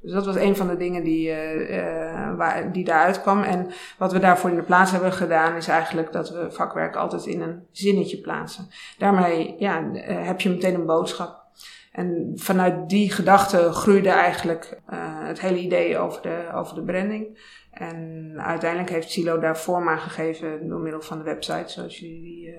Dus 0.01 0.13
dat 0.13 0.27
was 0.27 0.37
een 0.37 0.57
van 0.57 0.69
de 0.69 0.77
dingen 0.77 1.05
die, 1.05 1.29
uh, 1.29 2.37
waar, 2.37 2.73
die 2.73 2.85
daaruit 2.85 3.21
kwam. 3.21 3.43
En 3.43 3.71
wat 3.99 4.13
we 4.13 4.19
daarvoor 4.19 4.51
in 4.51 4.57
de 4.57 4.63
plaats 4.63 4.91
hebben 4.91 5.13
gedaan, 5.13 5.57
is 5.57 5.69
eigenlijk 5.69 6.13
dat 6.13 6.31
we 6.31 6.51
vakwerk 6.51 6.97
altijd 6.97 7.27
in 7.27 7.41
een 7.41 7.63
zinnetje 7.71 8.21
plaatsen. 8.21 8.69
Daarmee 8.99 9.55
ja, 9.59 9.83
uh, 9.83 10.27
heb 10.27 10.41
je 10.41 10.49
meteen 10.49 10.75
een 10.75 10.87
boodschap. 10.87 11.47
En 11.93 12.33
vanuit 12.35 12.89
die 12.89 13.13
gedachte 13.13 13.73
groeide 13.73 14.09
eigenlijk 14.09 14.81
het 15.23 15.41
hele 15.41 15.59
idee 15.59 15.99
over 15.99 16.23
de, 16.23 16.49
over 16.55 16.75
de 16.75 16.83
branding. 16.83 17.39
En 17.71 18.33
uiteindelijk 18.37 18.91
heeft 18.91 19.11
Silo 19.11 19.39
daar 19.39 19.59
vorm 19.59 19.89
aan 19.89 19.99
gegeven 19.99 20.69
door 20.69 20.81
middel 20.81 21.01
van 21.01 21.19
de 21.19 21.25
website, 21.25 21.73
zoals 21.73 21.99
jullie 21.99 22.23
die 22.23 22.55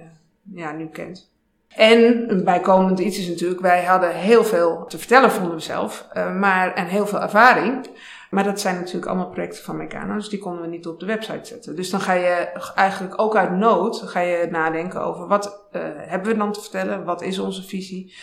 ja, 0.53 0.71
nu 0.71 0.87
kent. 0.87 1.31
En 1.75 2.31
een 2.31 2.43
bijkomend 2.43 2.99
iets 2.99 3.17
is 3.17 3.27
natuurlijk, 3.27 3.61
wij 3.61 3.85
hadden 3.85 4.15
heel 4.15 4.43
veel 4.43 4.85
te 4.87 4.97
vertellen, 4.97 5.31
vonden 5.31 5.55
we 5.55 5.61
zelf, 5.61 6.07
uh, 6.13 6.35
maar, 6.35 6.73
en 6.73 6.85
heel 6.85 7.07
veel 7.07 7.21
ervaring. 7.21 7.87
Maar 8.29 8.43
dat 8.43 8.59
zijn 8.59 8.75
natuurlijk 8.75 9.05
allemaal 9.05 9.29
projecten 9.29 9.63
van 9.63 9.77
Meccano, 9.77 10.15
dus 10.15 10.29
die 10.29 10.39
konden 10.39 10.61
we 10.61 10.67
niet 10.67 10.87
op 10.87 10.99
de 10.99 11.05
website 11.05 11.45
zetten. 11.45 11.75
Dus 11.75 11.89
dan 11.89 12.01
ga 12.01 12.13
je 12.13 12.47
eigenlijk 12.75 13.21
ook 13.21 13.35
uit 13.35 13.51
nood 13.51 14.01
ga 14.05 14.19
je 14.19 14.47
nadenken 14.51 15.01
over 15.01 15.27
wat 15.27 15.67
uh, 15.71 15.81
hebben 15.95 16.31
we 16.31 16.37
dan 16.37 16.51
te 16.51 16.61
vertellen, 16.61 17.03
wat 17.03 17.21
is 17.21 17.39
onze 17.39 17.63
visie. 17.63 18.13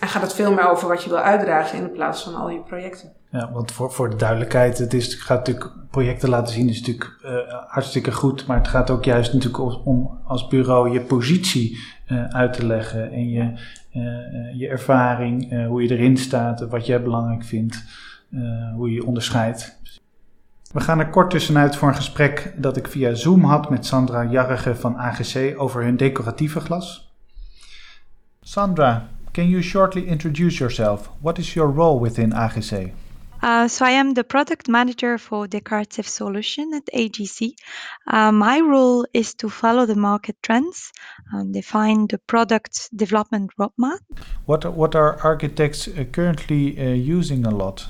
En 0.00 0.08
gaat 0.08 0.22
het 0.22 0.34
veel 0.34 0.52
meer 0.52 0.68
over 0.68 0.88
wat 0.88 1.02
je 1.02 1.08
wil 1.08 1.18
uitdragen 1.18 1.78
in 1.78 1.92
plaats 1.92 2.22
van 2.22 2.34
al 2.34 2.50
je 2.50 2.60
projecten. 2.60 3.12
Ja, 3.30 3.50
want 3.52 3.72
voor, 3.72 3.92
voor 3.92 4.10
de 4.10 4.16
duidelijkheid, 4.16 4.78
het 4.78 4.94
is, 4.94 5.14
gaat 5.14 5.46
natuurlijk 5.46 5.72
projecten 5.90 6.28
laten 6.28 6.54
zien 6.54 6.68
is 6.68 6.78
natuurlijk 6.80 7.18
uh, 7.24 7.30
hartstikke 7.66 8.12
goed, 8.12 8.46
maar 8.46 8.56
het 8.56 8.68
gaat 8.68 8.90
ook 8.90 9.04
juist 9.04 9.32
natuurlijk 9.32 9.86
om 9.86 10.20
als 10.24 10.48
bureau 10.48 10.90
je 10.90 11.00
positie 11.00 11.78
uit 12.28 12.52
te 12.52 12.66
leggen 12.66 13.12
en 13.12 13.28
je, 13.28 13.42
uh, 13.42 14.58
je 14.58 14.68
ervaring, 14.68 15.66
hoe 15.66 15.82
je 15.82 15.90
erin 15.90 16.16
staat, 16.16 16.68
wat 16.68 16.86
jij 16.86 17.02
belangrijk 17.02 17.44
vindt, 17.44 17.84
hoe 18.74 18.88
je 18.88 18.94
je 18.94 19.06
onderscheidt. 19.06 19.78
We 20.72 20.80
gaan 20.80 20.98
er 20.98 21.08
kort 21.08 21.30
tussenuit 21.30 21.76
voor 21.76 21.88
een 21.88 21.94
gesprek 21.94 22.52
dat 22.56 22.76
ik 22.76 22.88
via 22.88 23.14
Zoom 23.14 23.44
had 23.44 23.70
met 23.70 23.86
Sandra 23.86 24.24
Jarrige 24.24 24.74
van 24.74 24.96
AGC 24.96 25.54
over 25.56 25.82
hun 25.82 25.96
decoratieve 25.96 26.60
glas. 26.60 27.12
Sandra, 28.40 29.08
can 29.30 29.48
you 29.48 29.62
shortly 29.62 30.02
introduce 30.02 30.58
yourself? 30.58 31.10
What 31.20 31.38
is 31.38 31.54
your 31.54 31.74
role 31.74 32.00
within 32.00 32.32
AGC? 32.34 32.92
Uh, 33.40 33.68
so 33.68 33.84
I 33.84 33.92
am 33.92 34.14
the 34.14 34.24
product 34.24 34.68
manager 34.68 35.16
for 35.16 35.46
decorative 35.46 36.08
solution 36.08 36.74
at 36.74 36.86
AGC. 36.92 37.52
Uh, 38.06 38.32
my 38.32 38.60
role 38.60 39.06
is 39.14 39.34
to 39.34 39.48
follow 39.48 39.86
the 39.86 39.94
market 39.94 40.36
trends 40.42 40.92
and 41.30 41.54
define 41.54 42.08
the 42.08 42.18
product 42.18 42.88
development 42.94 43.52
roadmap. 43.58 44.00
What 44.46 44.64
what 44.74 44.94
are 44.94 45.20
architects 45.22 45.86
uh, 45.86 46.04
currently 46.10 46.78
uh, 46.78 46.94
using 46.94 47.46
a 47.46 47.50
lot? 47.50 47.86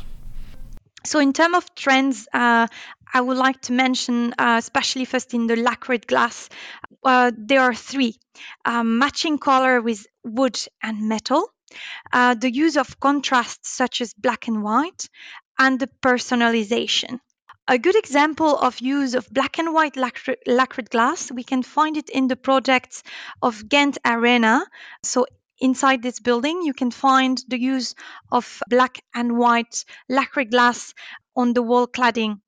So 1.04 1.18
in 1.20 1.32
terms 1.32 1.56
of 1.56 1.74
trends, 1.74 2.28
uh, 2.34 2.66
I 3.14 3.20
would 3.20 3.38
like 3.38 3.62
to 3.62 3.72
mention, 3.72 4.34
uh, 4.38 4.56
especially 4.58 5.06
first 5.06 5.32
in 5.32 5.46
the 5.46 5.56
lacquered 5.56 6.06
glass, 6.06 6.50
there 7.02 7.62
are 7.62 7.74
three: 7.74 8.16
um, 8.66 8.98
matching 8.98 9.38
color 9.38 9.80
with 9.80 10.06
wood 10.24 10.58
and 10.82 11.08
metal 11.08 11.48
uh, 12.12 12.34
the 12.34 12.52
use 12.52 12.76
of 12.76 13.00
contrasts 13.00 13.68
such 13.70 14.00
as 14.00 14.14
black 14.14 14.48
and 14.48 14.62
white, 14.62 15.08
and 15.58 15.78
the 15.78 15.88
personalization. 16.02 17.20
A 17.70 17.78
good 17.78 17.96
example 17.96 18.56
of 18.56 18.80
use 18.80 19.14
of 19.14 19.28
black 19.30 19.58
and 19.58 19.74
white 19.74 19.96
lacquered 19.96 20.90
glass, 20.90 21.30
we 21.30 21.44
can 21.44 21.62
find 21.62 21.98
it 21.98 22.08
in 22.08 22.26
the 22.26 22.36
projects 22.36 23.02
of 23.42 23.68
Ghent 23.68 23.98
Arena. 24.06 24.64
So 25.02 25.26
inside 25.58 26.02
this 26.02 26.20
building, 26.20 26.62
you 26.62 26.72
can 26.72 26.90
find 26.90 27.42
the 27.46 27.60
use 27.60 27.94
of 28.32 28.62
black 28.70 29.02
and 29.14 29.36
white 29.36 29.84
lacquered 30.08 30.50
glass 30.50 30.94
on 31.36 31.52
the 31.52 31.62
wall 31.62 31.86
cladding. 31.86 32.40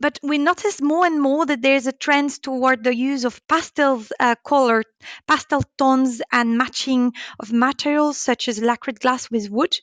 But 0.00 0.18
we 0.22 0.38
notice 0.38 0.80
more 0.80 1.06
and 1.06 1.20
more 1.20 1.46
that 1.46 1.62
there's 1.62 1.86
a 1.86 1.92
trend 1.92 2.42
toward 2.42 2.82
the 2.82 2.94
use 2.94 3.24
of 3.24 3.46
pastel 3.46 4.02
uh, 4.18 4.34
color, 4.44 4.82
pastel 5.28 5.62
tones, 5.78 6.22
and 6.32 6.58
matching 6.58 7.12
of 7.38 7.52
materials 7.52 8.18
such 8.18 8.48
as 8.48 8.60
lacquered 8.62 8.98
glass 8.98 9.30
with 9.30 9.50
wood. 9.50 9.78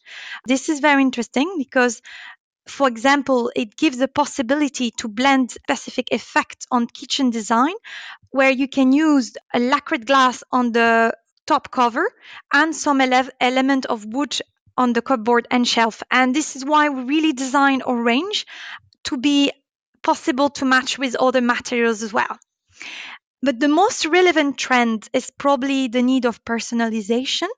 This 0.46 0.70
is 0.70 0.80
very 0.80 1.02
interesting 1.04 1.56
because 1.58 2.02
for 2.68 2.88
example, 2.88 3.52
it 3.56 3.78
gives 3.78 3.98
the 3.98 4.08
possibility 4.08 4.92
to 4.92 5.08
blend 5.08 5.52
specific 5.52 6.10
effects 6.12 6.66
on 6.72 6.88
kitchen 6.88 7.30
design, 7.30 7.74
where 8.32 8.52
you 8.52 8.68
can 8.68 8.92
use 8.94 9.34
a 9.54 9.60
lacquered 9.60 10.06
glass 10.06 10.44
on 10.52 10.72
the 10.72 11.14
top 11.46 11.72
cover 11.72 12.12
and 12.54 12.76
some 12.76 13.02
ele- 13.02 13.30
element 13.40 13.86
of 13.86 14.06
wood 14.06 14.40
on 14.78 14.94
the 14.94 15.02
cupboard 15.02 15.48
and 15.52 15.68
shelf. 15.68 16.04
And 16.12 16.36
this 16.36 16.56
is 16.56 16.66
why 16.66 16.90
we 16.90 17.04
really 17.04 17.34
design 17.34 17.82
our 17.84 17.96
range 17.96 18.46
to 19.06 19.18
be 19.18 19.52
possible 20.08 20.50
to 20.50 20.64
match 20.64 20.98
with 20.98 21.18
other 21.18 21.42
materials 21.42 22.02
as 22.02 22.14
well. 22.14 22.40
But 23.42 23.60
the 23.60 23.68
most 23.68 24.06
relevant 24.06 24.58
trend 24.58 25.10
is 25.12 25.30
probably 25.38 25.90
the 25.90 26.02
need 26.02 26.26
of 26.26 26.44
personalization. 26.46 27.50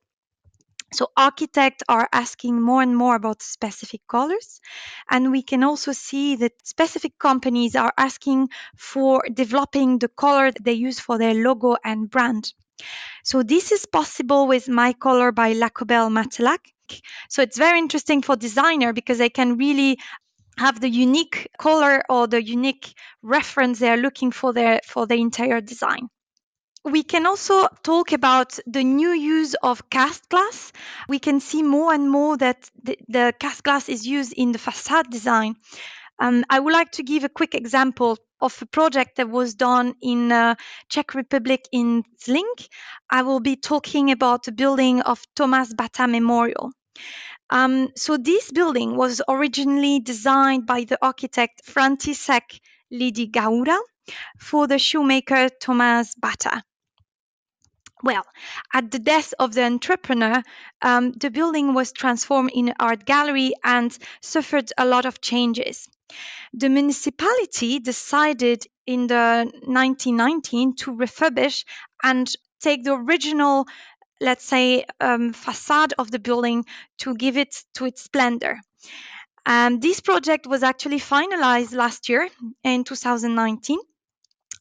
So 0.92 1.12
architects 1.16 1.84
are 1.88 2.10
asking 2.12 2.60
more 2.60 2.82
and 2.82 2.98
more 2.98 3.16
about 3.16 3.44
specific 3.44 4.02
colors. 4.08 4.60
And 5.08 5.32
we 5.32 5.44
can 5.44 5.64
also 5.64 5.92
see 5.92 6.38
that 6.38 6.54
specific 6.64 7.20
companies 7.20 7.76
are 7.76 7.94
asking 7.96 8.50
for 8.76 9.22
developing 9.32 10.00
the 10.00 10.10
color 10.10 10.52
they 10.60 10.74
use 10.74 11.00
for 11.00 11.20
their 11.20 11.36
logo 11.36 11.78
and 11.84 12.10
brand. 12.10 12.52
So 13.24 13.44
this 13.44 13.72
is 13.72 13.86
possible 13.86 14.48
with 14.48 14.68
My 14.68 14.94
Color 14.94 15.32
by 15.32 15.54
Lacobel 15.54 16.10
Matelac. 16.10 16.62
So 17.30 17.44
it's 17.44 17.60
very 17.60 17.78
interesting 17.78 18.24
for 18.24 18.36
designer 18.36 18.92
because 18.94 19.20
they 19.20 19.30
can 19.30 19.58
really 19.58 20.00
have 20.60 20.80
the 20.80 20.90
unique 20.90 21.50
color 21.58 22.04
or 22.10 22.28
the 22.28 22.44
unique 22.44 22.94
reference 23.24 23.80
they're 23.80 24.04
looking 24.06 24.32
for 24.32 24.54
their 24.54 24.82
for 24.86 25.08
the 25.08 25.16
interior 25.16 25.62
design. 25.62 26.10
We 26.84 27.04
can 27.04 27.26
also 27.26 27.68
talk 27.84 28.12
about 28.12 28.60
the 28.66 28.84
new 28.84 29.12
use 29.12 29.56
of 29.62 29.90
cast 29.90 30.30
glass. 30.30 30.72
We 31.08 31.20
can 31.20 31.40
see 31.40 31.64
more 31.64 31.94
and 31.94 32.10
more 32.10 32.38
that 32.38 32.70
the, 32.84 32.98
the 33.08 33.34
cast 33.40 33.64
glass 33.64 33.90
is 33.90 34.08
used 34.08 34.34
in 34.34 34.52
the 34.52 34.60
facade 34.60 35.10
design. 35.10 35.56
Um, 36.20 36.44
I 36.50 36.60
would 36.60 36.74
like 36.74 36.92
to 36.92 37.04
give 37.04 37.24
a 37.24 37.30
quick 37.30 37.56
example 37.56 38.18
of 38.42 38.62
a 38.62 38.66
project 38.66 39.18
that 39.18 39.30
was 39.30 39.56
done 39.56 39.96
in 40.02 40.32
uh, 40.32 40.56
Czech 40.90 41.16
Republic 41.16 41.62
in 41.72 42.04
Zlink. 42.26 42.68
I 43.10 43.22
will 43.24 43.40
be 43.40 43.56
talking 43.56 44.12
about 44.12 44.44
the 44.44 44.52
building 44.52 45.02
of 45.02 45.22
Thomas 45.36 45.74
Bata 45.74 46.08
Memorial. 46.08 46.72
Um, 47.50 47.90
so 47.96 48.18
this 48.18 48.52
building 48.52 48.96
was 48.96 49.22
originally 49.28 50.00
designed 50.00 50.66
by 50.66 50.84
the 50.84 50.98
architect 51.04 51.64
František 51.66 52.60
Lidigaura 52.92 53.80
for 54.38 54.68
the 54.68 54.80
shoemaker 54.80 55.50
Thomas 55.50 56.16
Bata. 56.16 56.64
Well, 58.02 58.26
at 58.74 58.92
the 58.92 59.00
death 59.00 59.34
of 59.40 59.54
the 59.54 59.66
entrepreneur, 59.66 60.42
um, 60.82 61.12
the 61.12 61.30
building 61.30 61.74
was 61.74 61.92
transformed 61.92 62.52
in 62.54 62.70
an 62.70 62.76
art 62.80 63.06
gallery 63.06 63.54
and 63.64 63.98
suffered 64.22 64.72
a 64.78 64.86
lot 64.86 65.06
of 65.06 65.20
changes. 65.20 65.90
The 66.54 66.70
municipality 66.70 67.80
decided 67.80 68.66
in 68.86 69.08
the 69.08 69.52
1919 69.66 70.76
to 70.78 70.96
refurbish 70.96 71.66
and 72.02 72.34
take 72.62 72.84
the 72.84 72.94
original, 72.94 73.68
let's 74.22 74.46
say, 74.46 74.86
um, 75.00 75.34
facade 75.34 75.94
of 75.98 76.12
the 76.12 76.20
building 76.20 76.66
to 77.00 77.16
give 77.16 77.38
it 77.38 77.56
to 77.76 77.86
its 77.86 78.04
splendor. 78.04 78.60
Um, 79.46 79.80
this 79.80 80.00
project 80.00 80.48
was 80.48 80.64
actually 80.64 81.00
finalized 81.00 81.74
last 81.74 82.10
year 82.10 82.30
in 82.64 82.84
2019 82.84 83.80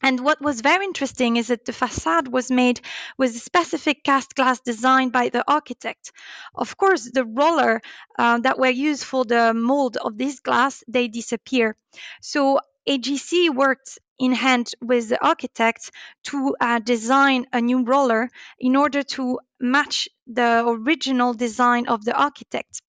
and 0.01 0.19
what 0.21 0.41
was 0.41 0.61
very 0.61 0.85
interesting 0.85 1.35
is 1.35 1.47
that 1.47 1.65
the 1.65 1.73
facade 1.73 2.27
was 2.27 2.49
made 2.49 2.79
with 3.17 3.35
a 3.35 3.39
specific 3.39 4.03
cast 4.03 4.33
glass 4.33 4.59
designed 4.61 5.11
by 5.11 5.29
the 5.29 5.43
architect. 5.49 6.11
Of 6.55 6.77
course, 6.77 7.09
the 7.11 7.25
roller 7.25 7.81
uh, 8.17 8.39
that 8.39 8.57
were 8.57 8.69
used 8.69 9.03
for 9.03 9.25
the 9.25 9.53
mold 9.53 9.97
of 9.97 10.17
this 10.17 10.39
glass, 10.39 10.83
they 10.87 11.09
disappear. 11.09 11.75
So 12.21 12.59
AGC 12.87 13.53
worked 13.53 13.99
in 14.19 14.33
hand 14.33 14.71
with 14.81 15.09
the 15.09 15.25
architect 15.25 15.91
to 16.23 16.55
uh, 16.59 16.79
design 16.79 17.45
a 17.53 17.61
new 17.61 17.83
roller 17.83 18.29
in 18.59 18.75
order 18.75 19.01
to 19.01 19.39
match 19.59 20.09
the 20.27 20.63
original 20.67 21.33
design 21.33 21.87
of 21.87 22.03
the 22.05 22.13
architect. 22.13 22.81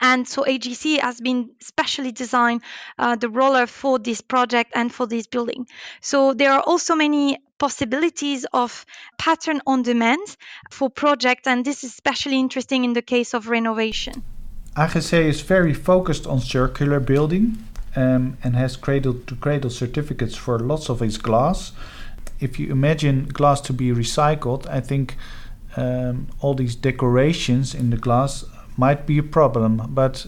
And 0.00 0.26
so 0.26 0.42
AGC 0.42 0.98
has 0.98 1.20
been 1.20 1.50
specially 1.60 2.10
designed 2.10 2.62
uh, 2.98 3.14
the 3.14 3.28
roller 3.28 3.68
for 3.68 4.00
this 4.00 4.20
project 4.20 4.72
and 4.74 4.92
for 4.92 5.06
this 5.06 5.28
building. 5.28 5.68
So 6.00 6.34
there 6.34 6.52
are 6.52 6.60
also 6.60 6.96
many 6.96 7.38
possibilities 7.58 8.44
of 8.52 8.84
pattern 9.16 9.60
on 9.64 9.82
demand 9.82 10.36
for 10.72 10.90
project, 10.90 11.46
and 11.46 11.64
this 11.64 11.84
is 11.84 11.92
especially 11.92 12.40
interesting 12.40 12.84
in 12.84 12.94
the 12.94 13.02
case 13.02 13.32
of 13.32 13.48
renovation. 13.48 14.24
AGC 14.76 15.12
is 15.28 15.40
very 15.40 15.72
focused 15.72 16.26
on 16.26 16.40
circular 16.40 16.98
building 16.98 17.58
um, 17.96 18.36
and 18.42 18.56
has 18.56 18.76
cradle 18.76 19.14
to 19.26 19.36
cradle 19.36 19.70
certificates 19.70 20.36
for 20.36 20.58
lots 20.58 20.88
of 20.88 21.02
its 21.02 21.16
glass. 21.16 21.72
If 22.40 22.58
you 22.58 22.70
imagine 22.70 23.28
glass 23.28 23.60
to 23.62 23.72
be 23.72 23.90
recycled, 23.90 24.66
I 24.68 24.80
think 24.80 25.16
um, 25.76 26.28
all 26.40 26.54
these 26.54 26.74
decorations 26.74 27.74
in 27.74 27.90
the 27.90 27.96
glass 27.96 28.44
might 28.76 29.06
be 29.06 29.18
a 29.18 29.22
problem. 29.22 29.88
But 29.90 30.26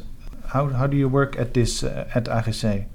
how, 0.48 0.68
how 0.68 0.86
do 0.86 0.96
you 0.96 1.08
work 1.08 1.38
at 1.38 1.54
this 1.54 1.82
uh, 1.82 2.08
at 2.14 2.24
AGC? 2.24 2.86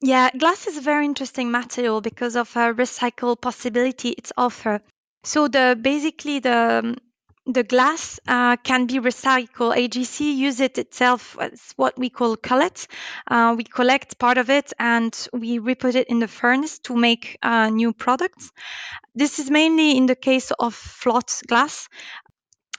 Yeah, 0.00 0.30
glass 0.30 0.66
is 0.68 0.76
a 0.76 0.80
very 0.80 1.04
interesting 1.04 1.50
material 1.50 2.00
because 2.00 2.36
of 2.36 2.54
a 2.56 2.72
recycle 2.72 3.40
possibility 3.40 4.10
it's 4.10 4.32
offer. 4.36 4.80
So 5.24 5.48
the 5.48 5.76
basically 5.80 6.38
the 6.38 6.80
um, 6.84 6.96
the 7.48 7.64
glass 7.64 8.20
uh, 8.28 8.56
can 8.56 8.86
be 8.86 9.00
recycled. 9.00 9.74
AGC 9.74 10.36
use 10.36 10.60
it 10.60 10.76
itself 10.76 11.36
as 11.40 11.72
what 11.76 11.98
we 11.98 12.10
call 12.10 12.36
cullet. 12.36 12.86
Uh, 13.26 13.54
we 13.56 13.64
collect 13.64 14.18
part 14.18 14.36
of 14.36 14.50
it 14.50 14.72
and 14.78 15.28
we 15.32 15.58
re-put 15.58 15.94
it 15.94 16.08
in 16.08 16.18
the 16.18 16.28
furnace 16.28 16.78
to 16.80 16.94
make 16.94 17.38
uh, 17.42 17.70
new 17.70 17.94
products. 17.94 18.52
This 19.14 19.38
is 19.38 19.50
mainly 19.50 19.96
in 19.96 20.04
the 20.04 20.14
case 20.14 20.52
of 20.58 20.74
float 20.74 21.40
glass. 21.46 21.88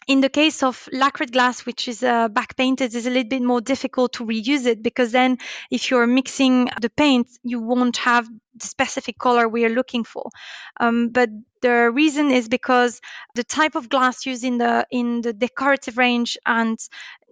In 0.08 0.22
the 0.22 0.30
case 0.30 0.64
of 0.64 0.88
lacquered 0.92 1.32
glass, 1.32 1.66
which 1.66 1.88
is 1.88 2.04
uh, 2.04 2.30
back 2.30 2.56
painted, 2.56 2.94
it's 2.94 3.06
a 3.06 3.10
little 3.10 3.30
bit 3.30 3.44
more 3.44 3.62
difficult 3.62 4.14
to 4.14 4.26
reuse 4.26 4.66
it 4.66 4.82
because 4.84 5.12
then 5.12 5.38
if 5.70 5.90
you're 5.90 6.08
mixing 6.08 6.70
the 6.82 6.90
paint, 6.90 7.28
you 7.44 7.60
won't 7.60 7.98
have 7.98 8.28
the 8.56 8.68
specific 8.68 9.18
color 9.18 9.48
we 9.48 9.66
are 9.66 9.70
looking 9.70 10.04
for. 10.04 10.30
Um, 10.80 11.10
but 11.10 11.30
the 11.62 11.90
reason 11.92 12.32
is 12.32 12.48
because 12.48 13.02
the 13.36 13.44
type 13.44 13.76
of 13.76 13.90
glass 13.90 14.26
used 14.26 14.44
in 14.44 14.58
the 14.58 14.86
in 14.92 15.22
the 15.22 15.34
decorative 15.34 15.98
range 15.98 16.38
and 16.46 16.80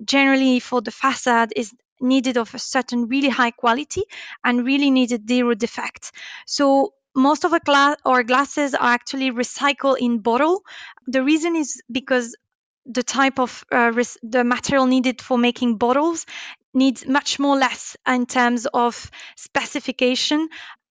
generally 0.03 0.59
for 0.59 0.81
the 0.81 0.91
facade 0.91 1.53
is 1.55 1.73
needed 1.99 2.37
of 2.37 2.53
a 2.53 2.59
certain 2.59 3.07
really 3.07 3.29
high 3.29 3.51
quality 3.51 4.03
and 4.43 4.65
really 4.65 4.91
needed 4.91 5.27
zero 5.27 5.53
defect. 5.55 6.11
So 6.45 6.93
most 7.15 7.43
of 7.45 7.53
our, 7.53 7.59
gla- 7.59 7.97
our 8.05 8.23
glasses 8.23 8.75
are 8.75 8.91
actually 8.93 9.31
recycled 9.31 9.97
in 9.99 10.19
bottle. 10.19 10.61
The 11.07 11.23
reason 11.23 11.55
is 11.55 11.81
because 11.91 12.35
the 12.85 13.03
type 13.03 13.39
of 13.39 13.65
uh, 13.71 13.91
res- 13.93 14.17
the 14.23 14.43
material 14.43 14.85
needed 14.85 15.21
for 15.21 15.37
making 15.37 15.77
bottles 15.77 16.25
needs 16.73 17.05
much 17.07 17.39
more 17.39 17.57
less 17.57 17.97
in 18.07 18.25
terms 18.27 18.67
of 18.73 19.09
specification 19.35 20.47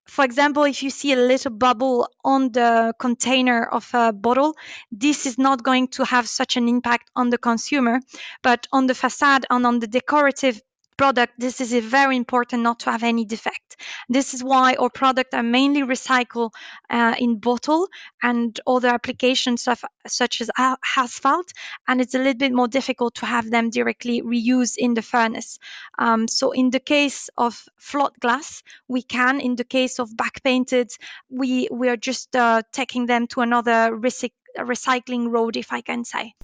for 0.06 0.24
example, 0.24 0.64
if 0.64 0.82
you 0.82 0.90
see 0.90 1.12
a 1.12 1.16
little 1.16 1.50
bubble 1.50 2.08
on 2.24 2.52
the 2.52 2.94
container 2.98 3.64
of 3.64 3.88
a 3.92 4.12
bottle, 4.12 4.56
this 4.90 5.26
is 5.26 5.38
not 5.38 5.62
going 5.62 5.88
to 5.88 6.04
have 6.04 6.28
such 6.28 6.56
an 6.56 6.68
impact 6.68 7.10
on 7.16 7.30
the 7.30 7.38
consumer. 7.38 8.00
But 8.42 8.66
on 8.72 8.86
the 8.86 8.94
facade 8.94 9.46
and 9.50 9.66
on 9.66 9.78
the 9.80 9.86
decorative 9.86 10.60
product, 10.96 11.34
this 11.38 11.60
is 11.60 11.72
very 11.84 12.16
important 12.16 12.62
not 12.62 12.80
to 12.80 12.90
have 12.90 13.02
any 13.02 13.24
defect. 13.24 13.76
This 14.08 14.34
is 14.34 14.42
why 14.42 14.74
our 14.74 14.90
product 14.90 15.34
are 15.34 15.42
mainly 15.42 15.82
recycled 15.82 16.50
uh, 16.88 17.14
in 17.18 17.38
bottle 17.38 17.88
and 18.22 18.58
other 18.66 18.88
applications 18.88 19.68
of, 19.68 19.84
such 20.06 20.40
as 20.40 20.50
asphalt, 20.96 21.52
and 21.86 22.00
it's 22.00 22.14
a 22.14 22.18
little 22.18 22.38
bit 22.38 22.52
more 22.52 22.68
difficult 22.68 23.16
to 23.16 23.26
have 23.26 23.50
them 23.50 23.70
directly 23.70 24.22
reused 24.22 24.76
in 24.78 24.94
the 24.94 25.02
furnace. 25.02 25.58
Um, 25.98 26.28
so 26.28 26.52
in 26.52 26.70
the 26.70 26.80
case 26.80 27.28
of 27.36 27.62
float 27.76 28.18
glass, 28.20 28.62
we 28.88 29.02
can. 29.02 29.40
In 29.40 29.56
the 29.56 29.64
case 29.64 29.98
of 29.98 30.16
back 30.16 30.42
painted, 30.42 30.90
we 31.30 31.68
we 31.70 31.88
are 31.88 31.96
just 31.96 32.34
uh, 32.34 32.62
taking 32.72 33.06
them 33.06 33.26
to 33.28 33.40
another 33.40 33.90
recycling 33.92 35.30
road, 35.30 35.56
if 35.56 35.72
I 35.72 35.80
can 35.82 36.04
say. 36.04 36.34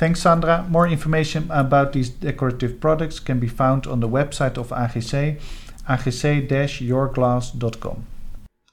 Thanks, 0.00 0.20
Sandra. 0.20 0.64
More 0.68 0.88
information 0.88 1.50
about 1.50 1.92
these 1.92 2.12
decorative 2.18 2.78
products 2.78 3.22
can 3.22 3.38
be 3.38 3.48
found 3.48 3.86
on 3.86 4.00
the 4.00 4.08
website 4.08 4.58
of 4.58 4.72
AGC, 4.72 5.38
agc-yourglass.com. 5.86 8.06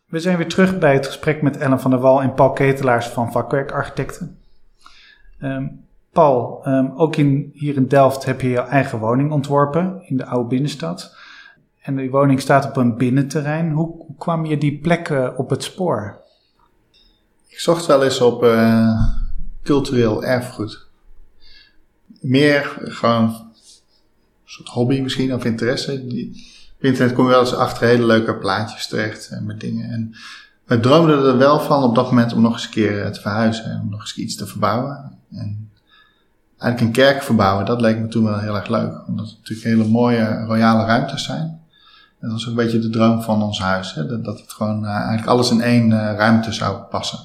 We 0.05 0.19
zijn 0.19 0.37
weer 0.37 0.47
terug 0.47 0.77
bij 0.77 0.93
het 0.93 1.05
gesprek 1.05 1.41
met 1.41 1.57
Ellen 1.57 1.79
van 1.79 1.91
der 1.91 1.99
Wal 1.99 2.21
en 2.21 2.33
Paul 2.33 2.53
Ketelaars 2.53 3.07
van 3.07 3.31
Vakwerkarchitecten. 3.31 4.37
Um, 5.41 5.85
Paul, 6.11 6.59
ehm, 6.63 6.87
ook 6.95 7.15
in, 7.15 7.51
hier 7.53 7.75
in 7.75 7.87
Delft 7.87 8.25
heb 8.25 8.41
je 8.41 8.49
je 8.49 8.61
eigen 8.61 8.99
woning 8.99 9.31
ontworpen 9.31 10.01
in 10.05 10.17
de 10.17 10.25
oude 10.25 10.47
binnenstad. 10.47 11.15
En 11.81 11.95
die 11.95 12.11
woning 12.11 12.41
staat 12.41 12.65
op 12.65 12.77
een 12.77 12.97
binnenterrein. 12.97 13.71
Hoe, 13.71 14.05
kwam 14.17 14.45
je 14.45 14.57
die 14.57 14.79
plek 14.79 15.09
eh, 15.09 15.29
op 15.37 15.49
het 15.49 15.63
spoor? 15.63 16.21
Ik 17.47 17.59
zocht 17.59 17.85
wel 17.85 18.03
eens 18.03 18.21
op 18.21 18.43
uh, 18.43 19.01
cultureel 19.63 20.23
erfgoed. 20.23 20.86
Meer 22.27 22.77
gewoon 22.81 23.47
soort 24.45 24.69
hobby 24.69 24.99
misschien 25.01 25.33
of 25.33 25.45
interesse. 25.45 26.07
Die, 26.07 26.55
op 26.77 26.83
internet 26.83 27.15
kom 27.15 27.25
je 27.25 27.31
wel 27.31 27.39
eens 27.39 27.53
achter 27.53 27.87
hele 27.87 28.05
leuke 28.05 28.35
plaatjes 28.35 28.87
terecht 28.87 29.29
en 29.29 29.45
met 29.45 29.59
dingen. 29.59 29.89
En 29.89 30.15
we 30.65 30.79
droomden 30.79 31.25
er 31.25 31.37
wel 31.37 31.59
van 31.59 31.83
op 31.83 31.95
dat 31.95 32.05
moment 32.05 32.33
om 32.33 32.41
nog 32.41 32.53
eens 32.53 32.63
een 32.63 32.69
keer 32.69 33.03
eh, 33.03 33.11
te 33.11 33.21
verhuizen 33.21 33.65
en 33.65 33.87
nog 33.89 33.99
eens 33.99 34.15
iets 34.15 34.35
te 34.35 34.47
verbouwen. 34.47 35.19
En 35.31 35.71
eigenlijk 36.57 36.81
een 36.81 37.03
kerk 37.03 37.23
verbouwen, 37.23 37.65
dat 37.65 37.81
leek 37.81 37.99
me 37.99 38.07
toen 38.07 38.23
wel 38.23 38.39
heel 38.39 38.55
erg 38.55 38.67
leuk. 38.67 39.07
Omdat 39.07 39.27
het 39.27 39.37
natuurlijk 39.37 39.67
hele 39.67 39.87
mooie 39.87 40.43
royale 40.45 40.85
ruimtes 40.85 41.23
zijn. 41.23 41.61
En 42.19 42.27
dat 42.27 42.31
was 42.31 42.43
ook 42.43 42.49
een 42.49 42.65
beetje 42.65 42.79
de 42.79 42.89
droom 42.89 43.21
van 43.21 43.43
ons 43.43 43.59
huis. 43.59 43.93
Hè? 43.93 44.21
Dat 44.21 44.39
het 44.39 44.53
gewoon 44.53 44.83
uh, 44.83 44.89
eigenlijk 44.89 45.27
alles 45.27 45.51
in 45.51 45.61
één 45.61 45.91
ruimte 45.91 46.51
zou 46.51 46.77
passen. 46.77 47.19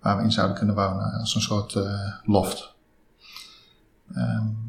Waar 0.00 0.16
we 0.16 0.22
in 0.22 0.32
zouden 0.32 0.56
kunnen 0.56 0.74
wonen. 0.74 1.12
Als 1.12 1.34
een 1.34 1.40
soort 1.40 1.78
loft. 2.24 2.71
Um, 4.16 4.62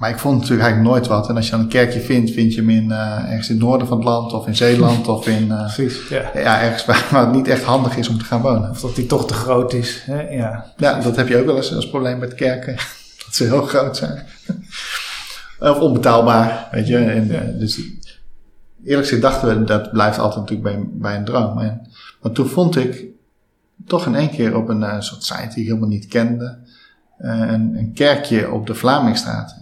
maar 0.00 0.10
ik 0.10 0.18
vond 0.18 0.34
natuurlijk 0.34 0.62
eigenlijk 0.62 0.92
nooit 0.92 1.06
wat. 1.06 1.28
En 1.28 1.36
als 1.36 1.44
je 1.44 1.50
dan 1.50 1.60
een 1.60 1.68
kerkje 1.68 2.00
vindt, 2.00 2.30
vind 2.30 2.54
je 2.54 2.60
hem 2.60 2.70
in, 2.70 2.88
uh, 2.90 3.30
ergens 3.30 3.48
in 3.48 3.54
het 3.54 3.64
noorden 3.64 3.86
van 3.86 3.96
het 3.96 4.06
land 4.06 4.32
of 4.32 4.46
in 4.46 4.56
Zeeland 4.56 5.08
of 5.08 5.26
in. 5.26 5.46
Uh, 5.46 5.74
Precies, 5.74 6.08
ja. 6.08 6.30
ja. 6.34 6.60
ergens 6.60 6.84
waar, 6.84 7.06
waar, 7.10 7.26
het 7.26 7.34
niet 7.34 7.48
echt 7.48 7.62
handig 7.62 7.96
is 7.96 8.08
om 8.08 8.18
te 8.18 8.24
gaan 8.24 8.40
wonen. 8.40 8.70
Of 8.70 8.80
dat 8.80 8.94
die 8.94 9.06
toch 9.06 9.26
te 9.26 9.34
groot 9.34 9.72
is. 9.72 10.02
Hè? 10.04 10.20
Ja, 10.20 10.72
ja, 10.76 11.00
dat 11.00 11.16
heb 11.16 11.28
je 11.28 11.36
ook 11.38 11.46
wel 11.46 11.56
eens 11.56 11.74
als 11.74 11.88
probleem 11.88 12.18
met 12.18 12.34
kerken. 12.34 12.74
dat 13.24 13.34
ze 13.34 13.44
heel 13.44 13.62
groot 13.62 13.96
zijn. 13.96 14.26
of 15.58 15.78
onbetaalbaar, 15.78 16.68
weet 16.70 16.86
je. 16.86 16.96
En, 16.96 17.26
ja. 17.26 17.58
Dus 17.58 17.80
eerlijk 18.84 19.08
gezegd 19.08 19.22
dachten 19.22 19.58
we, 19.58 19.64
dat 19.64 19.92
blijft 19.92 20.18
altijd 20.18 20.40
natuurlijk 20.40 20.76
bij, 20.76 20.88
bij 20.92 21.16
een 21.16 21.24
droom. 21.24 21.58
En, 21.58 21.88
maar 22.22 22.32
toen 22.32 22.46
vond 22.46 22.76
ik 22.76 23.04
toch 23.86 24.06
in 24.06 24.14
één 24.14 24.30
keer 24.30 24.56
op 24.56 24.68
een 24.68 24.82
uh, 24.82 25.00
soort 25.00 25.24
site 25.24 25.48
die 25.54 25.62
ik 25.62 25.68
helemaal 25.68 25.88
niet 25.88 26.06
kende. 26.06 26.58
Een, 27.20 27.76
een 27.76 27.92
kerkje 27.92 28.50
op 28.50 28.66
de 28.66 28.74
Vlamingstraat. 28.74 29.56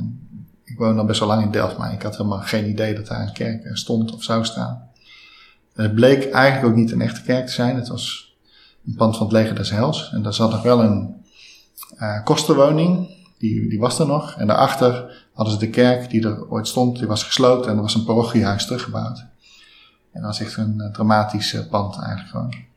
Ik 0.64 0.78
woon 0.78 0.98
al 0.98 1.04
best 1.04 1.20
wel 1.20 1.28
lang 1.28 1.42
in 1.42 1.50
Delft, 1.50 1.78
maar 1.78 1.92
ik 1.92 2.02
had 2.02 2.16
helemaal 2.16 2.40
geen 2.40 2.68
idee 2.68 2.94
dat 2.94 3.06
daar 3.06 3.20
een 3.20 3.32
kerk 3.32 3.76
stond 3.76 4.12
of 4.12 4.22
zou 4.22 4.44
staan. 4.44 4.82
En 5.74 5.82
het 5.82 5.94
bleek 5.94 6.30
eigenlijk 6.30 6.66
ook 6.66 6.78
niet 6.78 6.92
een 6.92 7.00
echte 7.00 7.22
kerk 7.22 7.46
te 7.46 7.52
zijn. 7.52 7.76
Het 7.76 7.88
was 7.88 8.36
een 8.86 8.94
pand 8.94 9.16
van 9.16 9.26
het 9.26 9.34
leger 9.34 9.54
des 9.54 9.70
Hels. 9.70 10.10
En 10.12 10.22
daar 10.22 10.34
zat 10.34 10.50
nog 10.50 10.62
wel 10.62 10.82
een 10.82 11.14
kostenwoning. 12.24 13.16
Die, 13.38 13.68
die 13.68 13.78
was 13.78 13.98
er 13.98 14.06
nog. 14.06 14.34
En 14.34 14.46
daarachter 14.46 15.26
hadden 15.32 15.54
ze 15.54 15.60
de 15.60 15.70
kerk 15.70 16.10
die 16.10 16.26
er 16.26 16.50
ooit 16.50 16.68
stond. 16.68 16.98
Die 16.98 17.06
was 17.06 17.24
gesloten 17.24 17.70
en 17.70 17.76
er 17.76 17.82
was 17.82 17.94
een 17.94 18.04
parochiehuis 18.04 18.66
teruggebouwd. 18.66 19.18
En 20.12 20.20
dat 20.20 20.22
was 20.22 20.40
echt 20.40 20.56
een 20.56 20.90
dramatisch 20.92 21.66
pand 21.70 21.98
eigenlijk 21.98 22.28
gewoon. 22.28 22.67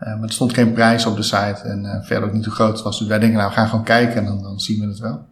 Maar 0.00 0.22
er 0.22 0.32
stond 0.32 0.54
geen 0.54 0.72
prijs 0.72 1.06
op 1.06 1.16
de 1.16 1.22
site 1.22 1.60
en 1.62 2.04
verder 2.04 2.28
ook 2.28 2.34
niet 2.34 2.44
hoe 2.44 2.54
groot 2.54 2.72
het 2.72 2.82
was. 2.82 2.98
Dus 2.98 3.08
wij 3.08 3.18
denken, 3.18 3.38
nou 3.38 3.50
we 3.50 3.56
gaan 3.56 3.68
gewoon 3.68 3.84
kijken 3.84 4.16
en 4.16 4.24
dan, 4.24 4.42
dan 4.42 4.60
zien 4.60 4.80
we 4.80 4.86
het 4.86 4.98
wel. 4.98 5.28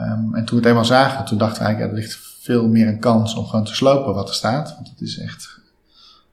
Um, 0.00 0.34
en 0.34 0.44
toen 0.44 0.56
we 0.58 0.62
het 0.62 0.66
eenmaal 0.66 0.84
zagen, 0.84 1.24
toen 1.24 1.38
dachten 1.38 1.58
we 1.58 1.64
eigenlijk, 1.64 1.96
er 1.96 2.02
ligt 2.02 2.18
veel 2.40 2.68
meer 2.68 2.88
een 2.88 2.98
kans 2.98 3.34
om 3.34 3.46
gewoon 3.46 3.64
te 3.64 3.74
slopen 3.74 4.14
wat 4.14 4.28
er 4.28 4.34
staat. 4.34 4.74
Want 4.74 4.88
het 4.88 5.00
is 5.00 5.18
echt 5.18 5.60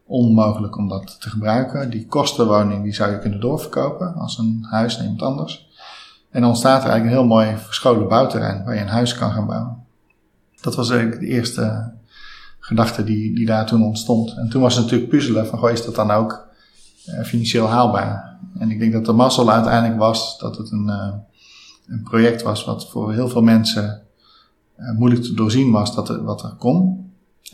onmogelijk 0.06 0.78
om 0.78 0.88
dat 0.88 1.22
te 1.22 1.30
gebruiken. 1.30 1.90
Die 1.90 2.06
kostenwoning 2.06 2.84
die 2.84 2.94
zou 2.94 3.12
je 3.12 3.20
kunnen 3.20 3.40
doorverkopen 3.40 4.14
als 4.14 4.38
een 4.38 4.66
huis 4.70 4.96
naar 4.96 5.04
iemand 5.04 5.22
anders. 5.22 5.70
En 6.32 6.42
dan 6.42 6.50
ontstaat 6.50 6.84
er 6.84 6.90
eigenlijk 6.90 7.06
een 7.06 7.22
heel 7.22 7.36
mooi 7.36 7.58
verscholen 7.58 8.08
bouwterrein 8.08 8.64
waar 8.64 8.76
je 8.76 8.82
een 8.82 8.88
huis 8.88 9.14
kan 9.14 9.32
gaan 9.32 9.46
bouwen. 9.46 9.78
Dat 10.62 10.76
was 10.76 10.90
eigenlijk 10.90 11.22
de 11.22 11.28
eerste 11.28 11.92
gedachte 12.60 13.04
die, 13.04 13.36
die 13.36 13.46
daar 13.46 13.66
toen 13.66 13.84
ontstond. 13.84 14.38
En 14.38 14.50
toen 14.50 14.62
was 14.62 14.76
het 14.76 14.84
natuurlijk 14.84 15.10
puzzelen 15.10 15.48
van, 15.48 15.60
goh, 15.60 15.72
is 15.72 15.86
dat 15.86 15.96
dan 15.96 16.12
ook 16.12 16.48
financieel 17.24 17.68
haalbaar? 17.68 18.38
En 18.60 18.72
ik 18.72 18.80
denk 18.80 18.94
dat 18.94 19.06
de 19.06 19.12
mazzel 19.12 19.52
uiteindelijk 19.52 20.00
was 20.00 20.38
dat 20.38 20.58
het 20.58 20.72
een... 20.72 20.88
Uh, 20.88 21.14
een 21.92 22.04
project 22.04 22.42
was 22.42 22.66
wat 22.66 22.90
voor 22.90 23.14
heel 23.14 23.30
veel 23.30 23.42
mensen 23.42 24.02
uh, 24.80 24.92
moeilijk 24.92 25.24
te 25.24 25.34
doorzien 25.34 25.72
was 25.72 25.96
dat 25.96 26.10
er, 26.10 26.24
wat 26.24 26.44
er 26.44 26.56
kon. 26.58 27.10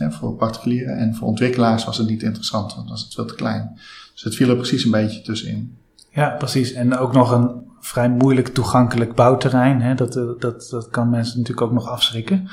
Voor 0.10 0.34
particulieren 0.34 0.98
en 0.98 1.16
voor 1.16 1.28
ontwikkelaars 1.28 1.86
was 1.86 1.98
het 1.98 2.10
niet 2.10 2.24
interessant, 2.24 2.76
want 2.76 2.90
was 2.90 3.02
het 3.02 3.14
veel 3.14 3.26
te 3.26 3.36
klein. 3.36 3.80
Dus 4.14 4.24
het 4.24 4.36
viel 4.36 4.50
er 4.50 4.56
precies 4.56 4.84
een 4.84 4.92
beetje 4.92 5.22
tussenin. 5.22 5.78
Ja, 6.10 6.30
precies. 6.30 6.72
En 6.72 6.98
ook 6.98 7.14
nog 7.14 7.32
een 7.32 7.50
vrij 7.80 8.10
moeilijk 8.10 8.48
toegankelijk 8.48 9.16
bouwterrein. 9.16 9.82
Hè? 9.82 9.96
Dat, 9.96 10.14
dat, 10.40 10.68
dat 10.70 10.90
kan 10.90 11.10
mensen 11.10 11.38
natuurlijk 11.38 11.68
ook 11.68 11.74
nog 11.74 11.88
afschrikken. 11.88 12.48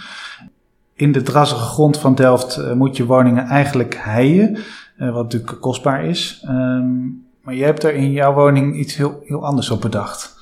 In 0.95 1.12
de 1.12 1.22
drassige 1.22 1.61
grond 1.61 1.99
van 1.99 2.14
Delft 2.14 2.74
moet 2.74 2.97
je 2.97 3.07
woningen 3.07 3.47
eigenlijk 3.47 3.97
heien, 4.03 4.59
wat 4.97 5.22
natuurlijk 5.22 5.61
kostbaar 5.61 6.05
is. 6.05 6.45
Um, 6.49 7.26
maar 7.42 7.55
je 7.55 7.64
hebt 7.64 7.82
er 7.82 7.95
in 7.95 8.12
jouw 8.12 8.34
woning 8.34 8.76
iets 8.76 8.97
heel, 8.97 9.20
heel 9.24 9.45
anders 9.45 9.70
op 9.70 9.80
bedacht. 9.80 10.36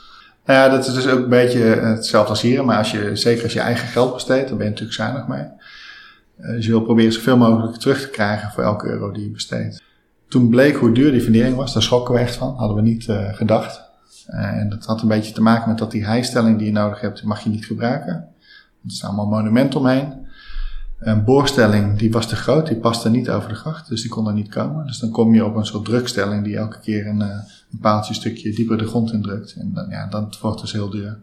Nou 0.46 0.58
ja, 0.58 0.76
dat 0.76 0.86
is 0.86 0.94
dus 0.94 1.08
ook 1.08 1.22
een 1.22 1.28
beetje 1.28 1.62
hetzelfde 1.62 2.30
als 2.30 2.40
hier. 2.40 2.64
Maar 2.64 2.78
als 2.78 2.90
je, 2.90 3.16
zeker 3.16 3.42
als 3.42 3.52
je 3.52 3.60
eigen 3.60 3.88
geld 3.88 4.12
besteedt, 4.12 4.48
dan 4.48 4.56
ben 4.56 4.66
je 4.66 4.72
natuurlijk 4.72 4.98
zuinig 4.98 5.26
mee. 5.26 5.44
Dus 6.36 6.64
je 6.64 6.70
wil 6.70 6.82
proberen 6.82 7.12
zoveel 7.12 7.36
mogelijk 7.36 7.76
terug 7.76 8.00
te 8.00 8.10
krijgen 8.10 8.50
voor 8.50 8.62
elke 8.62 8.88
euro 8.88 9.10
die 9.10 9.24
je 9.24 9.30
besteedt. 9.30 9.82
Toen 10.28 10.48
bleek 10.48 10.76
hoe 10.76 10.92
duur 10.92 11.12
die 11.12 11.20
fundering 11.20 11.56
was, 11.56 11.72
daar 11.72 11.82
schrokken 11.82 12.14
we 12.14 12.20
echt 12.20 12.36
van. 12.36 12.54
Hadden 12.56 12.76
we 12.76 12.82
niet 12.82 13.06
gedacht. 13.32 13.90
En 14.26 14.68
dat 14.68 14.84
had 14.84 15.02
een 15.02 15.08
beetje 15.08 15.32
te 15.32 15.42
maken 15.42 15.68
met 15.68 15.78
dat 15.78 15.90
die 15.90 16.04
heistelling 16.04 16.58
die 16.58 16.66
je 16.66 16.72
nodig 16.72 17.00
hebt, 17.00 17.24
mag 17.24 17.40
je 17.40 17.50
niet 17.50 17.66
gebruiken. 17.66 18.12
Er 18.84 18.90
staan 18.90 19.10
allemaal 19.10 19.40
monumenten 19.40 19.80
omheen. 19.80 20.21
Een 21.02 21.24
boorstelling 21.24 21.98
die 21.98 22.12
was 22.12 22.26
te 22.26 22.36
groot, 22.36 22.66
die 22.66 22.76
paste 22.76 23.10
niet 23.10 23.30
over 23.30 23.48
de 23.48 23.54
gracht, 23.54 23.88
dus 23.88 24.00
die 24.00 24.10
kon 24.10 24.26
er 24.26 24.32
niet 24.32 24.48
komen. 24.48 24.86
Dus 24.86 24.98
dan 24.98 25.10
kom 25.10 25.34
je 25.34 25.44
op 25.44 25.56
een 25.56 25.66
soort 25.66 25.84
drukstelling 25.84 26.44
die 26.44 26.56
elke 26.56 26.78
keer 26.78 27.06
een, 27.06 27.20
een 27.20 27.78
paaltje 27.80 28.14
stukje 28.14 28.52
dieper 28.52 28.78
de 28.78 28.86
grond 28.86 29.12
indrukt. 29.12 29.54
En 29.58 29.70
dan, 29.74 29.88
ja, 29.88 30.06
dat 30.06 30.40
wordt 30.40 30.60
dus 30.60 30.72
heel 30.72 30.90
duur. 30.90 31.20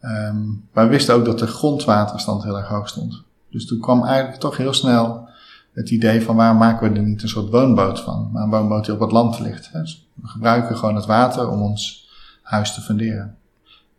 Um, 0.00 0.68
maar 0.72 0.84
we 0.84 0.90
wisten 0.90 1.14
ook 1.14 1.24
dat 1.24 1.38
de 1.38 1.46
grondwaterstand 1.46 2.42
heel 2.42 2.56
erg 2.56 2.68
hoog 2.68 2.88
stond. 2.88 3.22
Dus 3.50 3.66
toen 3.66 3.80
kwam 3.80 4.04
eigenlijk 4.04 4.40
toch 4.40 4.56
heel 4.56 4.72
snel 4.72 5.28
het 5.72 5.90
idee 5.90 6.22
van 6.22 6.36
waar 6.36 6.56
maken 6.56 6.92
we 6.92 6.98
er 6.98 7.04
niet 7.04 7.22
een 7.22 7.28
soort 7.28 7.50
woonboot 7.50 8.00
van. 8.00 8.30
Maar 8.32 8.42
een 8.42 8.50
woonboot 8.50 8.84
die 8.84 8.94
op 8.94 9.00
het 9.00 9.12
land 9.12 9.38
ligt. 9.38 9.72
Dus 9.72 10.08
we 10.14 10.28
gebruiken 10.28 10.76
gewoon 10.76 10.94
het 10.94 11.06
water 11.06 11.48
om 11.48 11.62
ons 11.62 12.08
huis 12.42 12.74
te 12.74 12.80
funderen. 12.80 13.36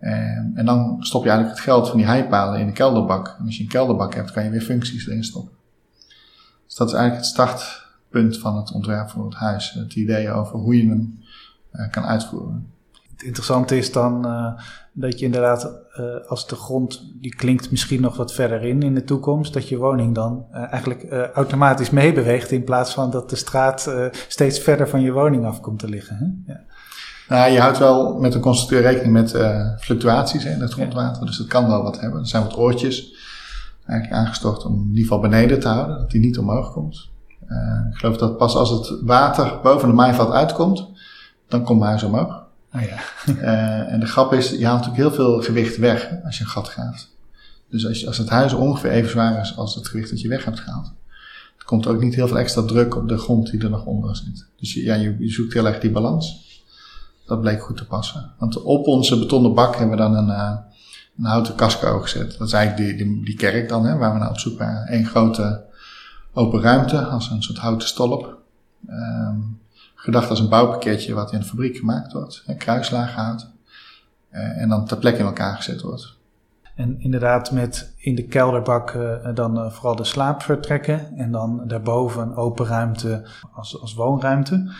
En, 0.05 0.51
en 0.55 0.65
dan 0.65 0.97
stop 0.99 1.23
je 1.23 1.29
eigenlijk 1.29 1.59
het 1.59 1.67
geld 1.69 1.87
van 1.87 1.97
die 1.97 2.05
heipalen 2.05 2.59
in 2.59 2.65
de 2.65 2.73
kelderbak. 2.73 3.35
En 3.39 3.45
als 3.45 3.57
je 3.57 3.63
een 3.63 3.69
kelderbak 3.69 4.13
hebt, 4.13 4.31
kan 4.31 4.43
je 4.43 4.49
weer 4.49 4.61
functies 4.61 5.07
erin 5.07 5.23
stoppen. 5.23 5.53
Dus 6.65 6.75
dat 6.75 6.87
is 6.87 6.93
eigenlijk 6.93 7.25
het 7.25 7.33
startpunt 7.33 8.37
van 8.37 8.57
het 8.57 8.71
ontwerp 8.71 9.09
voor 9.09 9.25
het 9.25 9.33
huis. 9.33 9.71
Het 9.71 9.95
idee 9.95 10.31
over 10.31 10.59
hoe 10.59 10.77
je 10.77 10.89
hem 10.89 11.19
uh, 11.73 11.89
kan 11.89 12.03
uitvoeren. 12.03 12.73
Het 13.11 13.23
interessante 13.23 13.77
is 13.77 13.91
dan 13.91 14.27
uh, 14.27 14.61
dat 14.93 15.19
je 15.19 15.25
inderdaad, 15.25 15.71
als 16.27 16.47
de 16.47 16.55
grond, 16.55 17.13
die 17.21 17.35
klinkt 17.35 17.71
misschien 17.71 18.01
nog 18.01 18.17
wat 18.17 18.33
verder 18.33 18.63
in 18.63 18.81
in 18.81 18.93
de 18.93 19.03
toekomst, 19.03 19.53
dat 19.53 19.69
je 19.69 19.77
woning 19.77 20.15
dan 20.15 20.45
eigenlijk 20.51 21.11
automatisch 21.33 21.89
meebeweegt 21.89 22.51
in 22.51 22.63
plaats 22.63 22.93
van 22.93 23.11
dat 23.11 23.29
de 23.29 23.35
straat 23.35 23.91
steeds 24.27 24.59
verder 24.59 24.89
van 24.89 25.01
je 25.01 25.11
woning 25.11 25.45
af 25.45 25.61
komt 25.61 25.79
te 25.79 25.89
liggen. 25.89 26.17
Hè? 26.17 26.53
Ja. 26.53 26.63
Nou, 27.27 27.51
je 27.51 27.59
houdt 27.59 27.77
wel 27.77 28.19
met 28.19 28.33
een 28.33 28.41
constructeur 28.41 28.81
rekening 28.81 29.13
met 29.13 29.35
fluctuaties 29.79 30.45
in 30.45 30.61
het 30.61 30.73
grondwater, 30.73 31.25
dus 31.25 31.37
dat 31.37 31.47
kan 31.47 31.67
wel 31.67 31.83
wat 31.83 31.99
hebben. 31.99 32.19
Er 32.19 32.27
zijn 32.27 32.43
wat 32.43 32.57
oortjes 32.57 33.13
eigenlijk 33.85 34.21
aangestort 34.21 34.65
om 34.65 34.73
in 34.73 34.87
ieder 34.87 35.01
geval 35.01 35.19
beneden 35.19 35.59
te 35.59 35.67
houden, 35.67 35.97
dat 35.97 36.11
die 36.11 36.21
niet 36.21 36.37
omhoog 36.37 36.71
komt. 36.71 37.09
ik 37.91 37.97
geloof 37.97 38.17
dat 38.17 38.37
pas 38.37 38.55
als 38.55 38.69
het 38.69 38.99
water 39.01 39.59
boven 39.63 39.87
de 39.87 39.93
maaiveld 39.93 40.31
uitkomt, 40.31 40.87
dan 41.47 41.63
komt 41.63 41.79
mijn 41.79 41.89
huis 41.89 42.03
omhoog. 42.03 42.43
Oh 42.75 42.81
ja. 42.81 42.99
uh, 43.33 43.93
en 43.93 43.99
de 43.99 44.05
grap 44.05 44.33
is, 44.33 44.49
je 44.49 44.65
haalt 44.65 44.85
natuurlijk 44.85 45.15
heel 45.15 45.25
veel 45.25 45.41
gewicht 45.41 45.77
weg 45.77 46.09
als 46.23 46.37
je 46.37 46.43
een 46.43 46.49
gat 46.49 46.69
graaft. 46.69 47.13
Dus 47.69 47.87
als, 47.87 47.99
je, 47.99 48.07
als 48.07 48.17
het 48.17 48.29
huis 48.29 48.53
ongeveer 48.53 48.91
even 48.91 49.09
zwaar 49.09 49.41
is 49.41 49.57
als 49.57 49.75
het 49.75 49.87
gewicht 49.87 50.09
dat 50.09 50.21
je 50.21 50.27
weg 50.27 50.45
hebt 50.45 50.59
gehaald, 50.59 50.85
dan 51.57 51.65
komt 51.65 51.85
er 51.85 51.91
ook 51.91 52.01
niet 52.01 52.15
heel 52.15 52.27
veel 52.27 52.39
extra 52.39 52.61
druk 52.61 52.95
op 52.95 53.07
de 53.07 53.17
grond 53.17 53.51
die 53.51 53.63
er 53.63 53.69
nog 53.69 53.85
onder 53.85 54.15
zit. 54.15 54.47
Dus 54.59 54.73
je, 54.73 54.83
ja, 54.83 54.95
je, 54.95 55.15
je 55.19 55.29
zoekt 55.29 55.53
heel 55.53 55.67
erg 55.67 55.79
die 55.79 55.91
balans. 55.91 56.44
Dat 57.25 57.41
bleek 57.41 57.61
goed 57.61 57.77
te 57.77 57.87
passen. 57.87 58.31
Want 58.37 58.61
op 58.61 58.87
onze 58.87 59.19
betonnen 59.19 59.53
bak 59.53 59.75
hebben 59.75 59.97
we 59.97 60.03
dan 60.03 60.15
een, 60.15 60.29
uh, 60.29 60.57
een 61.17 61.25
houten 61.25 61.55
casco 61.55 61.99
gezet. 61.99 62.37
Dat 62.37 62.47
is 62.47 62.53
eigenlijk 62.53 62.97
die, 62.97 63.05
die, 63.05 63.25
die 63.25 63.35
kerk 63.35 63.69
dan, 63.69 63.85
hè, 63.85 63.97
waar 63.97 64.13
we 64.13 64.19
nou 64.19 64.31
op 64.31 64.39
zoek 64.39 64.59
waren. 64.59 64.93
Eén 64.93 65.05
grote 65.05 65.63
open 66.33 66.61
ruimte, 66.61 67.05
als 67.05 67.29
een 67.29 67.43
soort 67.43 67.57
houten 67.57 67.87
stolp. 67.87 68.37
Um, 68.89 69.59
gedacht 69.95 70.29
als 70.29 70.39
een 70.39 70.49
bouwpakketje 70.49 71.13
wat 71.13 71.31
in 71.31 71.39
de 71.39 71.45
fabriek 71.45 71.77
gemaakt 71.77 72.13
wordt, 72.13 72.43
een 72.45 72.57
kruislaaghout, 72.57 73.49
uh, 74.31 74.61
en 74.61 74.69
dan 74.69 74.85
ter 74.85 74.97
plekke 74.97 75.19
in 75.19 75.25
elkaar 75.25 75.55
gezet 75.55 75.81
wordt. 75.81 76.13
En 76.75 76.95
inderdaad 76.99 77.51
met 77.51 77.93
in 77.97 78.15
de 78.15 78.23
kelderbak 78.23 78.91
uh, 78.91 79.27
dan 79.33 79.71
vooral 79.71 79.95
de 79.95 80.03
slaapvertrekken 80.03 81.17
en 81.17 81.31
dan 81.31 81.63
daarboven 81.67 82.21
een 82.21 82.35
open 82.35 82.65
ruimte 82.65 83.25
als, 83.53 83.81
als 83.81 83.93
woonruimte. 83.93 84.71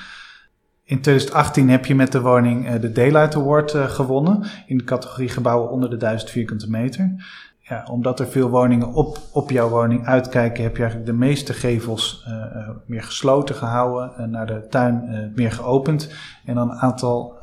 In 0.88 1.02
2018 1.02 1.70
heb 1.70 1.86
je 1.86 1.96
met 1.96 2.12
de 2.12 2.22
woning 2.22 2.80
de 2.80 2.92
Daylight 2.92 3.36
Award 3.36 3.72
gewonnen 3.72 4.44
in 4.66 4.78
de 4.78 4.84
categorie 4.84 5.30
gebouwen 5.30 5.70
onder 5.70 5.90
de 5.90 5.98
1000 5.98 6.30
vierkante 6.30 6.70
meter 6.70 7.16
ja, 7.68 7.88
omdat 7.92 8.20
er 8.20 8.28
veel 8.28 8.50
woningen 8.50 8.94
op, 8.94 9.20
op 9.32 9.50
jouw 9.50 9.70
woning 9.70 10.06
uitkijken, 10.06 10.64
heb 10.64 10.76
je 10.76 10.82
eigenlijk 10.82 11.12
de 11.12 11.18
meeste 11.18 11.54
gevels 11.54 12.26
uh, 12.28 12.70
meer 12.86 13.04
gesloten 13.04 13.56
gehouden 13.56 14.16
en 14.18 14.30
naar 14.30 14.48
de 14.48 14.68
tuin 14.70 15.32
meer 15.36 15.52
geopend. 15.52 16.14
En 16.46 16.56
dan 16.56 16.70
een 16.70 16.78
aantal 16.78 17.34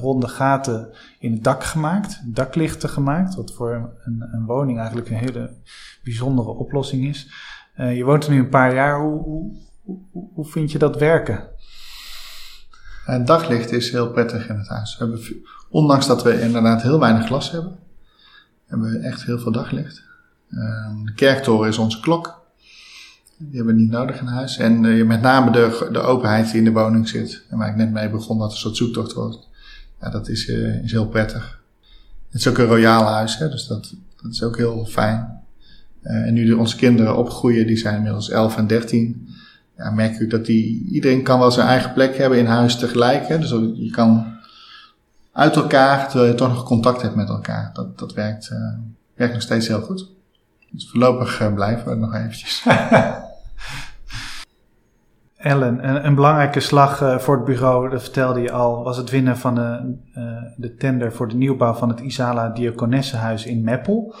ronde 0.00 0.28
gaten 0.28 0.88
in 1.18 1.32
het 1.32 1.44
dak 1.44 1.64
gemaakt, 1.64 2.34
daklichten 2.34 2.88
gemaakt, 2.88 3.34
wat 3.34 3.52
voor 3.52 3.92
een, 4.04 4.28
een 4.32 4.44
woning 4.46 4.78
eigenlijk 4.78 5.10
een 5.10 5.16
hele 5.16 5.50
bijzondere 6.04 6.50
oplossing 6.50 7.04
is. 7.04 7.32
je 7.76 8.04
woont 8.04 8.24
er 8.24 8.32
nu 8.32 8.38
een 8.38 8.48
paar 8.48 8.74
jaar, 8.74 9.00
hoe, 9.00 9.52
hoe, 9.82 9.98
hoe 10.34 10.44
vind 10.44 10.72
je 10.72 10.78
dat 10.78 10.98
werken? 10.98 11.48
Daglicht 13.24 13.72
is 13.72 13.90
heel 13.90 14.10
prettig 14.10 14.48
in 14.48 14.58
het 14.58 14.68
huis. 14.68 14.98
We 14.98 15.04
hebben, 15.04 15.20
ondanks 15.68 16.06
dat 16.06 16.22
we 16.22 16.40
inderdaad 16.40 16.82
heel 16.82 17.00
weinig 17.00 17.26
glas 17.26 17.50
hebben, 17.50 17.78
hebben 18.66 18.90
we 18.90 18.98
echt 18.98 19.24
heel 19.24 19.38
veel 19.38 19.52
daglicht. 19.52 20.02
De 21.04 21.12
kerktoren 21.14 21.68
is 21.68 21.78
onze 21.78 22.00
klok. 22.00 22.42
Die 23.38 23.56
hebben 23.56 23.74
we 23.74 23.80
niet 23.80 23.90
nodig 23.90 24.20
in 24.20 24.26
huis. 24.26 24.56
En 24.56 24.84
uh, 24.84 25.06
met 25.06 25.20
name 25.20 25.50
de, 25.50 25.88
de 25.92 26.00
openheid 26.00 26.46
die 26.46 26.58
in 26.58 26.64
de 26.64 26.72
woning 26.72 27.08
zit. 27.08 27.44
En 27.50 27.58
waar 27.58 27.68
ik 27.68 27.76
net 27.76 27.92
mee 27.92 28.10
begon, 28.10 28.38
dat 28.38 28.50
een 28.50 28.56
soort 28.56 28.76
zoektocht 28.76 29.12
wordt. 29.12 29.48
Ja, 30.00 30.10
dat 30.10 30.28
is, 30.28 30.48
uh, 30.48 30.82
is 30.84 30.92
heel 30.92 31.08
prettig. 31.08 31.62
Het 32.30 32.40
is 32.40 32.48
ook 32.48 32.58
een 32.58 32.66
royaal 32.66 33.04
huis, 33.04 33.38
hè, 33.38 33.48
dus 33.48 33.66
dat, 33.66 33.94
dat 34.22 34.32
is 34.32 34.42
ook 34.42 34.56
heel 34.56 34.86
fijn. 34.86 35.42
Uh, 36.02 36.26
en 36.26 36.34
nu 36.34 36.52
onze 36.52 36.76
kinderen 36.76 37.16
opgroeien, 37.16 37.66
die 37.66 37.76
zijn 37.76 37.96
inmiddels 37.96 38.30
11 38.30 38.56
en 38.56 38.66
13. 38.66 39.28
Ja, 39.76 39.90
merk 39.90 40.18
ik 40.18 40.30
dat 40.30 40.46
die, 40.46 40.88
iedereen 40.90 41.22
kan 41.22 41.38
wel 41.38 41.50
zijn 41.50 41.66
eigen 41.66 41.92
plek 41.92 42.16
hebben 42.16 42.38
in 42.38 42.46
huis 42.46 42.78
tegelijk. 42.78 43.28
Hè. 43.28 43.38
Dus 43.38 43.50
je 43.74 43.90
kan 43.90 44.34
uit 45.32 45.56
elkaar, 45.56 46.08
terwijl 46.08 46.30
je 46.30 46.36
toch 46.36 46.48
nog 46.48 46.64
contact 46.64 47.02
hebt 47.02 47.14
met 47.14 47.28
elkaar. 47.28 47.70
Dat, 47.72 47.98
dat 47.98 48.12
werkt, 48.12 48.50
uh, 48.52 48.58
werkt 49.14 49.32
nog 49.32 49.42
steeds 49.42 49.68
heel 49.68 49.80
goed. 49.80 50.10
Dus 50.70 50.90
voorlopig 50.90 51.40
uh, 51.40 51.54
blijven 51.54 51.88
we 51.88 51.94
nog 51.94 52.14
eventjes. 52.14 52.64
Ellen, 55.36 55.88
een, 55.88 56.06
een, 56.06 56.14
belangrijke 56.14 56.60
slag 56.60 57.00
uh, 57.00 57.18
voor 57.18 57.36
het 57.36 57.44
bureau, 57.44 57.90
dat 57.90 58.02
vertelde 58.02 58.40
je 58.40 58.52
al, 58.52 58.82
was 58.82 58.96
het 58.96 59.10
winnen 59.10 59.38
van 59.38 59.54
de, 59.54 59.96
de 60.56 60.74
tender 60.74 61.12
voor 61.12 61.28
de 61.28 61.34
nieuwbouw 61.34 61.74
van 61.74 61.88
het 61.88 62.00
Isala 62.00 62.48
Diakonessenhuis 62.48 63.46
in 63.46 63.64
Meppel. 63.64 64.14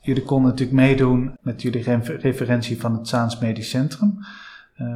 Jullie 0.00 0.22
konden 0.22 0.50
natuurlijk 0.50 0.78
meedoen 0.78 1.36
met 1.40 1.62
jullie 1.62 1.82
referentie 2.04 2.80
van 2.80 2.96
het 2.96 3.08
Zaans 3.08 3.38
Medisch 3.38 3.70
Centrum, 3.70 4.18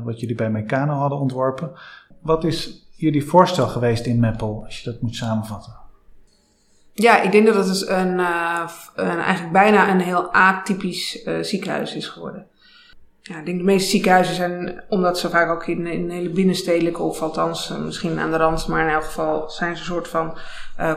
wat 0.04 0.20
jullie 0.20 0.34
bij 0.34 0.50
Meccano 0.50 0.92
hadden 0.92 1.18
ontworpen. 1.18 1.72
Wat 2.20 2.44
is 2.44 2.88
jullie 2.96 3.24
voorstel 3.24 3.66
geweest 3.66 4.06
in 4.06 4.20
Meppel, 4.20 4.62
als 4.64 4.80
je 4.80 4.90
dat 4.90 5.00
moet 5.00 5.14
samenvatten? 5.14 5.76
Ja, 6.92 7.20
ik 7.20 7.32
denk 7.32 7.46
dat 7.46 7.54
het 7.54 7.66
dus 7.66 7.88
een, 7.88 8.18
uh, 8.18 8.70
een 8.94 9.18
eigenlijk 9.18 9.52
bijna 9.52 9.90
een 9.90 10.00
heel 10.00 10.32
atypisch 10.32 11.24
uh, 11.24 11.42
ziekenhuis 11.42 11.94
is 11.94 12.08
geworden. 12.08 12.46
Ja, 13.22 13.38
ik 13.38 13.46
denk 13.46 13.58
de 13.58 13.64
meeste 13.64 13.90
ziekenhuizen 13.90 14.34
zijn, 14.34 14.82
omdat 14.88 15.18
ze 15.18 15.30
vaak 15.30 15.50
ook 15.50 15.66
in, 15.66 15.86
in 15.86 16.10
hele 16.10 16.30
binnenstedelijke, 16.30 17.02
of 17.02 17.22
althans 17.22 17.68
misschien 17.68 18.18
aan 18.18 18.30
de 18.30 18.36
rand, 18.36 18.66
maar 18.66 18.86
in 18.86 18.92
elk 18.92 19.04
geval 19.04 19.50
zijn 19.50 19.74
ze 19.74 19.80
een 19.80 19.86
soort 19.86 20.08
van 20.08 20.38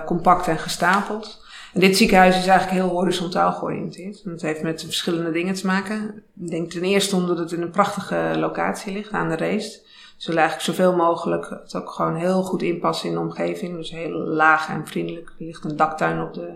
compact 0.06 0.48
en 0.48 0.58
gestapeld. 0.58 1.46
Dit 1.74 1.98
ziekenhuis 1.98 2.38
is 2.38 2.48
eigenlijk 2.48 2.82
heel 2.82 2.90
horizontaal 2.90 3.52
georiënteerd. 3.52 4.22
Dat 4.24 4.42
heeft 4.42 4.62
met 4.62 4.84
verschillende 4.84 5.32
dingen 5.32 5.54
te 5.54 5.66
maken. 5.66 6.24
Ik 6.40 6.50
denk 6.50 6.72
ten 6.72 6.84
eerste 6.84 7.16
omdat 7.16 7.38
het 7.38 7.52
in 7.52 7.62
een 7.62 7.72
prachtige 7.72 8.34
locatie 8.36 8.94
ligt, 8.94 9.12
aan 9.12 9.30
de 9.30 9.36
Reest 9.36 9.86
zullen 10.18 10.40
eigenlijk 10.40 10.78
zoveel 10.78 10.96
mogelijk 10.96 11.50
het 11.50 11.76
ook 11.76 11.90
gewoon 11.90 12.16
heel 12.16 12.44
goed 12.44 12.62
inpassen 12.62 13.10
in 13.10 13.16
de 13.16 13.22
omgeving. 13.22 13.76
Dus 13.76 13.92
heel 13.92 14.12
laag 14.12 14.70
en 14.70 14.88
vriendelijk. 14.88 15.28
Er 15.40 15.46
ligt 15.46 15.64
een 15.64 15.76
daktuin 15.76 16.22
op 16.22 16.34
de, 16.34 16.54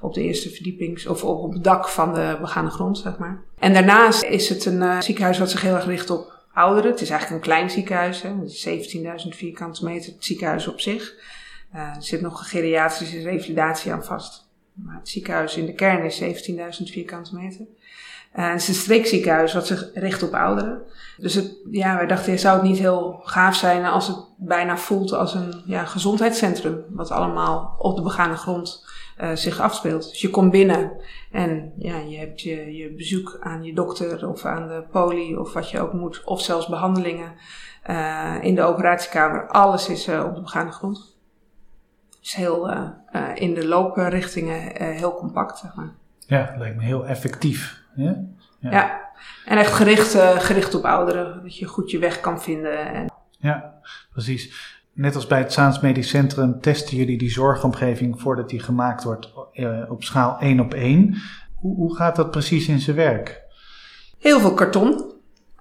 op 0.00 0.14
de 0.14 0.22
eerste 0.22 0.50
verdieping, 0.50 1.06
of 1.06 1.24
op 1.24 1.52
het 1.52 1.64
dak 1.64 1.88
van 1.88 2.14
de 2.14 2.36
begane 2.40 2.70
grond, 2.70 2.98
zeg 2.98 3.18
maar. 3.18 3.42
En 3.58 3.72
daarnaast 3.72 4.22
is 4.22 4.48
het 4.48 4.64
een 4.64 4.82
uh, 4.82 5.00
ziekenhuis 5.00 5.38
wat 5.38 5.50
zich 5.50 5.62
heel 5.62 5.74
erg 5.74 5.86
richt 5.86 6.10
op 6.10 6.32
ouderen. 6.52 6.90
Het 6.90 7.00
is 7.00 7.10
eigenlijk 7.10 7.44
een 7.44 7.50
klein 7.50 7.70
ziekenhuis, 7.70 8.22
hè. 8.22 8.30
17.000 9.22 9.28
vierkante 9.28 9.84
meter, 9.84 10.12
het 10.12 10.24
ziekenhuis 10.24 10.68
op 10.68 10.80
zich. 10.80 11.14
Uh, 11.74 11.80
er 11.80 12.02
zit 12.02 12.20
nog 12.20 12.38
een 12.38 12.46
geriatrische 12.46 13.22
revalidatie 13.22 13.92
aan 13.92 14.04
vast. 14.04 14.47
Maar 14.84 14.96
het 14.96 15.08
ziekenhuis 15.08 15.56
in 15.56 15.66
de 15.66 15.74
kern 15.74 16.04
is 16.04 16.22
17.000 16.22 16.92
vierkante 16.92 17.34
meter. 17.34 17.66
Uh, 18.36 18.50
het 18.50 18.60
is 18.60 18.68
een 18.68 18.74
streekziekenhuis 18.74 19.54
wat 19.54 19.66
zich 19.66 19.90
richt 19.94 20.22
op 20.22 20.34
ouderen. 20.34 20.82
Dus 21.16 21.34
het, 21.34 21.56
ja, 21.70 21.96
wij 21.96 22.06
dachten, 22.06 22.38
zou 22.38 22.54
het 22.56 22.68
niet 22.68 22.78
heel 22.78 23.20
gaaf 23.22 23.54
zijn 23.54 23.84
als 23.84 24.06
het 24.06 24.16
bijna 24.36 24.76
voelt 24.76 25.12
als 25.12 25.34
een 25.34 25.62
ja, 25.66 25.84
gezondheidscentrum. 25.84 26.84
Wat 26.88 27.10
allemaal 27.10 27.74
op 27.78 27.96
de 27.96 28.02
begane 28.02 28.36
grond 28.36 28.86
uh, 29.20 29.30
zich 29.34 29.60
afspeelt. 29.60 30.08
Dus 30.08 30.20
je 30.20 30.30
komt 30.30 30.50
binnen 30.50 30.92
en 31.32 31.72
ja, 31.78 31.98
je 31.98 32.18
hebt 32.18 32.40
je, 32.40 32.76
je 32.76 32.90
bezoek 32.90 33.36
aan 33.40 33.62
je 33.62 33.74
dokter 33.74 34.28
of 34.28 34.44
aan 34.44 34.68
de 34.68 34.82
poli 34.90 35.36
of 35.36 35.52
wat 35.52 35.70
je 35.70 35.80
ook 35.80 35.92
moet. 35.92 36.24
Of 36.24 36.40
zelfs 36.40 36.68
behandelingen 36.68 37.32
uh, 37.90 38.34
in 38.40 38.54
de 38.54 38.62
operatiekamer. 38.62 39.48
Alles 39.48 39.88
is 39.88 40.08
op 40.08 40.34
de 40.34 40.40
begane 40.40 40.72
grond. 40.72 41.17
Dus 42.28 42.36
heel 42.36 42.70
in 43.34 43.54
de 43.54 43.66
looprichtingen 43.66 44.82
heel 44.94 45.14
compact, 45.14 45.58
zeg 45.58 45.74
maar. 45.74 45.92
Ja, 46.18 46.54
lijkt 46.58 46.76
me 46.76 46.82
heel 46.82 47.06
effectief. 47.06 47.82
Ja, 47.94 48.24
ja. 48.60 48.70
ja. 48.70 49.10
en 49.44 49.58
echt 49.58 49.72
gericht, 49.72 50.14
gericht 50.38 50.74
op 50.74 50.84
ouderen. 50.84 51.42
Dat 51.42 51.58
je 51.58 51.66
goed 51.66 51.90
je 51.90 51.98
weg 51.98 52.20
kan 52.20 52.40
vinden. 52.40 52.92
En... 52.92 53.12
Ja, 53.38 53.80
precies. 54.12 54.76
Net 54.92 55.14
als 55.14 55.26
bij 55.26 55.38
het 55.38 55.52
Zaans 55.52 55.80
Medisch 55.80 56.08
Centrum 56.08 56.60
testen 56.60 56.96
jullie 56.96 57.18
die 57.18 57.30
zorgomgeving 57.30 58.20
voordat 58.20 58.48
die 58.48 58.60
gemaakt 58.60 59.04
wordt 59.04 59.32
op 59.88 60.04
schaal 60.04 60.38
1 60.40 60.60
op 60.60 60.74
1. 60.74 61.16
Hoe, 61.54 61.76
hoe 61.76 61.96
gaat 61.96 62.16
dat 62.16 62.30
precies 62.30 62.68
in 62.68 62.80
zijn 62.80 62.96
werk? 62.96 63.42
Heel 64.18 64.40
veel 64.40 64.54
karton. 64.54 65.07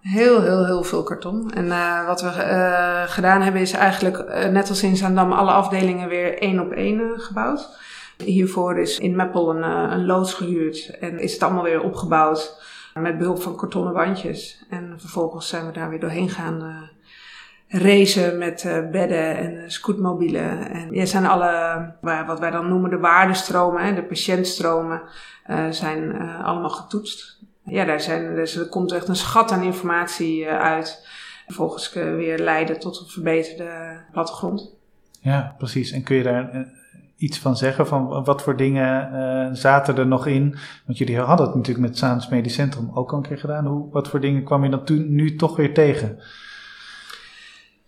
Heel, 0.10 0.41
heel, 0.41 0.66
heel 0.66 0.84
veel 0.84 1.03
karton. 1.03 1.51
En 1.51 1.66
uh, 1.66 2.05
wat 2.05 2.22
we 2.22 2.28
uh, 2.28 3.03
gedaan 3.03 3.41
hebben 3.41 3.62
is 3.62 3.72
eigenlijk, 3.72 4.18
uh, 4.18 4.45
net 4.45 4.70
als 4.70 4.84
in 4.84 4.97
Zaandam, 4.97 5.32
alle 5.32 5.51
afdelingen 5.51 6.10
weer 6.10 6.38
één 6.41 6.60
op 6.60 6.72
één 6.72 7.20
gebouwd. 7.20 7.78
Hiervoor 8.18 8.80
is 8.80 8.99
in 8.99 9.16
Meppel 9.16 9.55
een, 9.55 9.64
eh, 9.64 9.91
een 9.91 10.05
loods 10.05 10.34
gehuurd 10.34 10.97
en 10.99 11.20
is 11.20 11.34
het 11.34 11.43
allemaal 11.43 11.64
weer 11.64 11.82
opgebouwd 11.82 12.62
met 12.93 13.18
behulp 13.18 13.41
van 13.41 13.55
kartonnen 13.55 13.93
wandjes. 13.93 14.66
En 14.70 14.93
vervolgens 14.97 15.47
zijn 15.47 15.66
we 15.66 15.72
daar 15.72 15.89
weer 15.89 15.99
doorheen 15.99 16.30
gaan 16.30 16.89
racen 17.68 18.38
met 18.38 18.64
bedden 18.91 19.38
en 19.38 19.72
scootmobielen. 19.72 20.70
En 20.70 20.91
ja, 20.91 21.05
zijn 21.05 21.26
alle, 21.26 21.93
wat 22.01 22.39
wij 22.39 22.51
dan 22.51 22.70
noemen 22.70 22.89
de 22.89 22.97
waardestromen, 22.99 23.84
hè, 23.84 23.95
de 23.95 24.03
patiëntstromen, 24.03 25.01
zijn 25.70 26.22
allemaal 26.43 26.70
getoetst. 26.70 27.37
Ja, 27.70 27.86
daar 27.86 28.01
zijn, 28.01 28.38
er 28.38 28.68
komt 28.70 28.91
echt 28.91 29.07
een 29.07 29.15
schat 29.15 29.51
aan 29.51 29.63
informatie 29.63 30.47
uit. 30.47 31.07
Vervolgens 31.45 31.93
weer 31.93 32.39
leiden 32.39 32.80
tot 32.80 32.99
een 32.99 33.07
verbeterde 33.07 33.99
plattegrond. 34.11 34.76
Ja, 35.22 35.55
precies. 35.57 35.91
En 35.91 36.03
kun 36.03 36.15
je 36.15 36.24
daar 36.24 36.68
iets 37.18 37.39
van 37.39 37.57
zeggen? 37.57 37.88
Van 37.88 38.24
wat 38.24 38.41
voor 38.41 38.57
dingen 38.57 39.55
zaten 39.55 39.97
er 39.97 40.07
nog 40.07 40.28
in? 40.28 40.55
Want 40.86 40.97
jullie 40.97 41.20
hadden 41.20 41.45
het 41.45 41.55
natuurlijk 41.55 41.88
met 41.88 41.97
Saans 41.97 42.30
Medisch 42.30 42.53
Centrum 42.53 42.91
ook 42.93 43.11
al 43.11 43.18
een 43.18 43.24
keer 43.24 43.38
gedaan. 43.38 43.65
Hoe, 43.65 43.91
wat 43.91 44.07
voor 44.07 44.20
dingen 44.20 44.43
kwam 44.43 44.63
je 44.63 44.70
dan 44.70 44.84
toen, 44.86 45.15
nu 45.15 45.36
toch 45.36 45.55
weer 45.55 45.74
tegen? 45.74 46.20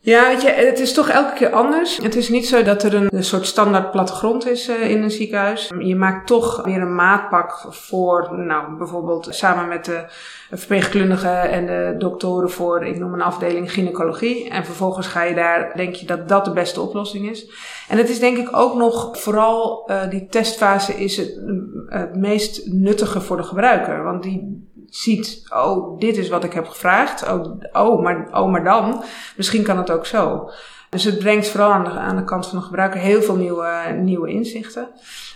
Ja, 0.02 0.28
weet 0.28 0.42
je, 0.42 0.50
het 0.50 0.80
is 0.80 0.94
toch 0.94 1.10
elke 1.10 1.34
keer 1.34 1.52
anders. 1.52 1.98
Het 1.98 2.16
is 2.16 2.30
niet 2.30 2.48
zo 2.48 2.64
dat 2.64 2.84
er 2.84 2.94
een, 2.94 3.08
een 3.12 3.24
soort 3.24 3.46
standaard 3.46 3.92
plattegrond 3.92 4.48
is 4.48 4.70
uh, 4.70 4.90
in 4.90 5.04
een 5.04 5.12
ziekenhuis. 5.12 5.72
Je 5.80 5.96
maakt 5.96 6.28
toch 6.28 6.64
weer 6.64 6.82
een 6.82 6.96
maatpak 6.96 7.66
voor, 7.70 8.38
nou, 8.38 8.78
bijvoorbeeld 8.78 9.28
samen 9.30 9.68
met 9.68 9.86
de 9.86 10.04
verpleegkundigen 10.52 11.50
en 11.50 11.66
de 11.66 11.96
doktoren 11.98 12.52
voor, 12.52 12.86
ik 12.86 13.00
noem 13.00 13.14
een 13.14 13.22
afdeling 13.22 13.72
gynaecologie. 13.72 14.50
En 14.50 14.66
vervolgens 14.66 15.08
ga 15.08 15.24
je 15.24 15.36
daar, 15.36 15.72
denk 15.76 15.96
je 15.96 16.06
dat 16.06 16.30
dat 16.30 16.46
de 16.46 16.52
beste 16.52 16.82
oplossing 16.82 17.30
is. 17.30 17.52
En 17.90 17.98
het 17.98 18.10
is 18.10 18.20
denk 18.20 18.38
ik 18.38 18.50
ook 18.52 18.76
nog, 18.76 19.20
vooral 19.20 19.90
uh, 19.92 20.10
die 20.10 20.28
testfase 20.28 20.94
is 20.94 21.18
het, 21.18 21.40
het 21.88 22.16
meest 22.16 22.68
nuttige 22.74 23.22
voor 23.22 23.38
de 23.38 23.44
gebruiker. 23.44 24.04
Want 24.04 24.24
die 24.24 24.69
ziet, 24.90 25.44
oh, 25.54 26.00
dit 26.00 26.18
is 26.18 26.30
wat 26.30 26.44
ik 26.44 26.54
heb 26.54 26.68
gevraagd. 26.68 27.32
Oh, 27.32 27.62
oh, 27.74 28.02
maar, 28.04 28.28
oh, 28.32 28.52
maar 28.52 28.64
dan, 28.64 29.04
misschien 29.36 29.64
kan 29.64 29.78
het 29.78 29.92
ook 29.92 30.06
zo. 30.06 30.50
Dus 30.90 31.04
het 31.04 31.20
brengt 31.20 31.48
vooral 31.48 31.72
aan 31.72 31.84
de, 31.84 31.90
aan 31.90 32.16
de 32.16 32.24
kant 32.24 32.48
van 32.48 32.60
de 32.60 32.66
gebruiker 32.66 33.00
heel 33.00 33.22
veel 33.22 33.36
nieuwe, 33.36 33.96
nieuwe 34.00 34.30
inzichten. 34.30 34.88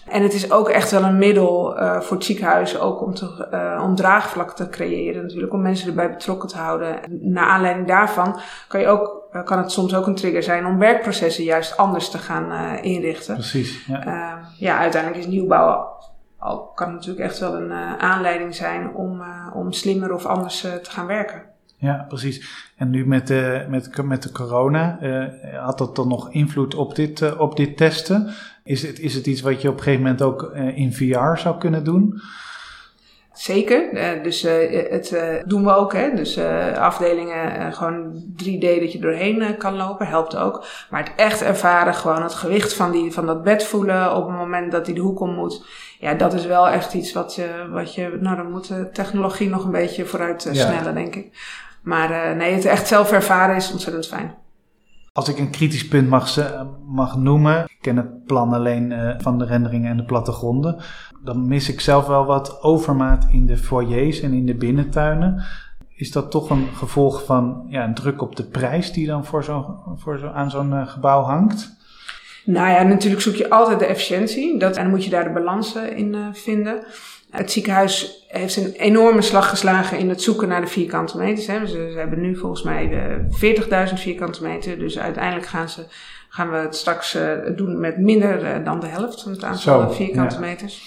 En 0.08 0.24
het 0.24 0.34
is 0.34 0.52
ook 0.52 0.70
echt 0.70 0.92
wel 0.92 1.04
een 1.04 1.18
middel 1.18 1.80
uh, 1.80 2.00
voor 2.00 2.18
het 2.18 2.26
ziekenhuis 2.26 2.80
ook 2.80 3.02
om, 3.02 3.14
te, 3.14 3.48
uh, 3.54 3.84
om 3.84 3.96
draagvlak 3.96 4.56
te 4.56 4.70
creëren 4.70 5.22
natuurlijk, 5.22 5.54
om 5.54 5.62
mensen 5.62 5.88
erbij 5.88 6.10
betrokken 6.10 6.50
te 6.50 6.58
houden. 6.58 7.00
Naar 7.10 7.46
aanleiding 7.46 7.88
daarvan 7.88 8.40
kan, 8.68 8.80
je 8.80 8.88
ook, 8.88 9.22
uh, 9.34 9.44
kan 9.44 9.58
het 9.58 9.72
soms 9.72 9.96
ook 9.96 10.08
een 10.08 10.16
trigger 10.16 10.44
zijn 10.44 10.66
om 10.66 10.80
werkprocessen 10.80 11.44
juist 11.44 11.78
anders 11.78 12.10
te 12.10 12.18
gaan 12.18 12.78
inrichten. 12.78 13.34
Precies. 13.34 13.86
Ja. 13.86 14.40
ja, 14.58 14.78
uiteindelijk 14.78 15.22
is 15.22 15.30
nieuwbouw 15.30 16.02
al 16.44 16.72
kan 16.76 16.94
natuurlijk 16.94 17.26
echt 17.26 17.40
wel 17.40 17.56
een 17.56 17.72
aanleiding 18.00 18.56
zijn 18.56 18.94
om, 18.94 19.24
om 19.54 19.72
slimmer 19.72 20.14
of 20.14 20.26
anders 20.26 20.62
te 20.62 20.90
gaan 20.90 21.08
werken. 21.08 21.42
Ja, 21.78 22.06
precies. 22.08 22.70
En 22.76 22.90
nu 22.90 23.08
met 23.08 23.28
de, 23.28 23.66
met, 23.70 24.04
met 24.04 24.24
de 24.24 24.32
corona, 24.32 25.00
had 25.62 25.78
dat 25.78 25.96
dan 25.96 26.08
nog 26.08 26.32
invloed 26.32 26.76
op 26.76 26.96
dit, 26.96 27.38
op 27.38 27.56
dit 27.56 27.78
testen? 27.78 28.34
Is 28.64 28.82
het, 28.82 29.00
is 29.00 29.16
het 29.16 29.28
iets 29.28 29.42
wat 29.42 29.62
je 29.62 29.70
op 29.70 29.78
een 29.78 29.84
gegeven 29.84 30.04
moment 30.04 30.22
ook 30.22 30.52
in 30.76 30.94
VR 30.94 31.38
zou 31.38 31.58
kunnen 31.58 31.84
doen? 31.84 32.22
Zeker, 33.34 33.94
uh, 33.94 34.24
dus 34.24 34.46
uh, 34.46 34.52
het 34.90 35.12
uh, 35.12 35.24
doen 35.46 35.64
we 35.64 35.76
ook. 35.76 35.94
Hè? 35.94 36.16
Dus 36.16 36.38
afdelingen 36.76 37.74
gewoon 37.74 38.24
3D 38.44 38.80
dat 38.80 38.92
je 38.92 39.00
doorheen 39.00 39.58
kan 39.58 39.76
lopen, 39.76 40.08
helpt 40.08 40.36
ook. 40.36 40.66
Maar 40.90 41.04
het 41.04 41.12
echt 41.16 41.42
ervaren, 41.42 41.94
gewoon 41.94 42.24
het 42.24 42.34
gewicht 42.34 42.74
van, 42.74 42.92
die, 42.92 43.12
van 43.12 43.26
dat 43.26 43.44
bed 43.44 43.64
voelen 43.64 44.16
op 44.16 44.28
het 44.28 44.38
moment 44.38 44.72
dat 44.72 44.86
hij 44.86 44.96
de 44.96 45.02
hoek 45.02 45.20
om 45.20 45.34
moet. 45.34 45.66
Ja, 46.00 46.14
dat 46.14 46.34
is 46.34 46.46
wel 46.46 46.68
echt 46.68 46.94
iets 46.94 47.14
wat, 47.14 47.42
wat 47.72 47.96
je, 47.96 48.18
nou 48.20 48.36
dan 48.36 48.52
moet 48.52 48.68
de 48.68 48.90
technologie 48.90 49.50
nog 49.50 49.66
een 49.66 49.72
beetje 49.72 50.06
vooruit 50.06 50.42
snellen, 50.42 50.84
ja. 50.84 50.92
denk 50.92 51.16
ik. 51.16 51.38
Maar 51.84 52.36
nee, 52.36 52.54
het 52.54 52.66
echt 52.66 52.88
zelf 52.88 53.12
ervaren 53.12 53.56
is 53.56 53.72
ontzettend 53.72 54.08
fijn. 54.08 54.43
Als 55.16 55.30
ik 55.30 55.40
een 55.40 55.50
kritisch 55.50 55.88
punt 55.88 56.10
mag, 56.10 56.54
mag 56.86 57.18
noemen, 57.18 57.64
ik 57.64 57.78
ken 57.82 57.98
het 57.98 58.26
plan 58.26 58.54
alleen 58.54 58.92
uh, 58.92 59.14
van 59.18 59.38
de 59.38 59.46
renderingen 59.46 59.90
en 59.92 59.98
de 59.98 60.06
plattegronden, 60.06 60.82
dan 61.24 61.48
mis 61.48 61.70
ik 61.70 61.82
zelf 61.82 62.08
wel 62.08 62.26
wat 62.26 62.62
overmaat 62.62 63.28
in 63.32 63.46
de 63.46 63.58
foyers 63.58 64.20
en 64.20 64.34
in 64.34 64.46
de 64.46 64.56
binnentuinen. 64.56 65.44
Is 65.96 66.12
dat 66.12 66.32
toch 66.32 66.50
een 66.50 66.68
gevolg 66.76 67.26
van 67.26 67.66
ja, 67.68 67.84
een 67.84 67.94
druk 67.94 68.22
op 68.22 68.36
de 68.36 68.44
prijs 68.44 68.92
die 68.92 69.08
dan 69.08 69.26
voor 69.26 69.44
zo, 69.44 69.80
voor 69.96 70.18
zo, 70.18 70.28
aan 70.28 70.50
zo'n 70.50 70.72
uh, 70.72 70.88
gebouw 70.88 71.22
hangt? 71.22 71.76
Nou 72.46 72.70
ja, 72.70 72.84
natuurlijk 72.84 73.22
zoek 73.22 73.36
je 73.36 73.50
altijd 73.50 73.80
de 73.80 73.86
efficiëntie. 73.86 74.60
Dat, 74.60 74.76
en 74.76 74.84
dan 74.84 74.92
moet 74.92 75.04
je 75.04 75.10
daar 75.10 75.24
de 75.24 75.34
balans 75.34 75.76
in 75.76 76.14
uh, 76.14 76.28
vinden. 76.32 76.84
Het 77.34 77.52
ziekenhuis 77.52 78.26
heeft 78.28 78.56
een 78.56 78.72
enorme 78.72 79.22
slag 79.22 79.50
geslagen 79.50 79.98
in 79.98 80.10
het 80.10 80.22
zoeken 80.22 80.48
naar 80.48 80.62
de 80.62 80.68
vierkante 80.68 81.18
meters. 81.18 81.48
Hè. 81.48 81.68
Ze, 81.68 81.90
ze 81.92 81.98
hebben 81.98 82.22
nu 82.22 82.36
volgens 82.36 82.64
mij 82.64 82.90
40.000 83.90 83.94
vierkante 83.94 84.44
meter. 84.44 84.80
Dus 84.80 85.00
uiteindelijk 85.00 85.48
gaan, 85.48 85.70
ze, 85.70 85.86
gaan 86.30 86.52
we 86.52 86.58
het 86.58 86.76
straks 86.76 87.16
uh, 87.16 87.32
doen 87.56 87.80
met 87.80 87.98
minder 87.98 88.44
uh, 88.44 88.66
dan 88.66 88.80
de 88.80 88.88
helft 88.88 89.22
van 89.22 89.32
het 89.32 89.44
aantal 89.44 89.62
Zo, 89.62 89.90
vierkante 89.90 90.36
ja. 90.36 90.42
meters. 90.42 90.82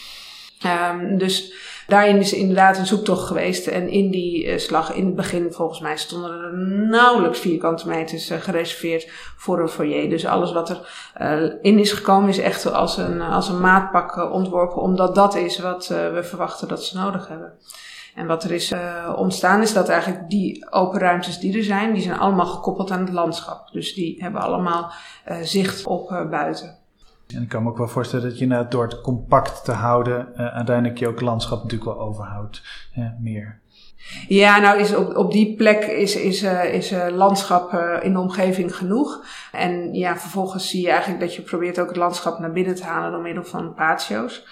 Um, 0.92 1.18
dus 1.18 1.52
daarin 1.86 2.16
is 2.16 2.32
inderdaad 2.32 2.78
een 2.78 2.86
zoektocht 2.86 3.26
geweest. 3.26 3.66
En 3.66 3.88
in 3.88 4.10
die 4.10 4.44
uh, 4.44 4.58
slag, 4.58 4.92
in 4.92 5.06
het 5.06 5.14
begin 5.14 5.52
volgens 5.52 5.80
mij, 5.80 5.96
stonden 5.96 6.30
er 6.30 6.58
nauwelijks 6.88 7.38
vierkante 7.38 7.88
meters 7.88 8.30
uh, 8.30 8.38
gereserveerd 8.38 9.08
voor 9.36 9.60
een 9.60 9.68
foyer. 9.68 10.08
Dus 10.08 10.26
alles 10.26 10.52
wat 10.52 10.70
er 10.70 10.88
uh, 11.20 11.52
in 11.62 11.78
is 11.78 11.92
gekomen 11.92 12.28
is 12.28 12.38
echt 12.38 12.72
als 12.72 12.96
een, 12.96 13.20
als 13.20 13.48
een 13.48 13.60
maatpak 13.60 14.32
ontworpen. 14.32 14.82
Omdat 14.82 15.14
dat 15.14 15.34
is 15.34 15.58
wat 15.58 15.86
we 15.86 16.20
verwachten 16.22 16.68
dat 16.68 16.84
ze 16.84 16.96
nodig 16.96 17.28
hebben. 17.28 17.52
En 18.14 18.26
wat 18.26 18.44
er 18.44 18.52
is 18.52 18.74
ontstaan 19.16 19.62
is 19.62 19.72
dat 19.72 19.88
eigenlijk 19.88 20.30
die 20.30 20.72
open 20.72 21.00
ruimtes 21.00 21.38
die 21.38 21.56
er 21.56 21.64
zijn, 21.64 21.92
die 21.92 22.02
zijn 22.02 22.18
allemaal 22.18 22.46
gekoppeld 22.46 22.90
aan 22.90 23.00
het 23.00 23.12
landschap. 23.12 23.68
Dus 23.72 23.94
die 23.94 24.16
hebben 24.18 24.40
allemaal 24.40 24.92
zicht 25.42 25.86
op 25.86 26.26
buiten. 26.30 26.85
En 27.34 27.42
ik 27.42 27.48
kan 27.48 27.62
me 27.62 27.68
ook 27.68 27.78
wel 27.78 27.88
voorstellen 27.88 28.28
dat 28.28 28.38
je 28.38 28.46
nou, 28.46 28.66
door 28.68 28.82
het 28.82 29.00
compact 29.00 29.64
te 29.64 29.72
houden, 29.72 30.28
uh, 30.32 30.46
uiteindelijk 30.54 30.98
je 30.98 31.08
ook 31.08 31.20
landschap 31.20 31.62
natuurlijk 31.62 31.90
wel 31.98 32.06
overhoudt. 32.06 32.62
Uh, 32.98 33.06
meer. 33.20 33.60
Ja, 34.28 34.58
nou 34.58 34.78
is 34.78 34.94
op, 34.94 35.16
op 35.16 35.32
die 35.32 35.54
plek 35.56 35.84
is, 35.84 36.16
is, 36.16 36.42
uh, 36.42 36.74
is 36.74 36.94
landschap 37.10 37.72
in 38.02 38.12
de 38.12 38.18
omgeving 38.18 38.76
genoeg. 38.76 39.24
En 39.52 39.94
ja, 39.94 40.16
vervolgens 40.16 40.70
zie 40.70 40.82
je 40.82 40.90
eigenlijk 40.90 41.20
dat 41.20 41.34
je 41.34 41.42
probeert 41.42 41.78
ook 41.78 41.88
het 41.88 41.96
landschap 41.96 42.38
naar 42.38 42.52
binnen 42.52 42.74
te 42.74 42.84
halen 42.84 43.10
door 43.10 43.20
middel 43.20 43.44
van 43.44 43.74
patio's. 43.74 44.46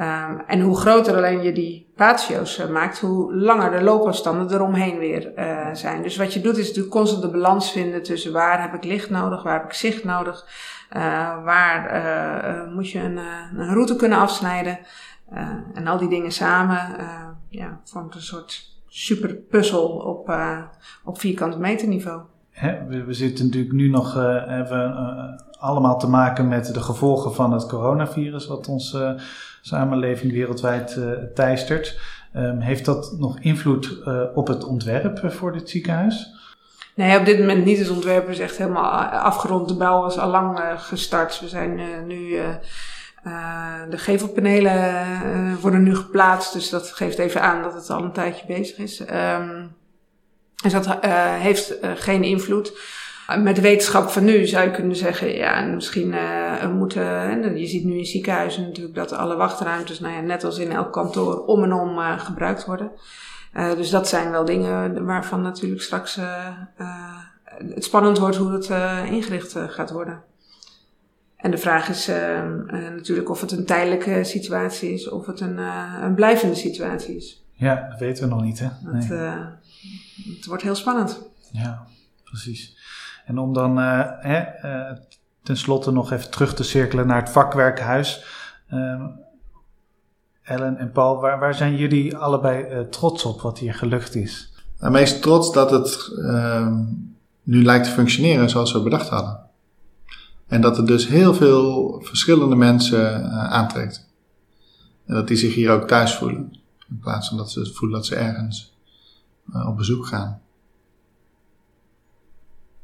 Um, 0.00 0.40
en 0.46 0.60
hoe 0.60 0.76
groter 0.76 1.16
alleen 1.16 1.42
je 1.42 1.52
die 1.52 1.92
patio's 1.96 2.66
maakt, 2.70 3.00
hoe 3.00 3.34
langer 3.34 3.70
de 3.70 3.82
loopafstanden 3.82 4.52
eromheen 4.52 4.98
weer 4.98 5.32
zijn. 5.72 6.02
Dus 6.02 6.16
wat 6.16 6.34
je 6.34 6.40
doet 6.40 6.56
is 6.56 6.66
natuurlijk 6.66 6.94
constant 6.94 7.22
de 7.22 7.30
balans 7.30 7.72
vinden 7.72 8.02
tussen 8.02 8.32
waar 8.32 8.62
heb 8.62 8.74
ik 8.74 8.84
licht 8.84 9.10
nodig, 9.10 9.42
waar 9.42 9.52
heb 9.52 9.64
ik 9.64 9.72
zicht 9.72 10.04
nodig. 10.04 10.46
Uh, 10.96 11.44
waar 11.44 12.68
moet 12.74 12.90
je 12.90 12.98
een, 12.98 13.16
een, 13.56 13.72
route 13.72 13.96
kunnen 13.96 14.18
afsnijden. 14.18 14.78
en 15.74 15.86
al 15.86 15.98
die 15.98 16.08
dingen 16.08 16.32
samen 16.32 16.78
ja, 17.48 17.80
vormt 17.84 18.14
een 18.14 18.22
soort 18.22 18.78
super 18.88 19.34
puzzel 19.34 19.88
op, 19.88 20.34
op 21.04 21.18
vierkante 21.18 21.58
meter 21.58 21.88
niveau. 21.88 22.20
We, 22.88 23.04
we, 23.04 23.12
zitten 23.12 23.44
natuurlijk 23.44 23.72
nu 23.72 23.88
nog 23.88 24.16
even 24.48 24.94
allemaal 25.58 25.98
te 25.98 26.08
maken 26.08 26.48
met 26.48 26.74
de 26.74 26.80
gevolgen 26.80 27.34
van 27.34 27.52
het 27.52 27.66
coronavirus, 27.66 28.46
wat 28.46 28.68
onze 28.68 29.20
samenleving 29.60 30.32
wereldwijd 30.32 30.98
teistert. 31.34 32.00
Um, 32.36 32.60
heeft 32.60 32.84
dat 32.84 33.14
nog 33.18 33.38
invloed 33.40 34.02
op 34.34 34.46
het 34.46 34.64
ontwerp 34.64 35.32
voor 35.32 35.52
dit 35.52 35.70
ziekenhuis? 35.70 36.38
Nee, 36.94 37.18
op 37.18 37.24
dit 37.24 37.38
moment 37.38 37.64
niet. 37.64 37.78
Het 37.78 37.90
ontwerp 37.90 38.28
is 38.28 38.38
echt 38.38 38.56
helemaal 38.56 38.90
afgerond. 39.04 39.68
De 39.68 39.74
bouw 39.74 40.00
was 40.00 40.18
al 40.18 40.30
lang 40.30 40.58
uh, 40.58 40.80
gestart. 40.80 41.40
We 41.40 41.48
zijn 41.48 41.78
uh, 41.78 41.86
nu. 42.06 42.18
Uh, 42.18 42.44
de 43.90 43.98
gevelpanelen 43.98 45.06
worden 45.60 45.82
nu 45.82 45.96
geplaatst. 45.96 46.52
Dus 46.52 46.70
dat 46.70 46.92
geeft 46.92 47.18
even 47.18 47.42
aan 47.42 47.62
dat 47.62 47.74
het 47.74 47.90
al 47.90 48.02
een 48.02 48.12
tijdje 48.12 48.46
bezig 48.46 48.78
is. 48.78 49.00
Um, 49.00 49.76
dus 50.62 50.72
dat 50.72 50.96
heeft 51.38 51.74
geen 51.94 52.24
invloed. 52.24 52.72
Met 53.38 53.56
de 53.56 53.62
wetenschap 53.62 54.08
van 54.08 54.24
nu 54.24 54.46
zou 54.46 54.64
je 54.64 54.70
kunnen 54.70 54.96
zeggen, 54.96 55.34
ja, 55.34 55.60
misschien 55.60 56.14
moeten, 56.74 57.58
je 57.58 57.66
ziet 57.66 57.84
nu 57.84 57.98
in 57.98 58.06
ziekenhuizen 58.06 58.62
natuurlijk 58.62 58.94
dat 58.94 59.12
alle 59.12 59.36
wachtruimtes, 59.36 60.00
nou 60.00 60.14
ja, 60.14 60.20
net 60.20 60.44
als 60.44 60.58
in 60.58 60.72
elk 60.72 60.92
kantoor, 60.92 61.44
om 61.44 61.62
en 61.62 61.72
om 61.72 61.98
gebruikt 62.18 62.64
worden. 62.64 62.90
Uh, 63.56 63.74
dus 63.74 63.90
dat 63.90 64.08
zijn 64.08 64.30
wel 64.30 64.44
dingen 64.44 65.04
waarvan 65.04 65.42
natuurlijk 65.42 65.82
straks 65.82 66.18
het 67.74 67.84
spannend 67.84 68.18
wordt 68.18 68.36
hoe 68.36 68.52
het 68.52 68.68
ingericht 69.10 69.56
gaat 69.56 69.90
worden. 69.90 70.22
En 71.36 71.50
de 71.50 71.58
vraag 71.58 71.88
is 71.88 72.10
natuurlijk 72.72 73.30
of 73.30 73.40
het 73.40 73.52
een 73.52 73.66
tijdelijke 73.66 74.24
situatie 74.24 74.92
is 74.92 75.08
of 75.08 75.26
het 75.26 75.40
een, 75.40 75.58
een 76.02 76.14
blijvende 76.14 76.54
situatie 76.54 77.16
is. 77.16 77.44
Ja, 77.52 77.88
dat 77.90 77.98
weten 77.98 78.28
we 78.28 78.34
nog 78.34 78.42
niet, 78.42 78.58
hè? 78.58 78.68
Nee. 78.82 79.02
het 80.36 80.46
wordt 80.46 80.62
heel 80.62 80.74
spannend. 80.74 81.30
Ja, 81.52 81.86
precies. 82.24 82.78
En 83.30 83.38
om 83.38 83.52
dan 83.52 83.76
hè, 83.76 84.44
tenslotte 85.42 85.90
nog 85.90 86.12
even 86.12 86.30
terug 86.30 86.54
te 86.54 86.62
cirkelen 86.62 87.06
naar 87.06 87.20
het 87.20 87.30
vakwerkhuis. 87.30 88.24
Ehm, 88.68 89.02
Ellen 90.42 90.76
en 90.76 90.92
Paul, 90.92 91.20
waar, 91.20 91.38
waar 91.38 91.54
zijn 91.54 91.76
jullie 91.76 92.16
allebei 92.16 92.74
uh, 92.74 92.80
trots 92.80 93.24
op 93.24 93.40
wat 93.40 93.58
hier 93.58 93.74
gelukt 93.74 94.14
is? 94.14 94.52
Nou, 94.78 94.92
meest 94.92 95.22
trots 95.22 95.52
dat 95.52 95.70
het 95.70 96.10
uh, 96.18 96.76
nu 97.42 97.64
lijkt 97.64 97.84
te 97.84 97.90
functioneren 97.90 98.50
zoals 98.50 98.72
we 98.72 98.82
bedacht 98.82 99.08
hadden. 99.08 99.40
En 100.46 100.60
dat 100.60 100.76
het 100.76 100.86
dus 100.86 101.08
heel 101.08 101.34
veel 101.34 102.00
verschillende 102.04 102.56
mensen 102.56 103.20
uh, 103.20 103.50
aantrekt. 103.50 104.08
En 105.06 105.14
dat 105.14 105.28
die 105.28 105.36
zich 105.36 105.54
hier 105.54 105.70
ook 105.70 105.86
thuis 105.86 106.14
voelen. 106.14 106.52
In 106.88 106.98
plaats 106.98 107.28
van 107.28 107.36
dat 107.36 107.50
ze 107.50 107.72
voelen 107.74 107.96
dat 107.96 108.06
ze 108.06 108.14
ergens 108.14 108.78
uh, 109.54 109.68
op 109.68 109.76
bezoek 109.76 110.06
gaan. 110.06 110.40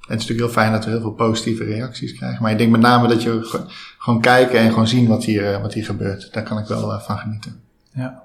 En 0.06 0.12
het 0.12 0.20
is 0.22 0.26
natuurlijk 0.28 0.54
heel 0.54 0.62
fijn 0.62 0.72
dat 0.72 0.84
we 0.84 0.90
heel 0.90 1.00
veel 1.00 1.12
positieve 1.12 1.64
reacties 1.64 2.12
krijgen. 2.12 2.42
Maar 2.42 2.50
ik 2.50 2.58
denk 2.58 2.70
met 2.70 2.80
name 2.80 3.08
dat 3.08 3.22
je 3.22 3.64
gewoon 3.98 4.20
kijken 4.20 4.58
en 4.58 4.70
gewoon 4.70 4.86
zien 4.86 5.08
wat 5.08 5.24
hier, 5.24 5.52
eh, 5.52 5.62
wat 5.62 5.74
hier 5.74 5.84
gebeurt. 5.84 6.32
Daar 6.32 6.42
kan 6.42 6.58
ik 6.58 6.66
wel 6.66 6.92
uh, 6.92 7.00
van 7.00 7.18
genieten. 7.18 7.62
Ja. 7.92 8.22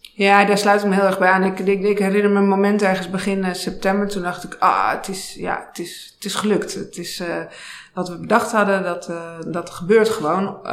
Ja, 0.00 0.44
daar 0.44 0.58
sluit 0.58 0.82
ik 0.82 0.88
me 0.88 0.94
heel 0.94 1.04
erg 1.04 1.18
bij 1.18 1.30
aan. 1.30 1.44
Ik, 1.44 1.58
ik, 1.58 1.82
ik 1.82 1.98
herinner 1.98 2.30
me 2.30 2.38
een 2.38 2.48
moment 2.48 2.82
ergens 2.82 3.10
begin 3.10 3.38
uh, 3.38 3.52
september. 3.52 4.08
Toen 4.08 4.22
dacht 4.22 4.44
ik, 4.44 4.56
ah, 4.58 4.90
het 4.90 5.08
is, 5.08 5.34
ja, 5.34 5.66
het 5.68 5.78
is, 5.78 6.12
het 6.14 6.24
is 6.24 6.34
gelukt. 6.34 6.74
Het 6.74 6.96
is 6.96 7.20
uh, 7.20 7.28
wat 7.94 8.08
we 8.08 8.18
bedacht 8.18 8.52
hadden, 8.52 8.82
dat, 8.82 9.08
uh, 9.08 9.38
dat 9.46 9.70
gebeurt 9.70 10.08
gewoon. 10.08 10.66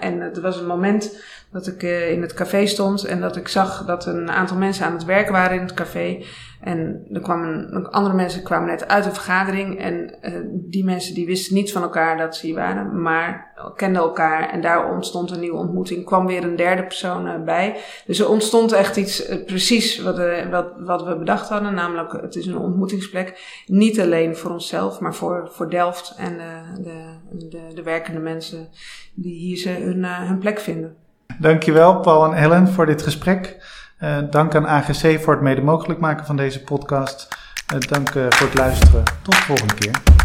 en 0.00 0.20
het 0.20 0.40
was 0.40 0.56
een 0.56 0.66
moment 0.66 1.16
dat 1.50 1.66
ik 1.66 1.82
in 1.82 2.22
het 2.22 2.34
café 2.34 2.66
stond 2.66 3.04
en 3.04 3.20
dat 3.20 3.36
ik 3.36 3.48
zag 3.48 3.84
dat 3.84 4.06
een 4.06 4.30
aantal 4.30 4.56
mensen 4.56 4.86
aan 4.86 4.92
het 4.92 5.04
werken 5.04 5.32
waren 5.32 5.56
in 5.56 5.62
het 5.62 5.74
café. 5.74 6.24
En 6.62 7.06
er 7.12 7.20
kwamen, 7.20 7.90
andere 7.90 8.14
mensen 8.14 8.42
kwamen 8.42 8.68
net 8.68 8.88
uit 8.88 9.06
een 9.06 9.12
vergadering. 9.12 9.78
En 9.78 10.14
uh, 10.22 10.38
die 10.52 10.84
mensen 10.84 11.14
die 11.14 11.26
wisten 11.26 11.54
niet 11.54 11.72
van 11.72 11.82
elkaar 11.82 12.16
dat 12.16 12.36
ze 12.36 12.46
hier 12.46 12.54
waren, 12.54 13.02
maar 13.02 13.52
kenden 13.76 14.02
elkaar. 14.02 14.50
En 14.50 14.60
daar 14.60 14.92
ontstond 14.92 15.30
een 15.30 15.40
nieuwe 15.40 15.58
ontmoeting. 15.58 16.04
kwam 16.04 16.26
weer 16.26 16.44
een 16.44 16.56
derde 16.56 16.82
persoon 16.82 17.26
uh, 17.26 17.42
bij. 17.44 17.76
Dus 18.06 18.18
er 18.18 18.28
ontstond 18.28 18.72
echt 18.72 18.96
iets 18.96 19.30
uh, 19.30 19.44
precies 19.44 20.02
wat, 20.02 20.20
wat, 20.50 20.72
wat 20.78 21.04
we 21.04 21.16
bedacht 21.18 21.48
hadden. 21.48 21.74
Namelijk, 21.74 22.12
het 22.12 22.36
is 22.36 22.46
een 22.46 22.58
ontmoetingsplek. 22.58 23.62
Niet 23.66 24.00
alleen 24.00 24.36
voor 24.36 24.50
onszelf, 24.50 25.00
maar 25.00 25.14
voor, 25.14 25.48
voor 25.52 25.70
Delft 25.70 26.14
en 26.18 26.38
de, 26.38 26.82
de, 26.82 27.48
de, 27.48 27.74
de 27.74 27.82
werkende 27.82 28.20
mensen 28.20 28.68
die 29.14 29.34
hier 29.34 29.56
ze 29.56 29.70
hun, 29.70 30.04
hun 30.04 30.38
plek 30.38 30.60
vinden. 30.60 30.96
Dankjewel, 31.38 32.00
Paul 32.00 32.24
en 32.24 32.32
Ellen, 32.32 32.68
voor 32.68 32.86
dit 32.86 33.02
gesprek. 33.02 33.56
Uh, 34.02 34.18
dank 34.30 34.54
aan 34.54 34.66
AGC 34.66 35.20
voor 35.20 35.32
het 35.32 35.42
mede 35.42 35.62
mogelijk 35.62 36.00
maken 36.00 36.26
van 36.26 36.36
deze 36.36 36.62
podcast. 36.62 37.28
Uh, 37.74 37.80
dank 37.80 38.14
uh, 38.14 38.26
voor 38.28 38.46
het 38.46 38.58
luisteren. 38.58 39.02
Tot 39.22 39.34
de 39.34 39.42
volgende 39.42 39.74
keer. 39.74 40.21